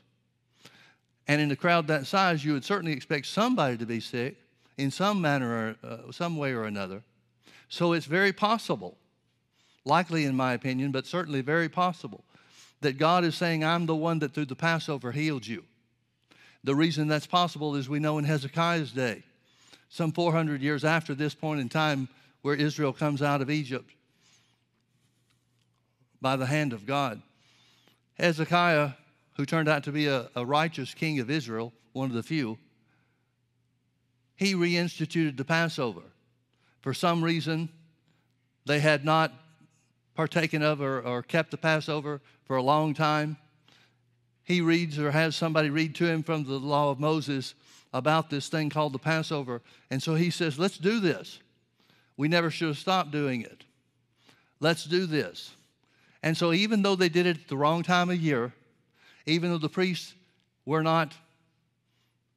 And 1.28 1.42
in 1.42 1.52
a 1.52 1.56
crowd 1.56 1.88
that 1.88 2.06
size, 2.06 2.44
you 2.44 2.54
would 2.54 2.66
certainly 2.66 2.94
expect 2.94 3.28
somebody 3.28 3.78
to 3.78 3.86
be 3.86 4.00
sick 4.00 4.38
in 4.78 4.92
some 4.92 5.22
manner 5.22 5.76
or 5.84 5.88
uh, 5.88 6.12
some 6.12 6.38
way 6.38 6.54
or 6.54 6.64
another. 6.64 7.02
So 7.70 7.94
it's 7.94 8.06
very 8.06 8.34
possible, 8.34 8.98
likely 9.86 10.26
in 10.26 10.36
my 10.36 10.54
opinion, 10.54 10.92
but 10.92 11.06
certainly 11.06 11.42
very 11.42 11.70
possible, 11.70 12.24
that 12.82 12.98
God 12.98 13.24
is 13.24 13.36
saying, 13.36 13.64
I'm 13.64 13.86
the 13.86 13.96
one 13.96 14.20
that 14.20 14.34
through 14.34 14.46
the 14.46 14.56
Passover 14.56 15.12
healed 15.12 15.48
you. 15.48 15.64
The 16.64 16.76
reason 16.76 17.08
that's 17.08 17.28
possible 17.28 17.76
is 17.76 17.90
we 17.90 18.00
know 18.00 18.18
in 18.18 18.26
Hezekiah's 18.26 18.92
day, 18.92 19.24
some 19.90 20.12
400 20.12 20.62
years 20.62 20.84
after 20.84 21.14
this 21.14 21.36
point 21.36 21.60
in 21.60 21.70
time, 21.70 22.08
where 22.42 22.56
Israel 22.56 22.94
comes 22.94 23.22
out 23.22 23.42
of 23.42 23.50
Egypt 23.50 23.92
by 26.22 26.36
the 26.36 26.46
hand 26.46 26.74
of 26.74 26.86
God, 26.86 27.22
Hezekiah 28.16 28.92
who 29.36 29.46
turned 29.46 29.68
out 29.68 29.84
to 29.84 29.92
be 29.92 30.08
a, 30.08 30.30
a 30.36 30.46
righteous 30.46 30.94
king 30.94 31.20
of 31.20 31.30
Israel, 31.30 31.74
one 31.94 32.10
of 32.10 32.16
the 32.16 32.24
few, 32.24 32.58
he 34.36 34.54
reinstituted 34.54 35.38
the 35.38 35.46
Passover. 35.46 36.02
For 36.82 36.94
some 36.94 37.24
reason, 37.24 37.70
they 38.66 38.80
had 38.80 39.06
not 39.06 39.32
partaken 40.16 40.62
of 40.62 40.82
or, 40.82 41.02
or, 41.02 41.24
kept 41.24 41.52
the 41.52 41.58
Passover 41.58 42.22
for 42.46 42.56
a 42.56 42.62
long 42.62 42.94
time. 42.94 43.38
He 44.44 44.62
reads 44.62 45.00
or 45.00 45.12
has 45.12 45.36
somebody 45.36 45.70
read 45.70 45.96
to 45.96 46.06
him 46.06 46.24
from 46.24 46.44
the 46.44 46.60
law 46.60 46.92
of 46.92 47.00
Moses 47.00 47.56
about 47.94 48.30
this 48.30 48.50
thing 48.50 48.70
called 48.70 48.94
the 48.94 49.00
Passover. 49.00 49.62
And 49.90 50.02
so 50.02 50.16
he 50.16 50.30
says, 50.30 50.60
Let's 50.60 50.78
do 50.78 51.00
this. 51.00 51.40
We 52.18 52.28
never 52.28 52.52
should 52.52 52.68
have 52.68 52.78
stopped 52.78 53.12
doing 53.12 53.42
it. 53.42 53.64
Let's 54.60 54.84
do 54.86 55.06
this. 55.06 55.52
And 56.22 56.38
so, 56.38 56.54
even 56.54 56.82
though 56.82 56.96
they 56.96 57.10
did 57.10 57.26
it 57.26 57.38
at 57.38 57.48
the 57.48 57.58
wrong 57.58 57.84
time 57.84 58.10
of 58.10 58.18
year, 58.18 58.54
even 59.26 59.52
though 59.52 59.58
the 59.58 59.70
priests 59.70 60.14
were 60.66 60.84
not 60.84 61.14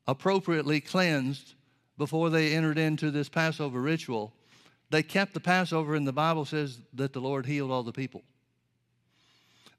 appropriately 0.09 0.81
cleansed 0.81 1.55
before 1.97 2.31
they 2.31 2.53
entered 2.53 2.79
into 2.79 3.11
this 3.11 3.29
Passover 3.29 3.81
ritual, 3.81 4.33
they 4.91 5.03
kept 5.03 5.35
the 5.35 5.41
Passover, 5.41 5.95
and 5.95 6.07
the 6.07 6.13
Bible 6.13 6.45
says 6.45 6.79
that 6.95 7.13
the 7.13 7.21
Lord 7.21 7.47
healed 7.47 7.71
all 7.71 7.83
the 7.83 7.93
people. 7.93 8.23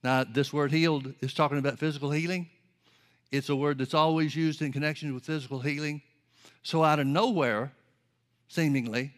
Now, 0.03 0.23
this 0.23 0.53
word 0.53 0.71
healed 0.71 1.13
is 1.21 1.33
talking 1.33 1.57
about 1.57 1.79
physical 1.79 2.11
healing. 2.11 2.49
It's 3.31 3.49
a 3.49 3.55
word 3.55 3.77
that's 3.77 3.93
always 3.93 4.35
used 4.35 4.61
in 4.61 4.71
connection 4.71 5.13
with 5.13 5.25
physical 5.25 5.59
healing. 5.59 6.01
So, 6.63 6.83
out 6.83 6.99
of 6.99 7.07
nowhere, 7.07 7.71
seemingly, 8.47 9.13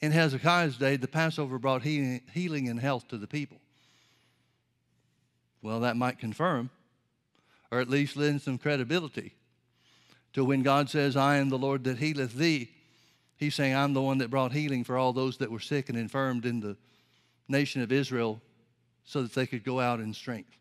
in 0.00 0.12
Hezekiah's 0.12 0.76
day, 0.76 0.96
the 0.96 1.08
Passover 1.08 1.58
brought 1.58 1.82
healing 1.82 2.68
and 2.68 2.78
health 2.78 3.08
to 3.08 3.18
the 3.18 3.26
people. 3.26 3.58
Well, 5.62 5.80
that 5.80 5.96
might 5.96 6.18
confirm 6.18 6.70
or 7.70 7.80
at 7.80 7.88
least 7.88 8.16
lend 8.16 8.40
some 8.40 8.58
credibility 8.58 9.34
to 10.32 10.44
when 10.44 10.62
God 10.62 10.90
says, 10.90 11.16
I 11.16 11.36
am 11.36 11.48
the 11.48 11.58
Lord 11.58 11.82
that 11.84 11.98
healeth 11.98 12.34
thee. 12.34 12.70
He's 13.36 13.54
saying, 13.54 13.74
I'm 13.74 13.94
the 13.94 14.02
one 14.02 14.18
that 14.18 14.30
brought 14.30 14.52
healing 14.52 14.84
for 14.84 14.96
all 14.96 15.12
those 15.12 15.38
that 15.38 15.50
were 15.50 15.58
sick 15.58 15.88
and 15.88 15.98
infirmed 15.98 16.46
in 16.46 16.60
the 16.60 16.76
nation 17.48 17.82
of 17.82 17.90
Israel 17.90 18.40
so 19.04 19.22
that 19.22 19.34
they 19.34 19.46
could 19.46 19.64
go 19.64 19.80
out 19.80 20.00
in 20.00 20.12
strength. 20.14 20.56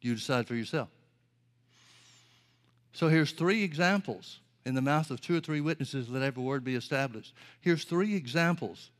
You 0.00 0.14
decide 0.14 0.46
for 0.46 0.54
yourself. 0.54 0.88
So 2.92 3.08
here's 3.08 3.32
three 3.32 3.62
examples 3.62 4.40
in 4.64 4.74
the 4.74 4.82
mouth 4.82 5.10
of 5.10 5.20
two 5.20 5.36
or 5.36 5.40
three 5.40 5.60
witnesses, 5.60 6.08
let 6.08 6.22
every 6.22 6.42
word 6.42 6.64
be 6.64 6.74
established. 6.74 7.34
Here's 7.60 7.84
three 7.84 8.14
examples 8.14 8.90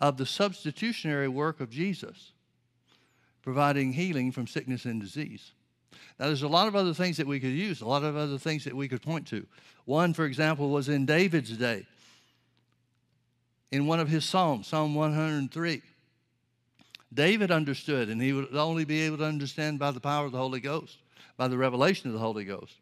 of 0.00 0.16
the 0.16 0.26
substitutionary 0.26 1.28
work 1.28 1.60
of 1.60 1.70
Jesus 1.70 2.32
providing 3.42 3.92
healing 3.92 4.32
from 4.32 4.46
sickness 4.46 4.84
and 4.84 5.00
disease. 5.00 5.52
Now, 6.18 6.26
there's 6.26 6.42
a 6.42 6.48
lot 6.48 6.68
of 6.68 6.76
other 6.76 6.92
things 6.92 7.16
that 7.16 7.26
we 7.26 7.40
could 7.40 7.50
use, 7.50 7.80
a 7.80 7.86
lot 7.86 8.04
of 8.04 8.16
other 8.16 8.38
things 8.38 8.64
that 8.64 8.76
we 8.76 8.88
could 8.88 9.02
point 9.02 9.26
to. 9.28 9.46
One, 9.86 10.12
for 10.12 10.26
example, 10.26 10.68
was 10.68 10.88
in 10.88 11.06
David's 11.06 11.56
day, 11.56 11.86
in 13.72 13.86
one 13.86 14.00
of 14.00 14.08
his 14.08 14.24
Psalms, 14.24 14.66
Psalm 14.66 14.94
103. 14.94 15.82
David 17.12 17.50
understood, 17.50 18.08
and 18.08 18.20
he 18.22 18.32
would 18.32 18.54
only 18.54 18.84
be 18.84 19.00
able 19.00 19.18
to 19.18 19.24
understand 19.24 19.78
by 19.78 19.90
the 19.90 20.00
power 20.00 20.26
of 20.26 20.32
the 20.32 20.38
Holy 20.38 20.60
Ghost, 20.60 20.98
by 21.36 21.48
the 21.48 21.58
revelation 21.58 22.08
of 22.08 22.14
the 22.14 22.20
Holy 22.20 22.44
Ghost. 22.44 22.74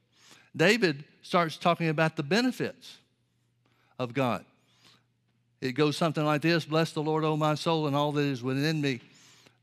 David 0.57 1.05
starts 1.22 1.57
talking 1.57 1.89
about 1.89 2.16
the 2.16 2.22
benefits 2.22 2.99
of 3.99 4.12
God. 4.12 4.45
It 5.61 5.72
goes 5.72 5.97
something 5.97 6.24
like 6.24 6.43
this 6.43 6.64
Bless 6.64 6.93
the 6.93 7.03
Lord, 7.03 7.24
O 7.24 7.37
my 7.37 7.55
soul, 7.55 7.87
and 7.87 7.97
all 7.97 8.12
that 8.12 8.22
is 8.22 8.43
within 8.43 8.81
me 8.81 9.01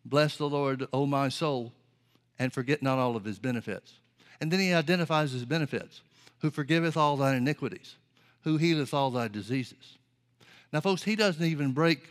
Bless 0.05 0.38
the 0.38 0.47
Lord, 0.47 0.88
O 0.93 1.07
my 1.07 1.30
soul, 1.30 1.74
and 2.38 2.53
forget 2.53 2.84
not 2.84 2.99
all 2.99 3.16
of 3.16 3.26
his 3.26 3.39
benefits. 3.39 3.93
And 4.39 4.51
then 4.51 4.59
he 4.59 4.72
identifies 4.72 5.32
his 5.32 5.45
benefits 5.45 6.01
who 6.39 6.51
forgiveth 6.51 6.95
all 6.95 7.18
thy 7.18 7.36
iniquities, 7.36 7.95
who 8.43 8.57
healeth 8.57 8.93
all 8.93 9.09
thy 9.09 9.28
diseases. 9.28 9.97
Now, 10.72 10.82
folks, 10.82 11.03
he 11.03 11.16
doesn't 11.16 11.43
even 11.43 11.72
break 11.72 12.07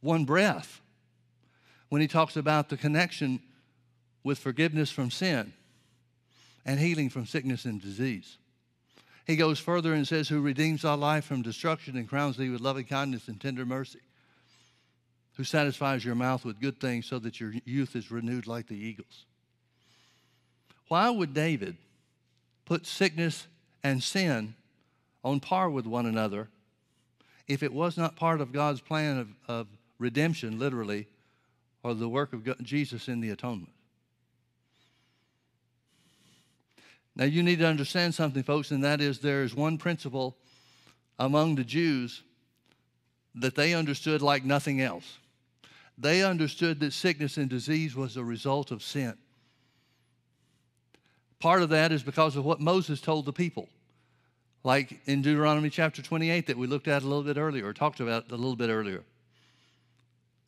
one 0.00 0.24
breath 0.24 0.80
when 1.88 2.00
he 2.00 2.08
talks 2.08 2.36
about 2.36 2.68
the 2.68 2.76
connection 2.76 3.40
with 4.22 4.38
forgiveness 4.38 4.90
from 4.90 5.10
sin 5.10 5.52
and 6.64 6.80
healing 6.80 7.10
from 7.10 7.26
sickness 7.26 7.64
and 7.64 7.80
disease. 7.80 8.38
He 9.26 9.36
goes 9.36 9.58
further 9.58 9.94
and 9.94 10.06
says, 10.06 10.28
Who 10.28 10.40
redeems 10.40 10.82
thy 10.82 10.94
life 10.94 11.24
from 11.24 11.42
destruction 11.42 11.96
and 11.96 12.08
crowns 12.08 12.36
thee 12.36 12.50
with 12.50 12.60
loving 12.60 12.84
kindness 12.84 13.28
and 13.28 13.40
tender 13.40 13.64
mercy. 13.64 14.00
Who 15.36 15.44
satisfies 15.44 16.04
your 16.04 16.14
mouth 16.14 16.44
with 16.44 16.60
good 16.60 16.80
things 16.80 17.06
so 17.06 17.18
that 17.20 17.40
your 17.40 17.52
youth 17.64 17.96
is 17.96 18.10
renewed 18.10 18.46
like 18.46 18.68
the 18.68 18.76
eagles. 18.76 19.24
Why 20.88 21.10
would 21.10 21.34
David 21.34 21.76
put 22.64 22.86
sickness 22.86 23.46
and 23.82 24.02
sin 24.02 24.54
on 25.22 25.40
par 25.40 25.70
with 25.70 25.86
one 25.86 26.06
another 26.06 26.48
if 27.48 27.62
it 27.62 27.72
was 27.72 27.96
not 27.96 28.16
part 28.16 28.40
of 28.40 28.52
God's 28.52 28.80
plan 28.80 29.18
of, 29.18 29.28
of 29.48 29.66
redemption, 29.98 30.58
literally, 30.58 31.06
or 31.84 31.94
the 31.94 32.08
work 32.08 32.32
of 32.32 32.42
God, 32.42 32.56
Jesus 32.62 33.06
in 33.06 33.20
the 33.20 33.30
atonement? 33.30 33.70
Now, 37.14 37.26
you 37.26 37.44
need 37.44 37.60
to 37.60 37.66
understand 37.66 38.14
something, 38.14 38.42
folks, 38.42 38.72
and 38.72 38.82
that 38.82 39.00
is 39.00 39.20
there 39.20 39.44
is 39.44 39.54
one 39.54 39.78
principle 39.78 40.36
among 41.18 41.54
the 41.54 41.62
Jews 41.62 42.22
that 43.36 43.54
they 43.54 43.74
understood 43.74 44.20
like 44.20 44.44
nothing 44.44 44.80
else. 44.80 45.18
They 45.96 46.24
understood 46.24 46.80
that 46.80 46.92
sickness 46.92 47.36
and 47.36 47.48
disease 47.48 47.94
was 47.94 48.16
a 48.16 48.24
result 48.24 48.72
of 48.72 48.82
sin. 48.82 49.14
Part 51.38 51.62
of 51.62 51.68
that 51.68 51.92
is 51.92 52.02
because 52.02 52.34
of 52.34 52.44
what 52.44 52.60
Moses 52.60 53.00
told 53.00 53.26
the 53.26 53.32
people. 53.32 53.68
Like 54.64 54.98
in 55.04 55.22
Deuteronomy 55.22 55.70
chapter 55.70 56.02
28 56.02 56.46
that 56.46 56.56
we 56.56 56.66
looked 56.66 56.88
at 56.88 57.02
a 57.02 57.06
little 57.06 57.22
bit 57.22 57.36
earlier, 57.36 57.66
or 57.66 57.72
talked 57.72 58.00
about 58.00 58.30
a 58.30 58.36
little 58.36 58.56
bit 58.56 58.70
earlier. 58.70 59.02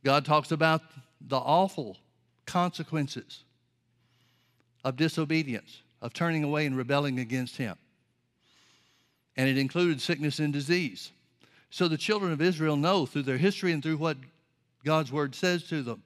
God 0.02 0.24
talks 0.24 0.50
about 0.50 0.80
the 1.20 1.38
awful 1.38 1.96
consequences 2.46 3.44
of 4.84 4.96
disobedience 4.96 5.82
of 6.00 6.12
turning 6.12 6.44
away 6.44 6.66
and 6.66 6.76
rebelling 6.76 7.18
against 7.18 7.56
him. 7.56 7.76
And 9.36 9.48
it 9.48 9.58
included 9.58 10.00
sickness 10.00 10.38
and 10.38 10.52
disease. 10.52 11.10
So 11.70 11.88
the 11.88 11.98
children 11.98 12.32
of 12.32 12.40
Israel 12.40 12.76
know 12.76 13.06
through 13.06 13.24
their 13.24 13.36
history 13.36 13.72
and 13.72 13.82
through 13.82 13.96
what 13.96 14.16
God's 14.84 15.12
word 15.12 15.34
says 15.34 15.64
to 15.64 15.82
them, 15.82 16.02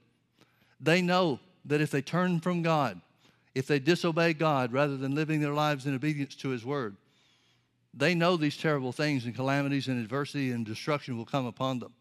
they 0.81 1.03
know 1.03 1.39
that 1.67 1.81
if 1.81 1.91
they 1.91 2.03
turn 2.03 2.41
from 2.41 2.63
God, 2.63 3.01
if 3.55 3.67
they 3.67 3.79
disobey 3.79 4.33
God 4.33 4.73
rather 4.73 4.97
than 4.97 5.15
living 5.15 5.41
their 5.41 5.53
lives 5.53 5.87
in 5.87 5.95
obedience 5.95 6.35
to 6.37 6.49
his 6.49 6.65
word, 6.65 6.97
they 7.93 8.15
know 8.15 8.37
these 8.37 8.57
terrible 8.57 8.93
things 8.93 9.25
and 9.25 9.35
calamities 9.35 9.89
and 9.89 10.01
adversity 10.03 10.53
and 10.53 10.65
destruction 10.65 11.17
will 11.19 11.25
come 11.25 11.47
upon 11.47 11.81
them. 11.81 11.93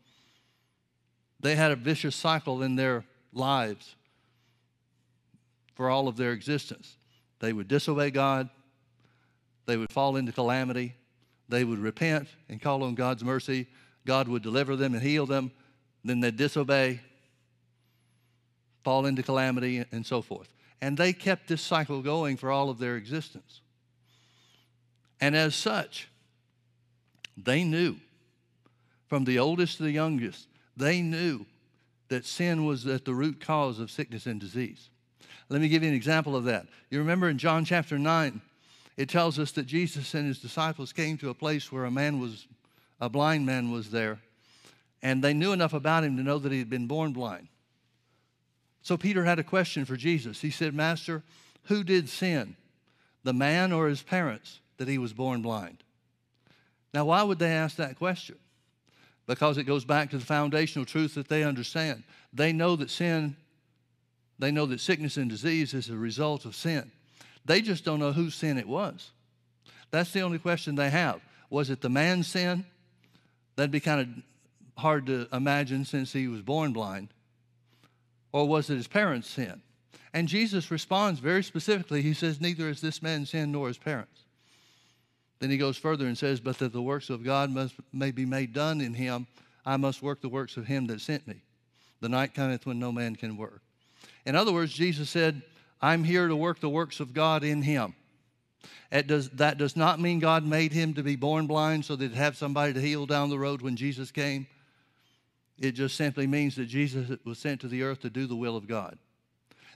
They 1.39 1.55
had 1.55 1.71
a 1.71 1.75
vicious 1.75 2.15
cycle 2.15 2.61
in 2.61 2.75
their 2.75 3.05
lives 3.33 3.95
for 5.75 5.89
all 5.89 6.07
of 6.07 6.17
their 6.17 6.33
existence. 6.33 6.97
They 7.39 7.53
would 7.53 7.67
disobey 7.67 8.11
God, 8.11 8.49
they 9.65 9.77
would 9.77 9.91
fall 9.91 10.17
into 10.17 10.31
calamity, 10.31 10.95
they 11.47 11.63
would 11.63 11.79
repent 11.79 12.27
and 12.47 12.61
call 12.61 12.83
on 12.83 12.95
God's 12.95 13.23
mercy. 13.23 13.67
God 14.05 14.27
would 14.27 14.43
deliver 14.43 14.75
them 14.75 14.93
and 14.93 15.03
heal 15.03 15.25
them. 15.25 15.51
Then 16.03 16.19
they'd 16.19 16.37
disobey, 16.37 17.01
fall 18.83 19.05
into 19.05 19.23
calamity, 19.23 19.83
and 19.91 20.05
so 20.05 20.21
forth. 20.21 20.53
And 20.81 20.97
they 20.97 21.11
kept 21.11 21.47
this 21.47 21.61
cycle 21.61 22.01
going 22.01 22.37
for 22.37 22.51
all 22.51 22.69
of 22.69 22.79
their 22.79 22.95
existence. 22.95 23.61
And 25.19 25.35
as 25.35 25.53
such, 25.55 26.07
they 27.35 27.63
knew, 27.63 27.97
from 29.07 29.25
the 29.25 29.39
oldest 29.39 29.77
to 29.77 29.83
the 29.83 29.91
youngest, 29.91 30.47
they 30.79 31.01
knew 31.01 31.45
that 32.07 32.25
sin 32.25 32.65
was 32.65 32.87
at 32.87 33.05
the 33.05 33.13
root 33.13 33.39
cause 33.39 33.79
of 33.79 33.91
sickness 33.91 34.25
and 34.25 34.39
disease. 34.39 34.89
Let 35.49 35.61
me 35.61 35.67
give 35.67 35.83
you 35.83 35.89
an 35.89 35.95
example 35.95 36.35
of 36.35 36.45
that. 36.45 36.67
You 36.89 36.99
remember 36.99 37.29
in 37.29 37.37
John 37.37 37.65
chapter 37.65 37.99
9, 37.99 38.41
it 38.97 39.09
tells 39.09 39.39
us 39.39 39.51
that 39.51 39.65
Jesus 39.65 40.13
and 40.13 40.27
his 40.27 40.39
disciples 40.39 40.91
came 40.91 41.17
to 41.19 41.29
a 41.29 41.33
place 41.33 41.71
where 41.71 41.85
a 41.85 41.91
man 41.91 42.19
was, 42.19 42.47
a 42.99 43.09
blind 43.09 43.45
man 43.45 43.71
was 43.71 43.91
there, 43.91 44.19
and 45.01 45.23
they 45.23 45.33
knew 45.33 45.53
enough 45.53 45.73
about 45.73 46.03
him 46.03 46.17
to 46.17 46.23
know 46.23 46.39
that 46.39 46.51
he 46.51 46.59
had 46.59 46.69
been 46.69 46.87
born 46.87 47.13
blind. 47.13 47.47
So 48.81 48.97
Peter 48.97 49.25
had 49.25 49.39
a 49.39 49.43
question 49.43 49.85
for 49.85 49.95
Jesus. 49.95 50.41
He 50.41 50.49
said, 50.49 50.73
Master, 50.73 51.23
who 51.63 51.83
did 51.83 52.09
sin, 52.09 52.55
the 53.23 53.33
man 53.33 53.71
or 53.71 53.87
his 53.87 54.01
parents, 54.01 54.59
that 54.77 54.87
he 54.87 54.97
was 54.97 55.13
born 55.13 55.41
blind? 55.41 55.83
Now, 56.93 57.05
why 57.05 57.23
would 57.23 57.39
they 57.39 57.51
ask 57.51 57.75
that 57.75 57.97
question? 57.97 58.37
Because 59.29 59.57
it 59.57 59.63
goes 59.63 59.85
back 59.85 60.09
to 60.09 60.17
the 60.17 60.25
foundational 60.25 60.85
truth 60.85 61.13
that 61.13 61.29
they 61.29 61.43
understand. 61.43 62.03
They 62.33 62.51
know 62.51 62.75
that 62.75 62.89
sin 62.89 63.37
they 64.39 64.51
know 64.51 64.65
that 64.67 64.79
sickness 64.79 65.17
and 65.17 65.29
disease 65.29 65.73
is 65.73 65.89
a 65.89 65.97
result 65.97 66.45
of 66.45 66.55
sin. 66.55 66.91
They 67.45 67.61
just 67.61 67.83
don't 67.83 67.99
know 67.99 68.13
whose 68.13 68.33
sin 68.33 68.57
it 68.57 68.67
was. 68.67 69.11
That's 69.91 70.11
the 70.11 70.21
only 70.21 70.39
question 70.39 70.75
they 70.75 70.89
have. 70.89 71.19
Was 71.49 71.69
it 71.69 71.81
the 71.81 71.89
man's 71.89 72.27
sin? 72.27 72.65
That'd 73.57 73.71
be 73.71 73.81
kind 73.81 74.01
of 74.01 74.81
hard 74.81 75.07
to 75.07 75.27
imagine 75.33 75.83
since 75.83 76.13
he 76.13 76.29
was 76.29 76.41
born 76.41 76.71
blind. 76.71 77.09
Or 78.31 78.47
was 78.47 78.69
it 78.69 78.75
his 78.75 78.87
parents' 78.87 79.29
sin? 79.29 79.61
And 80.13 80.27
Jesus 80.27 80.71
responds 80.71 81.19
very 81.19 81.43
specifically. 81.43 82.01
He 82.01 82.13
says, 82.13 82.39
Neither 82.39 82.69
is 82.69 82.79
this 82.79 83.01
man's 83.01 83.31
sin 83.31 83.51
nor 83.51 83.67
his 83.67 83.77
parents. 83.77 84.23
Then 85.39 85.49
he 85.49 85.57
goes 85.57 85.77
further 85.77 86.05
and 86.05 86.17
says, 86.17 86.39
But 86.39 86.57
that 86.59 86.73
the 86.73 86.81
works 86.81 87.09
of 87.09 87.23
God 87.23 87.49
must, 87.49 87.75
may 87.93 88.11
be 88.11 88.25
made 88.25 88.53
done 88.53 88.81
in 88.81 88.93
him, 88.93 89.27
I 89.65 89.77
must 89.77 90.01
work 90.01 90.21
the 90.21 90.29
works 90.29 90.57
of 90.57 90.67
him 90.67 90.87
that 90.87 91.01
sent 91.01 91.27
me. 91.27 91.41
The 92.01 92.09
night 92.09 92.33
cometh 92.33 92.65
when 92.65 92.79
no 92.79 92.91
man 92.91 93.15
can 93.15 93.37
work. 93.37 93.61
In 94.25 94.35
other 94.35 94.51
words, 94.51 94.73
Jesus 94.73 95.09
said, 95.09 95.41
I'm 95.81 96.03
here 96.03 96.27
to 96.27 96.35
work 96.35 96.59
the 96.59 96.69
works 96.69 96.99
of 96.99 97.13
God 97.13 97.43
in 97.43 97.61
him. 97.61 97.95
Does, 98.91 99.29
that 99.31 99.57
does 99.57 99.75
not 99.75 99.99
mean 99.99 100.19
God 100.19 100.43
made 100.43 100.73
him 100.73 100.93
to 100.95 101.03
be 101.03 101.15
born 101.15 101.47
blind 101.47 101.85
so 101.85 101.95
that 101.95 102.09
he'd 102.09 102.17
have 102.17 102.35
somebody 102.35 102.73
to 102.73 102.81
heal 102.81 103.05
down 103.05 103.29
the 103.29 103.39
road 103.39 103.61
when 103.61 103.75
Jesus 103.75 104.11
came. 104.11 104.47
It 105.59 105.73
just 105.73 105.95
simply 105.95 106.25
means 106.25 106.55
that 106.55 106.65
Jesus 106.65 107.17
was 107.23 107.37
sent 107.37 107.61
to 107.61 107.67
the 107.67 107.83
earth 107.83 108.01
to 108.01 108.09
do 108.09 108.25
the 108.27 108.35
will 108.35 108.57
of 108.57 108.67
God. 108.67 108.97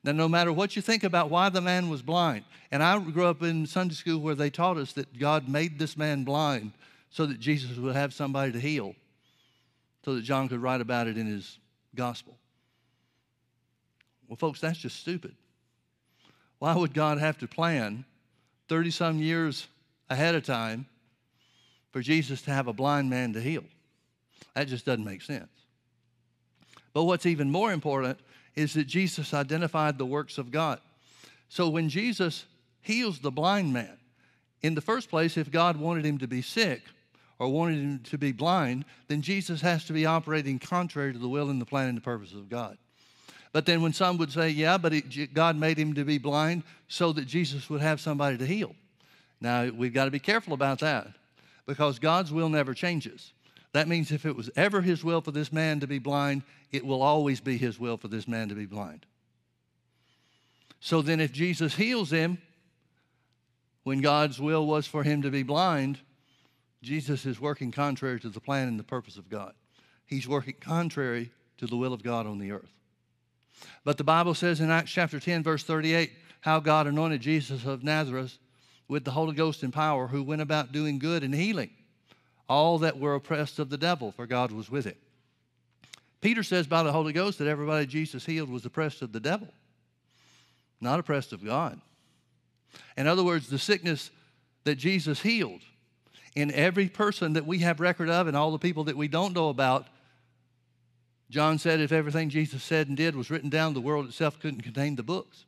Now, 0.04 0.12
no 0.12 0.28
matter 0.28 0.51
what 0.51 0.76
you 0.76 0.82
think 0.82 1.04
about 1.04 1.30
why 1.30 1.49
the 1.49 1.62
man 1.62 1.89
was 1.89 2.01
blind, 2.01 2.43
and 2.72 2.84
I 2.84 2.99
grew 2.99 3.26
up 3.26 3.41
in 3.41 3.66
Sunday 3.66 3.95
school 3.95 4.20
where 4.20 4.36
they 4.36 4.49
taught 4.49 4.78
us 4.78 4.93
that 4.93 5.18
God 5.18 5.47
made 5.47 5.80
this 5.80 5.95
man 5.95 6.26
blind 6.26 6.74
so 7.10 7.26
that 7.26 7.39
Jesus 7.39 7.78
would 7.78 7.95
have 7.95 8.14
somebody 8.14 8.51
to 8.51 8.60
heal, 8.60 8.95
so 10.04 10.16
that 10.16 10.24
John 10.24 10.49
could 10.49 10.62
write 10.62 10.82
about 10.82 11.08
it 11.08 11.18
in 11.18 11.28
his 11.28 11.58
gospel. 11.95 12.38
Well, 14.28 14.36
folks, 14.36 14.60
that's 14.60 14.80
just 14.80 14.99
stupid. 14.99 15.36
Why 16.60 16.76
would 16.76 16.93
God 16.93 17.20
have 17.20 17.38
to 17.39 17.47
plan 17.47 18.04
30 18.68 18.91
some 18.91 19.20
years 19.20 19.68
ahead 20.10 20.36
of 20.36 20.43
time 20.43 20.86
for 21.91 22.01
Jesus 22.01 22.41
to 22.43 22.51
have 22.51 22.68
a 22.68 22.74
blind 22.74 23.10
man 23.10 23.34
to 23.34 23.41
heal? 23.41 23.64
That 24.56 24.68
just 24.68 24.86
doesn't 24.86 25.06
make 25.06 25.22
sense. 25.22 25.49
But 26.93 27.04
what's 27.06 27.26
even 27.26 27.49
more 27.49 27.72
important 27.72 28.20
is 28.56 28.74
that 28.74 28.86
Jesus 28.86 29.34
identified 29.34 29.97
the 29.97 30.06
works 30.06 30.38
of 30.38 30.51
God. 30.51 30.80
So 31.49 31.70
when 31.70 31.89
Jesus 31.89 32.45
heals 32.82 33.20
the 33.20 33.32
blind 33.32 33.74
man, 33.74 33.97
in 34.62 34.76
the 34.76 34.82
first 34.82 35.10
place, 35.10 35.38
if 35.38 35.51
God 35.51 35.78
wanted 35.78 36.06
him 36.06 36.18
to 36.20 36.28
be 36.28 36.41
sick 36.41 36.82
or 37.38 37.49
wanted 37.49 37.80
him 37.80 37.99
to 37.99 38.18
be 38.18 38.32
blind, 38.32 38.86
then 39.08 39.22
Jesus 39.22 39.62
has 39.62 39.86
to 39.86 39.93
be 39.93 40.06
operating 40.06 40.60
contrary 40.60 41.14
to 41.14 41.20
the 41.20 41.28
will 41.28 41.49
and 41.49 41.60
the 41.60 41.66
plan 41.66 41.89
and 41.89 41.97
the 41.97 42.01
purposes 42.01 42.38
of 42.38 42.49
God. 42.49 42.78
But 43.51 43.66
then 43.66 43.82
when 43.82 43.93
some 43.93 44.18
would 44.18 44.32
say, 44.32 44.49
yeah, 44.49 44.78
but 44.78 44.93
it, 44.93 45.34
God 45.34 45.58
made 45.58 45.78
him 45.78 45.93
to 45.93 46.06
be 46.06 46.18
blind 46.18 46.64
so 46.88 47.14
that 47.14 47.26
Jesus 47.26 47.70
would 47.70 47.82
have 47.82 47.99
somebody 47.99 48.38
to 48.38 48.45
heal. 48.45 48.76
Now, 49.41 49.70
we've 49.70 49.93
got 49.93 50.06
to 50.06 50.12
be 50.12 50.20
careful 50.20 50.54
about 50.54 50.80
that 50.80 51.08
because 51.66 51.99
God's 51.99 52.32
will 52.32 52.49
never 52.49 52.74
changes. 52.74 53.34
That 53.74 53.88
means 53.88 54.12
if 54.12 54.26
it 54.26 54.36
was 54.36 54.52
ever 54.56 54.82
his 54.82 55.04
will 55.04 55.22
for 55.22 55.32
this 55.32 55.52
man 55.52 55.80
to 55.82 55.88
be 55.88 56.00
blind, 56.00 56.44
it 56.72 56.86
will 56.86 57.02
always 57.02 57.42
be 57.42 57.58
his 57.58 57.80
will 57.80 57.98
for 57.98 58.08
this 58.08 58.28
man 58.28 58.50
to 58.50 58.56
be 58.56 58.68
blind. 58.68 59.06
So 60.80 61.02
then, 61.02 61.20
if 61.20 61.32
Jesus 61.32 61.76
heals 61.76 62.12
him 62.12 62.38
when 63.84 64.02
God's 64.02 64.40
will 64.40 64.66
was 64.66 64.86
for 64.86 65.04
him 65.04 65.24
to 65.24 65.32
be 65.32 65.44
blind, 65.44 66.00
Jesus 66.82 67.26
is 67.26 67.40
working 67.40 67.72
contrary 67.72 68.20
to 68.20 68.30
the 68.30 68.40
plan 68.40 68.68
and 68.68 68.80
the 68.80 68.84
purpose 68.84 69.18
of 69.18 69.30
God. 69.30 69.54
He's 70.06 70.28
working 70.28 70.56
contrary 70.60 71.32
to 71.58 71.66
the 71.66 71.78
will 71.78 71.94
of 71.94 72.04
God 72.04 72.28
on 72.28 72.38
the 72.38 72.52
earth. 72.52 72.74
But 73.84 73.98
the 73.98 74.04
Bible 74.04 74.34
says 74.34 74.60
in 74.60 74.70
Acts 74.70 74.92
chapter 74.92 75.20
10, 75.20 75.42
verse 75.42 75.64
38, 75.64 76.12
how 76.42 76.60
God 76.60 76.86
anointed 76.86 77.22
Jesus 77.22 77.66
of 77.66 77.84
Nazareth 77.84 78.38
with 78.88 79.06
the 79.06 79.12
Holy 79.12 79.34
Ghost 79.34 79.64
and 79.64 79.72
power, 79.72 80.08
who 80.08 80.22
went 80.22 80.42
about 80.42 80.74
doing 80.74 81.00
good 81.00 81.24
and 81.24 81.34
healing 81.34 81.72
all 82.54 82.78
that 82.80 82.99
were 82.99 83.16
oppressed 83.16 83.60
of 83.60 83.70
the 83.70 83.78
devil, 83.78 84.12
for 84.12 84.28
God 84.28 84.51
was 84.51 84.70
with 84.70 84.86
him. 84.86 84.95
Peter 86.22 86.43
says 86.43 86.68
by 86.68 86.84
the 86.84 86.91
Holy 86.91 87.12
Ghost 87.12 87.39
that 87.39 87.47
everybody 87.47 87.86
Jesus 87.86 88.26
healed 88.26 88.49
was 88.49 88.66
oppressed 88.66 89.01
of 89.01 89.12
the 89.12 89.20
devil, 89.20 89.47
not 90.80 90.99
oppressed 90.99 91.34
of 91.34 91.43
God. 91.43 91.82
In 92.95 93.08
other 93.08 93.24
words, 93.24 93.49
the 93.49 93.60
sickness 93.60 94.12
that 94.64 94.76
Jesus 94.76 95.22
healed 95.22 95.62
in 96.36 96.51
every 96.51 96.88
person 96.88 97.34
that 97.34 97.45
we 97.45 97.60
have 97.60 97.80
record 97.80 98.10
of 98.10 98.28
and 98.28 98.38
all 98.38 98.51
the 98.51 98.60
people 98.60 98.86
that 98.86 98.97
we 98.97 99.08
don't 99.08 99.34
know 99.34 99.49
about 99.49 99.88
John 101.34 101.58
said 101.58 101.80
if 101.80 101.91
everything 101.91 102.30
Jesus 102.30 102.62
said 102.64 102.89
and 102.89 102.95
did 102.95 103.16
was 103.16 103.32
written 103.32 103.49
down, 103.49 103.74
the 103.74 103.82
world 103.82 104.06
itself 104.06 104.39
couldn't 104.39 104.62
contain 104.62 104.95
the 104.95 105.01
books. 105.01 105.45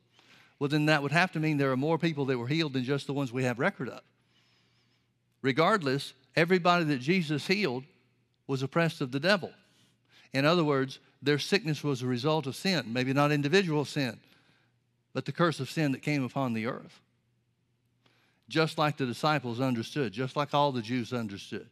Well, 0.58 0.68
then 0.68 0.86
that 0.86 1.00
would 1.00 1.12
have 1.12 1.30
to 1.32 1.38
mean 1.38 1.58
there 1.58 1.70
are 1.70 1.76
more 1.76 1.96
people 1.96 2.24
that 2.24 2.38
were 2.38 2.48
healed 2.48 2.72
than 2.72 2.82
just 2.82 3.06
the 3.06 3.12
ones 3.12 3.32
we 3.32 3.44
have 3.44 3.60
record 3.60 3.90
of. 3.90 4.00
Regardless, 5.42 6.12
everybody 6.36 6.84
that 6.84 7.00
Jesus 7.00 7.46
healed 7.46 7.84
was 8.46 8.62
oppressed 8.62 9.00
of 9.00 9.10
the 9.10 9.20
devil. 9.20 9.50
In 10.32 10.44
other 10.44 10.64
words, 10.64 10.98
their 11.22 11.38
sickness 11.38 11.82
was 11.82 12.02
a 12.02 12.06
result 12.06 12.46
of 12.46 12.54
sin, 12.54 12.92
maybe 12.92 13.12
not 13.12 13.32
individual 13.32 13.84
sin, 13.84 14.18
but 15.12 15.24
the 15.24 15.32
curse 15.32 15.60
of 15.60 15.70
sin 15.70 15.92
that 15.92 16.02
came 16.02 16.22
upon 16.22 16.52
the 16.52 16.66
earth. 16.66 17.00
Just 18.48 18.78
like 18.78 18.96
the 18.96 19.06
disciples 19.06 19.60
understood, 19.60 20.12
just 20.12 20.36
like 20.36 20.54
all 20.54 20.70
the 20.70 20.82
Jews 20.82 21.12
understood. 21.12 21.66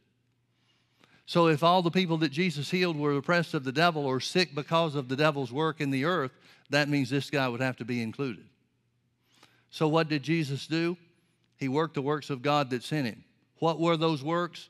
So, 1.27 1.47
if 1.47 1.63
all 1.63 1.81
the 1.81 1.91
people 1.91 2.17
that 2.17 2.31
Jesus 2.31 2.69
healed 2.69 2.97
were 2.97 3.17
oppressed 3.17 3.53
of 3.53 3.63
the 3.63 3.71
devil 3.71 4.05
or 4.05 4.19
sick 4.19 4.53
because 4.53 4.93
of 4.93 5.07
the 5.07 5.15
devil's 5.15 5.51
work 5.51 5.81
in 5.81 5.89
the 5.89 6.05
earth, 6.05 6.31
that 6.69 6.89
means 6.89 7.09
this 7.09 7.31
guy 7.31 7.47
would 7.47 7.61
have 7.61 7.77
to 7.77 7.85
be 7.85 8.01
included. 8.01 8.45
So, 9.71 9.87
what 9.87 10.07
did 10.07 10.21
Jesus 10.21 10.67
do? 10.67 10.97
He 11.57 11.67
worked 11.67 11.95
the 11.95 12.01
works 12.01 12.29
of 12.29 12.41
God 12.41 12.69
that 12.69 12.83
sent 12.83 13.07
him. 13.07 13.23
What 13.59 13.79
were 13.79 13.97
those 13.97 14.23
works? 14.23 14.69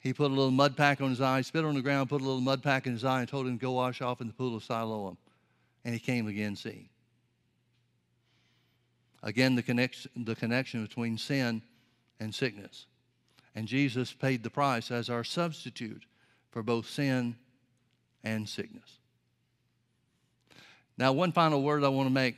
He 0.00 0.12
put 0.12 0.30
a 0.30 0.34
little 0.34 0.50
mud 0.50 0.76
pack 0.76 1.00
on 1.00 1.10
his 1.10 1.20
eye, 1.20 1.40
spit 1.42 1.64
on 1.64 1.74
the 1.74 1.82
ground, 1.82 2.08
put 2.08 2.20
a 2.20 2.24
little 2.24 2.40
mud 2.40 2.62
pack 2.62 2.86
in 2.86 2.92
his 2.92 3.04
eye, 3.04 3.20
and 3.20 3.28
told 3.28 3.46
him 3.46 3.58
to 3.58 3.62
go 3.62 3.72
wash 3.72 4.00
off 4.00 4.20
in 4.20 4.28
the 4.28 4.32
pool 4.32 4.56
of 4.56 4.62
Siloam. 4.62 5.16
And 5.84 5.94
he 5.94 6.00
came 6.00 6.28
again 6.28 6.54
seeing. 6.56 6.88
Again, 9.22 9.56
the 9.56 9.62
connection, 9.62 10.10
the 10.16 10.36
connection 10.36 10.84
between 10.84 11.18
sin 11.18 11.62
and 12.20 12.34
sickness. 12.34 12.86
And 13.54 13.66
Jesus 13.66 14.12
paid 14.12 14.42
the 14.42 14.50
price 14.50 14.90
as 14.90 15.10
our 15.10 15.24
substitute 15.24 16.04
for 16.50 16.62
both 16.62 16.88
sin 16.88 17.36
and 18.22 18.48
sickness. 18.48 18.98
Now, 20.96 21.12
one 21.12 21.32
final 21.32 21.62
word 21.62 21.82
I 21.84 21.88
want 21.88 22.08
to 22.08 22.12
make. 22.12 22.36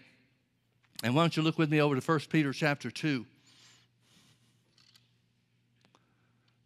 And 1.03 1.15
why 1.15 1.23
don't 1.23 1.37
you 1.37 1.43
look 1.43 1.59
with 1.59 1.71
me 1.71 1.81
over 1.81 1.99
to 1.99 2.01
1 2.01 2.21
Peter 2.31 2.53
chapter 2.53 2.91
2. 2.91 3.25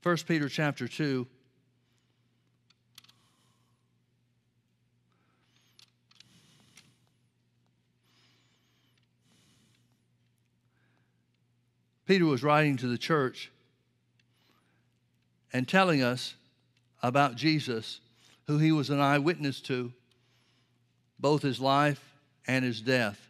1 0.05 0.16
Peter 0.28 0.50
chapter 0.50 0.86
2. 0.86 1.26
Peter 12.05 12.26
was 12.26 12.42
writing 12.42 12.76
to 12.76 12.86
the 12.86 12.98
church 12.98 13.50
and 15.55 15.66
telling 15.66 16.02
us 16.02 16.34
about 17.02 17.34
Jesus, 17.34 18.00
who 18.46 18.59
he 18.59 18.72
was 18.72 18.90
an 18.90 19.00
eyewitness 19.00 19.59
to, 19.62 19.90
both 21.18 21.40
his 21.40 21.61
life 21.61 22.14
and 22.46 22.62
his 22.62 22.82
death. 22.82 23.26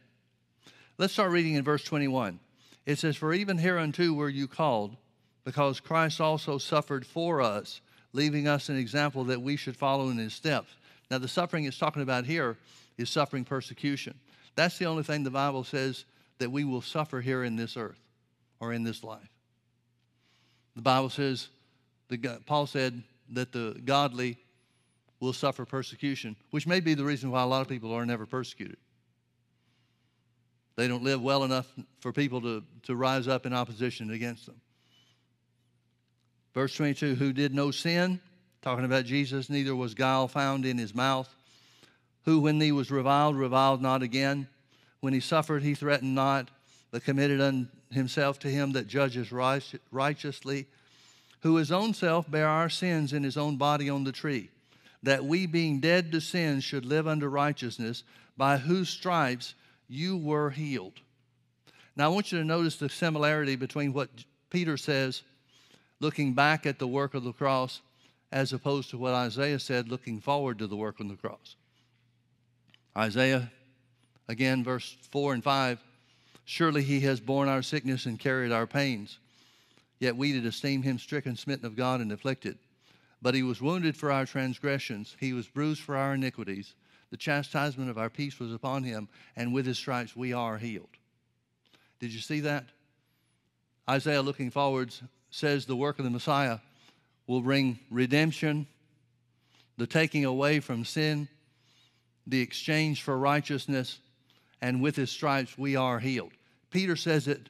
Let's 0.99 1.13
start 1.13 1.31
reading 1.31 1.55
in 1.55 1.63
verse 1.63 1.85
21. 1.85 2.41
It 2.85 2.99
says, 2.99 3.15
For 3.15 3.33
even 3.33 3.59
hereunto 3.59 4.13
were 4.13 4.29
you 4.29 4.49
called 4.49 4.97
because 5.45 5.81
Christ 5.81 6.21
also 6.21 6.59
suffered 6.59 7.07
for 7.07 7.41
us, 7.41 7.81
leaving 8.13 8.49
us 8.49 8.69
an 8.69 8.77
example 8.77 9.25
that 9.25 9.43
we 9.43 9.57
should 9.57 9.77
follow 9.77 10.09
in 10.09 10.19
his 10.19 10.35
steps. 10.35 10.75
Now, 11.11 11.19
the 11.19 11.29
suffering 11.29 11.65
it's 11.65 11.79
talking 11.79 12.03
about 12.03 12.25
here 12.25 12.57
is 12.97 13.11
suffering 13.11 13.45
persecution. 13.45 14.15
That's 14.57 14.79
the 14.79 14.87
only 14.87 15.03
thing 15.03 15.25
the 15.25 15.31
Bible 15.31 15.65
says 15.65 16.05
that 16.39 16.51
we 16.51 16.65
will 16.65 16.83
suffer 16.83 17.21
here 17.21 17.45
in 17.45 17.57
this 17.57 17.77
earth 17.77 18.01
or 18.61 18.73
in 18.73 18.83
this 18.83 19.05
life. 19.05 19.29
The 20.77 20.83
Bible 20.83 21.11
says, 21.11 21.49
the, 22.09 22.41
Paul 22.47 22.67
said 22.67 23.03
that 23.31 23.53
the 23.53 23.81
godly 23.85 24.39
will 25.21 25.33
suffer 25.33 25.65
persecution, 25.65 26.37
which 26.51 26.67
may 26.67 26.81
be 26.81 26.95
the 26.95 27.05
reason 27.05 27.31
why 27.31 27.43
a 27.43 27.47
lot 27.47 27.63
of 27.63 27.69
people 27.69 27.93
are 27.93 28.07
never 28.07 28.27
persecuted. 28.27 28.77
They 30.77 30.89
don't 30.89 31.05
live 31.05 31.23
well 31.23 31.45
enough 31.45 31.67
for 32.01 32.13
people 32.13 32.41
to, 32.43 32.65
to 32.85 32.97
rise 32.97 33.29
up 33.29 33.47
in 33.47 33.53
opposition 33.53 34.11
against 34.11 34.47
them. 34.47 34.61
Verse 36.55 36.75
22 36.77 37.17
Who 37.17 37.33
did 37.33 37.55
no 37.55 37.71
sin, 37.71 38.21
talking 38.63 38.85
about 38.85 39.05
Jesus, 39.05 39.51
neither 39.51 39.77
was 39.77 39.95
guile 39.95 40.29
found 40.29 40.65
in 40.65 40.79
his 40.79 40.95
mouth. 40.95 41.29
Who, 42.25 42.41
when 42.41 42.61
he 42.61 42.73
was 42.73 42.91
reviled, 42.91 43.37
reviled 43.37 43.83
not 43.83 44.03
again. 44.03 44.49
When 45.01 45.13
he 45.13 45.21
suffered, 45.21 45.63
he 45.63 45.75
threatened 45.75 46.15
not, 46.15 46.51
but 46.91 47.05
committed 47.05 47.41
un- 47.41 47.69
himself 47.91 48.39
to 48.41 48.49
him 48.49 48.73
that 48.73 48.87
judges 48.87 49.31
righteously. 49.91 50.67
Who 51.43 51.57
his 51.57 51.71
own 51.71 51.93
self 51.93 52.31
bare 52.31 52.49
our 52.49 52.71
sins 52.71 53.13
in 53.13 53.23
his 53.23 53.37
own 53.37 53.57
body 53.57 53.91
on 53.91 54.05
the 54.05 54.13
tree, 54.13 54.49
that 55.03 55.25
we, 55.25 55.45
being 55.47 55.81
dead 55.81 56.13
to 56.13 56.21
sin, 56.21 56.61
should 56.61 56.87
live 56.87 57.07
unto 57.07 57.27
righteousness, 57.27 58.05
by 58.39 58.57
whose 58.57 58.89
stripes 58.89 59.55
you 59.87 60.17
were 60.17 60.51
healed. 60.51 61.01
Now, 61.97 62.07
I 62.07 62.09
want 62.09 62.33
you 62.33 62.39
to 62.39 62.45
notice 62.45 62.77
the 62.77 62.89
similarity 62.89 63.57
between 63.57 63.93
what 63.93 64.09
Peter 64.49 64.79
says 64.79 65.23
looking 66.01 66.35
back 66.35 66.67
at 66.67 66.79
the 66.79 66.87
work 66.87 67.15
of 67.15 67.25
the 67.25 67.33
cross 67.33 67.81
as 68.33 68.53
opposed 68.53 68.91
to 68.91 68.99
what 68.99 69.15
Isaiah 69.15 69.59
said, 69.61 69.89
looking 69.89 70.21
forward 70.21 70.59
to 70.59 70.67
the 70.67 70.77
work 70.77 71.01
on 71.01 71.09
the 71.09 71.15
cross. 71.15 71.57
Isaiah, 72.97 73.51
again, 74.29 74.65
verse 74.65 74.97
4 75.11 75.35
and 75.35 75.45
5 75.45 75.79
Surely 76.47 76.83
he 76.83 77.01
has 77.01 77.21
borne 77.21 77.49
our 77.49 77.63
sickness 77.63 78.05
and 78.05 78.19
carried 78.19 78.53
our 78.53 78.67
pains. 78.67 79.19
Yet 79.99 80.17
we 80.17 80.33
did 80.33 80.45
esteem 80.45 80.83
him 80.83 80.99
stricken, 80.99 81.37
smitten 81.37 81.65
of 81.65 81.77
God, 81.77 82.01
and 82.01 82.13
afflicted. 82.13 82.59
But 83.23 83.35
he 83.35 83.43
was 83.43 83.63
wounded 83.63 83.97
for 83.97 84.13
our 84.13 84.27
transgressions, 84.27 85.17
he 85.19 85.33
was 85.33 85.49
bruised 85.49 85.81
for 85.81 85.97
our 85.97 86.15
iniquities. 86.15 86.75
The 87.11 87.17
chastisement 87.17 87.89
of 87.89 87.97
our 87.97 88.11
peace 88.11 88.39
was 88.41 88.53
upon 88.53 88.83
him, 88.83 89.09
and 89.37 89.55
with 89.55 89.67
his 89.67 89.79
stripes 89.79 90.17
we 90.17 90.33
are 90.33 90.59
healed. 90.59 90.89
Did 92.01 92.13
you 92.13 92.21
see 92.21 92.41
that? 92.41 92.65
Isaiah, 93.89 94.21
looking 94.21 94.51
forwards, 94.51 95.03
says 95.35 95.67
the 95.67 95.75
work 95.75 95.99
of 95.99 96.05
the 96.05 96.11
Messiah 96.13 96.59
will 97.27 97.41
bring 97.41 97.81
redemption, 97.91 98.69
the 99.77 99.87
taking 99.87 100.25
away 100.25 100.61
from 100.61 100.85
sin, 100.85 101.29
the 102.25 102.41
exchange 102.41 103.03
for 103.03 103.19
righteousness, 103.19 103.99
and 104.63 104.81
with 104.81 104.95
his 104.95 105.11
stripes 105.11 105.59
we 105.59 105.75
are 105.75 105.99
healed. 105.99 106.31
Peter 106.71 106.95
says 106.95 107.27
it 107.27 107.49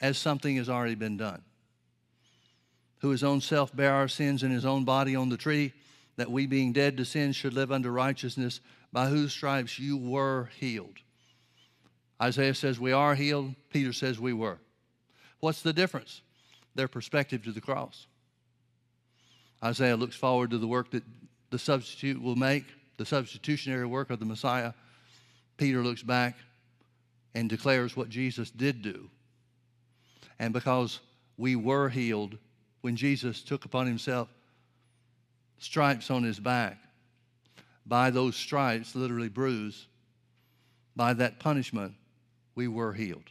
as 0.00 0.18
something 0.18 0.56
has 0.56 0.68
already 0.68 0.96
been 0.96 1.16
done. 1.16 1.40
Who 2.98 3.10
his 3.10 3.22
own 3.22 3.40
self 3.40 3.74
bare 3.74 3.94
our 3.94 4.08
sins 4.08 4.42
in 4.42 4.50
his 4.50 4.64
own 4.64 4.84
body 4.84 5.14
on 5.14 5.28
the 5.28 5.36
tree, 5.36 5.72
that 6.16 6.32
we 6.32 6.46
being 6.46 6.72
dead 6.72 6.96
to 6.96 7.04
sin 7.04 7.30
should 7.30 7.54
live 7.54 7.70
unto 7.70 7.90
righteousness, 7.90 8.58
by 8.92 9.06
whose 9.06 9.32
stripes 9.32 9.78
you 9.78 9.96
were 9.96 10.50
healed. 10.58 10.98
Isaiah 12.20 12.54
says 12.54 12.80
we 12.80 12.90
are 12.90 13.14
healed, 13.14 13.54
Peter 13.70 13.92
says 13.92 14.18
we 14.18 14.32
were. 14.32 14.58
What's 15.38 15.62
the 15.62 15.72
difference? 15.72 16.22
Their 16.74 16.88
perspective 16.88 17.44
to 17.44 17.52
the 17.52 17.60
cross. 17.60 18.06
Isaiah 19.64 19.96
looks 19.96 20.16
forward 20.16 20.50
to 20.50 20.58
the 20.58 20.66
work 20.66 20.90
that 20.90 21.04
the 21.50 21.58
substitute 21.58 22.20
will 22.20 22.36
make, 22.36 22.64
the 22.96 23.06
substitutionary 23.06 23.86
work 23.86 24.10
of 24.10 24.18
the 24.18 24.24
Messiah. 24.24 24.72
Peter 25.56 25.82
looks 25.82 26.02
back 26.02 26.36
and 27.34 27.48
declares 27.48 27.96
what 27.96 28.08
Jesus 28.08 28.50
did 28.50 28.82
do. 28.82 29.08
And 30.38 30.52
because 30.52 31.00
we 31.36 31.56
were 31.56 31.88
healed 31.88 32.36
when 32.80 32.96
Jesus 32.96 33.42
took 33.42 33.64
upon 33.64 33.86
himself 33.86 34.28
stripes 35.58 36.10
on 36.10 36.24
his 36.24 36.40
back, 36.40 36.78
by 37.86 38.10
those 38.10 38.36
stripes, 38.36 38.94
literally 38.94 39.28
bruised, 39.28 39.86
by 40.96 41.12
that 41.14 41.38
punishment, 41.38 41.94
we 42.54 42.68
were 42.68 42.92
healed. 42.92 43.30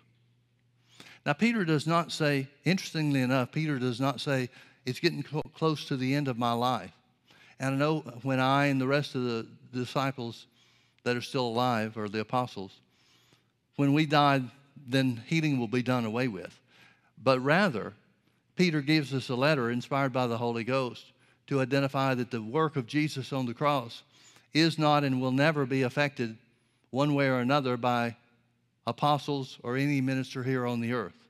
Now, 1.26 1.34
Peter 1.34 1.66
does 1.66 1.86
not 1.86 2.12
say, 2.12 2.48
interestingly 2.66 3.22
enough, 3.22 3.52
Peter 3.52 3.78
does 3.78 4.00
not 4.02 4.20
say, 4.20 4.50
it's 4.86 5.00
getting 5.00 5.24
cl- 5.24 5.44
close 5.54 5.86
to 5.86 5.98
the 5.98 6.16
end 6.16 6.28
of 6.28 6.38
my 6.38 6.54
life. 6.54 6.92
And 7.60 7.76
I 7.76 7.78
know 7.78 8.00
when 8.24 8.40
I 8.40 8.66
and 8.68 8.82
the 8.82 8.88
rest 8.88 9.14
of 9.14 9.24
the 9.24 9.48
disciples 9.72 10.48
that 11.04 11.16
are 11.16 11.22
still 11.22 11.48
alive, 11.48 11.98
or 11.98 12.10
the 12.10 12.22
apostles, 12.22 12.72
when 13.76 13.94
we 13.94 14.06
die, 14.06 14.42
then 14.88 15.22
healing 15.28 15.60
will 15.60 15.68
be 15.68 15.84
done 15.84 16.06
away 16.06 16.28
with. 16.28 16.60
But 17.24 17.40
rather, 17.40 17.94
Peter 18.56 18.82
gives 18.82 19.14
us 19.14 19.30
a 19.30 19.36
letter 19.36 19.70
inspired 19.70 20.12
by 20.12 20.28
the 20.28 20.38
Holy 20.38 20.64
Ghost 20.64 21.06
to 21.48 21.62
identify 21.62 22.16
that 22.16 22.32
the 22.32 22.42
work 22.42 22.76
of 22.76 22.88
Jesus 22.88 23.32
on 23.32 23.46
the 23.46 23.54
cross 23.54 24.04
is 24.54 24.80
not 24.80 25.04
and 25.04 25.22
will 25.22 25.32
never 25.32 25.66
be 25.66 25.84
affected 25.84 26.38
one 26.90 27.14
way 27.14 27.28
or 27.28 27.40
another 27.40 27.78
by 27.78 28.16
apostles, 28.88 29.60
or 29.64 29.78
any 29.78 30.02
minister 30.02 30.44
here 30.44 30.66
on 30.66 30.82
the 30.82 30.94
earth, 30.94 31.28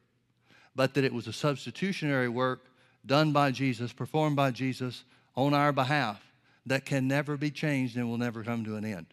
but 0.76 0.94
that 0.94 1.04
it 1.04 1.14
was 1.14 1.28
a 1.28 1.34
substitutionary 1.34 2.30
work 2.30 2.66
done 3.06 3.32
by 3.32 3.52
Jesus, 3.52 3.92
performed 3.92 4.36
by 4.36 4.52
Jesus 4.52 5.04
on 5.36 5.54
our 5.54 5.72
behalf 5.72 6.22
that 6.66 6.86
can 6.86 7.08
never 7.08 7.38
be 7.38 7.52
changed 7.52 7.98
and 7.98 8.10
will 8.10 8.18
never 8.18 8.44
come 8.44 8.64
to 8.64 8.76
an 8.76 8.86
end. 8.86 9.08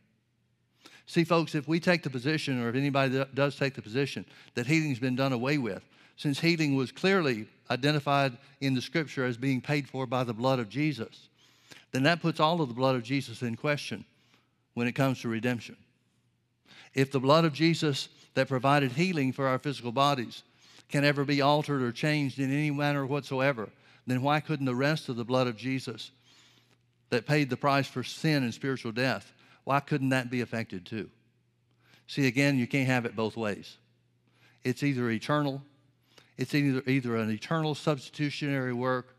See, 1.07 1.25
folks, 1.25 1.55
if 1.55 1.67
we 1.67 1.81
take 1.81 2.03
the 2.03 2.11
position, 2.11 2.63
or 2.63 2.69
if 2.69 2.75
anybody 2.75 3.25
does 3.33 3.57
take 3.57 3.75
the 3.75 3.83
position, 3.83 4.27
that 4.55 4.67
healing's 4.67 4.99
been 4.99 5.17
done 5.17 5.33
away 5.33 5.57
with, 5.57 5.83
since 6.17 6.39
healing 6.39 6.77
was 6.77 6.93
clearly 6.93 7.47
identified 7.71 8.37
in 8.61 8.75
the 8.75 8.83
scripture 8.83 9.25
as 9.25 9.37
being 9.37 9.61
paid 9.61 9.89
for 9.89 10.07
by 10.07 10.25
the 10.25 10.35
blood 10.35 10.59
of 10.59 10.69
Jesus, 10.69 11.29
then 11.93 12.03
that 12.03 12.21
puts 12.21 12.41
all 12.41 12.61
of 12.61 12.69
the 12.69 12.75
blood 12.75 12.95
of 12.95 13.03
Jesus 13.03 13.41
in 13.41 13.57
question 13.57 14.05
when 14.75 14.87
it 14.87 14.93
comes 14.93 15.21
to 15.23 15.29
redemption. 15.29 15.77
If 16.95 17.11
the 17.11 17.21
blood 17.21 17.45
of 17.45 17.53
Jesus 17.53 18.09
that 18.35 18.49
provided 18.49 18.93
healing 18.93 19.33
for 19.33 19.47
our 19.47 19.59
physical 19.59 19.93
bodies 19.93 20.43
can 20.89 21.05
ever 21.05 21.25
be 21.25 21.41
altered 21.41 21.83
or 21.83 21.93
changed 21.93 22.39
in 22.39 22.53
any 22.53 22.71
manner 22.71 23.05
whatsoever, 23.05 23.69
then 24.07 24.23
why 24.23 24.41
couldn't 24.41 24.67
the 24.67 24.75
rest 24.75 25.09
of 25.09 25.17
the 25.17 25.25
blood 25.25 25.47
of 25.47 25.57
Jesus 25.57 26.11
that 27.11 27.27
paid 27.27 27.51
the 27.51 27.57
price 27.57 27.87
for 27.87 28.03
sin 28.03 28.43
and 28.43 28.55
spiritual 28.55 28.93
death, 28.93 29.33
why 29.65 29.81
couldn't 29.81 30.11
that 30.11 30.31
be 30.31 30.41
affected 30.41 30.87
too? 30.87 31.11
See, 32.07 32.27
again, 32.27 32.59
you 32.59 32.67
can't 32.67 32.87
have 32.87 33.05
it 33.05 33.15
both 33.15 33.37
ways. 33.37 33.77
It's 34.65 34.83
either 34.83 35.11
eternal, 35.11 35.63
it's 36.37 36.55
either, 36.55 36.83
either 36.87 37.17
an 37.17 37.31
eternal 37.31 37.75
substitutionary 37.75 38.73
work, 38.73 39.15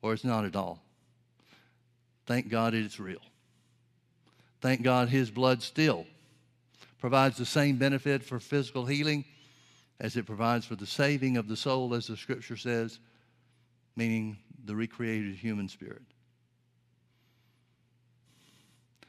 or 0.00 0.14
it's 0.14 0.24
not 0.24 0.44
at 0.44 0.56
all. 0.56 0.82
Thank 2.26 2.48
God 2.48 2.74
it's 2.74 2.98
real. 2.98 3.20
Thank 4.60 4.82
God 4.82 5.08
His 5.08 5.30
blood 5.30 5.62
still 5.62 6.06
provides 7.04 7.36
the 7.36 7.44
same 7.44 7.76
benefit 7.76 8.24
for 8.24 8.40
physical 8.40 8.86
healing 8.86 9.26
as 10.00 10.16
it 10.16 10.24
provides 10.24 10.64
for 10.64 10.74
the 10.74 10.86
saving 10.86 11.36
of 11.36 11.48
the 11.48 11.54
soul, 11.54 11.92
as 11.92 12.06
the 12.06 12.16
scripture 12.16 12.56
says, 12.56 12.98
meaning 13.94 14.38
the 14.64 14.74
recreated 14.74 15.34
human 15.34 15.68
spirit. 15.68 16.00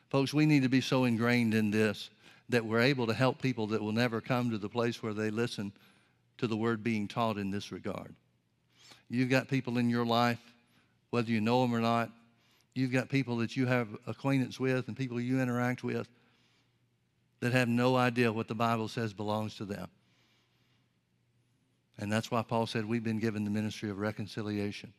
Folks, 0.10 0.34
we 0.34 0.46
need 0.46 0.64
to 0.64 0.68
be 0.68 0.82
so 0.82 1.06
ingrained 1.06 1.54
in 1.54 1.72
this 1.72 2.10
that 2.50 2.66
we're 2.66 2.82
able 2.82 3.08
to 3.08 3.14
help 3.14 3.42
people 3.42 3.66
that 3.68 3.82
will 3.82 3.94
never 3.94 4.20
come 4.20 4.52
to 4.52 4.58
the 4.58 4.68
place 4.68 5.02
where 5.02 5.14
they 5.14 5.30
listen 5.30 5.72
to 6.38 6.48
the 6.48 6.58
word 6.58 6.84
being 6.84 7.08
taught 7.08 7.38
in 7.38 7.50
this 7.50 7.72
regard. 7.72 8.14
You've 9.10 9.30
got 9.30 9.48
people 9.48 9.78
in 9.78 9.90
your 9.90 10.06
life, 10.06 10.42
whether 11.12 11.32
you 11.32 11.40
know 11.40 11.62
them 11.62 11.74
or 11.74 11.80
not, 11.80 12.10
you've 12.74 12.92
got 12.92 13.08
people 13.08 13.38
that 13.38 13.56
you 13.56 13.66
have 13.68 13.88
acquaintance 14.06 14.60
with 14.60 14.90
and 14.90 14.98
people 14.98 15.18
you 15.18 15.40
interact 15.40 15.82
with 15.82 16.10
that 17.46 17.54
have 17.54 17.70
no 17.70 17.96
idea 17.96 18.34
what 18.34 18.48
the 18.48 18.56
Bible 18.56 18.88
says 18.88 19.14
belongs 19.14 19.56
to 19.58 19.66
them. 19.66 19.88
And 22.00 22.12
that's 22.12 22.32
why 22.32 22.42
Paul 22.42 22.66
said 22.66 22.86
we've 22.86 23.04
been 23.04 23.20
given 23.20 23.44
the 23.44 23.52
ministry 23.52 23.92
of 23.92 24.00
reconciliation. 24.00 24.92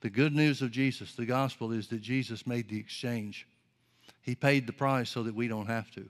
The 0.00 0.10
good 0.10 0.34
news 0.34 0.62
of 0.62 0.72
Jesus, 0.72 1.14
the 1.14 1.26
gospel, 1.26 1.70
is 1.70 1.86
that 1.88 2.00
Jesus 2.00 2.44
made 2.44 2.68
the 2.68 2.80
exchange. 2.80 3.46
He 4.22 4.34
paid 4.34 4.66
the 4.66 4.72
price 4.72 5.08
so 5.08 5.22
that 5.22 5.34
we 5.34 5.46
don't 5.46 5.68
have 5.68 5.88
to. 5.92 6.08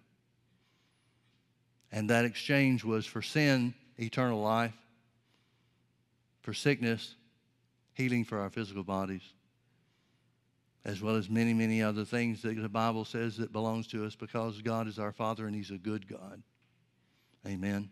And 1.93 2.09
that 2.09 2.25
exchange 2.25 2.83
was 2.83 3.05
for 3.05 3.21
sin, 3.21 3.75
eternal 3.99 4.41
life, 4.41 4.73
for 6.41 6.55
sickness, 6.55 7.17
healing 7.93 8.25
for 8.25 8.39
our 8.39 8.49
physical 8.49 8.85
bodies, 8.85 9.35
as 10.85 11.03
well 11.03 11.17
as 11.17 11.29
many, 11.29 11.53
many 11.53 11.83
other 11.83 12.05
things 12.05 12.43
that 12.43 12.57
the 12.57 12.69
Bible 12.69 13.05
says 13.05 13.37
that 13.37 13.53
belongs 13.53 13.87
to 13.89 14.05
us 14.07 14.15
because 14.15 14.63
God 14.63 14.89
is 14.89 14.99
our 14.99 15.13
Father 15.13 15.47
and 15.47 15.55
He's 15.55 15.71
a 15.71 15.79
good 15.79 16.09
God. 16.09 16.43
Amen. 17.47 17.91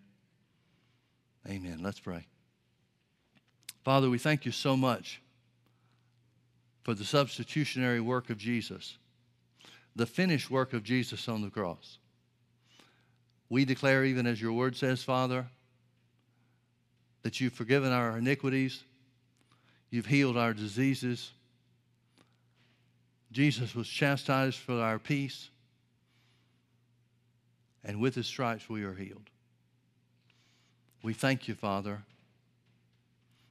Amen. 1.49 1.81
Let's 1.83 2.01
pray. 2.01 2.27
Father, 3.85 4.11
we 4.11 4.19
thank 4.19 4.45
you 4.45 4.53
so 4.53 4.77
much 4.77 5.21
for 6.83 6.95
the 6.95 7.05
substitutionary 7.05 8.01
work 8.01 8.31
of 8.31 8.39
Jesus, 8.39 8.97
the 9.95 10.07
finished 10.07 10.51
work 10.51 10.73
of 10.73 10.83
Jesus 10.83 11.29
on 11.29 11.43
the 11.43 11.51
cross. 11.51 11.99
We 13.51 13.65
declare, 13.65 14.05
even 14.05 14.27
as 14.27 14.41
your 14.41 14.53
word 14.53 14.77
says, 14.77 15.03
Father, 15.03 15.47
that 17.23 17.41
you've 17.41 17.53
forgiven 17.53 17.93
our 17.93 18.19
iniquities, 18.19 18.83
you've 19.91 20.07
healed 20.07 20.37
our 20.37 20.53
diseases. 20.53 21.31
Jesus 23.31 23.75
was 23.75 23.89
chastised 23.89 24.59
for 24.59 24.81
our 24.81 24.99
peace, 24.99 25.51
and 27.85 28.01
with 28.01 28.15
his 28.15 28.27
stripes 28.27 28.69
we 28.69 28.85
are 28.85 28.95
healed. 28.95 29.31
We 31.03 31.13
thank 31.13 31.47
you, 31.49 31.55
Father, 31.55 32.03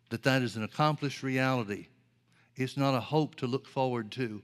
that 0.09 0.23
that 0.23 0.41
is 0.41 0.55
an 0.55 0.63
accomplished 0.63 1.23
reality 1.23 1.87
it's 2.57 2.75
not 2.75 2.95
a 2.95 2.99
hope 2.99 3.35
to 3.35 3.47
look 3.47 3.67
forward 3.67 4.11
to. 4.13 4.41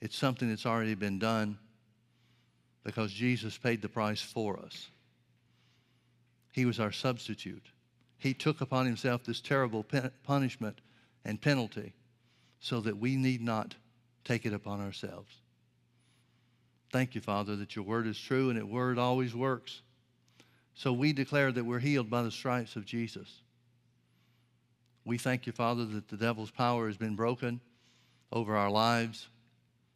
It's 0.00 0.16
something 0.16 0.48
that's 0.48 0.66
already 0.66 0.94
been 0.94 1.18
done 1.18 1.58
because 2.84 3.12
Jesus 3.12 3.58
paid 3.58 3.82
the 3.82 3.88
price 3.88 4.20
for 4.20 4.58
us. 4.58 4.88
He 6.52 6.64
was 6.64 6.80
our 6.80 6.90
substitute. 6.90 7.66
He 8.18 8.34
took 8.34 8.60
upon 8.60 8.86
himself 8.86 9.24
this 9.24 9.40
terrible 9.40 9.84
punishment 10.24 10.80
and 11.24 11.40
penalty 11.40 11.92
so 12.60 12.80
that 12.80 12.96
we 12.96 13.16
need 13.16 13.42
not 13.42 13.74
take 14.24 14.46
it 14.46 14.52
upon 14.52 14.80
ourselves. 14.80 15.32
Thank 16.92 17.14
you, 17.14 17.20
Father, 17.20 17.56
that 17.56 17.74
your 17.74 17.84
word 17.84 18.06
is 18.06 18.18
true 18.18 18.50
and 18.50 18.58
that 18.58 18.68
word 18.68 18.98
always 18.98 19.34
works. 19.34 19.80
So 20.74 20.92
we 20.92 21.12
declare 21.12 21.50
that 21.52 21.64
we're 21.64 21.78
healed 21.78 22.10
by 22.10 22.22
the 22.22 22.30
stripes 22.30 22.76
of 22.76 22.84
Jesus. 22.84 23.40
We 25.04 25.18
thank 25.18 25.46
you, 25.46 25.52
Father, 25.52 25.84
that 25.86 26.08
the 26.08 26.16
devil's 26.16 26.50
power 26.50 26.86
has 26.86 26.96
been 26.96 27.16
broken 27.16 27.60
over 28.30 28.56
our 28.56 28.70
lives 28.70 29.28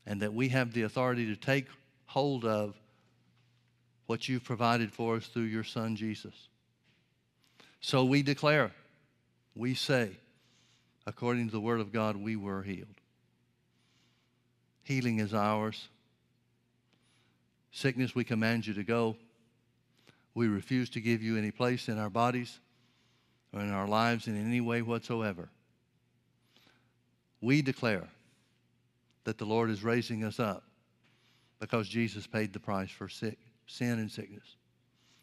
and 0.07 0.23
that 0.23 0.33
we 0.33 0.49
have 0.49 0.73
the 0.73 0.83
authority 0.83 1.27
to 1.27 1.37
take 1.37 1.67
hold 2.07 2.45
of 2.45 2.75
what 4.07 4.29
you've 4.29 4.45
provided 4.45 4.93
for 4.93 5.17
us 5.17 5.27
through 5.27 5.43
your 5.43 5.65
Son, 5.65 5.97
Jesus. 5.97 6.49
So 7.81 8.05
we 8.05 8.23
declare, 8.23 8.73
we 9.55 9.75
say, 9.75 10.11
according 11.07 11.47
to 11.47 11.53
the 11.53 11.61
Word 11.61 11.81
of 11.81 11.93
God, 11.93 12.17
we 12.17 12.37
were 12.37 12.63
healed. 12.63 13.01
Healing 14.87 15.19
is 15.19 15.35
ours. 15.35 15.89
Sickness, 17.73 18.15
we 18.15 18.23
command 18.23 18.69
you 18.69 18.75
to 18.75 18.85
go. 18.85 19.17
We 20.33 20.47
refuse 20.47 20.89
to 20.91 21.01
give 21.01 21.25
you 21.25 21.37
any 21.37 21.51
place 21.51 21.89
in 21.89 21.99
our 21.99 22.09
bodies 22.09 22.61
or 23.53 23.63
in 23.63 23.73
our 23.73 23.89
lives 23.89 24.29
in 24.29 24.41
any 24.41 24.61
way 24.61 24.83
whatsoever. 24.83 25.49
We 27.41 27.63
declare 27.63 28.07
that 29.25 29.39
the 29.39 29.45
Lord 29.45 29.71
is 29.71 29.83
raising 29.83 30.23
us 30.23 30.39
up 30.39 30.63
because 31.59 31.89
Jesus 31.89 32.29
paid 32.29 32.53
the 32.53 32.61
price 32.61 32.91
for 32.91 33.09
sick, 33.09 33.39
sin 33.67 33.99
and 33.99 34.09
sickness. 34.09 34.55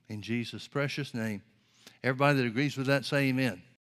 In 0.09 0.21
Jesus' 0.21 0.67
precious 0.67 1.13
name. 1.13 1.41
Everybody 2.03 2.39
that 2.39 2.47
agrees 2.47 2.75
with 2.75 2.87
that, 2.87 3.05
say 3.05 3.29
amen. 3.29 3.63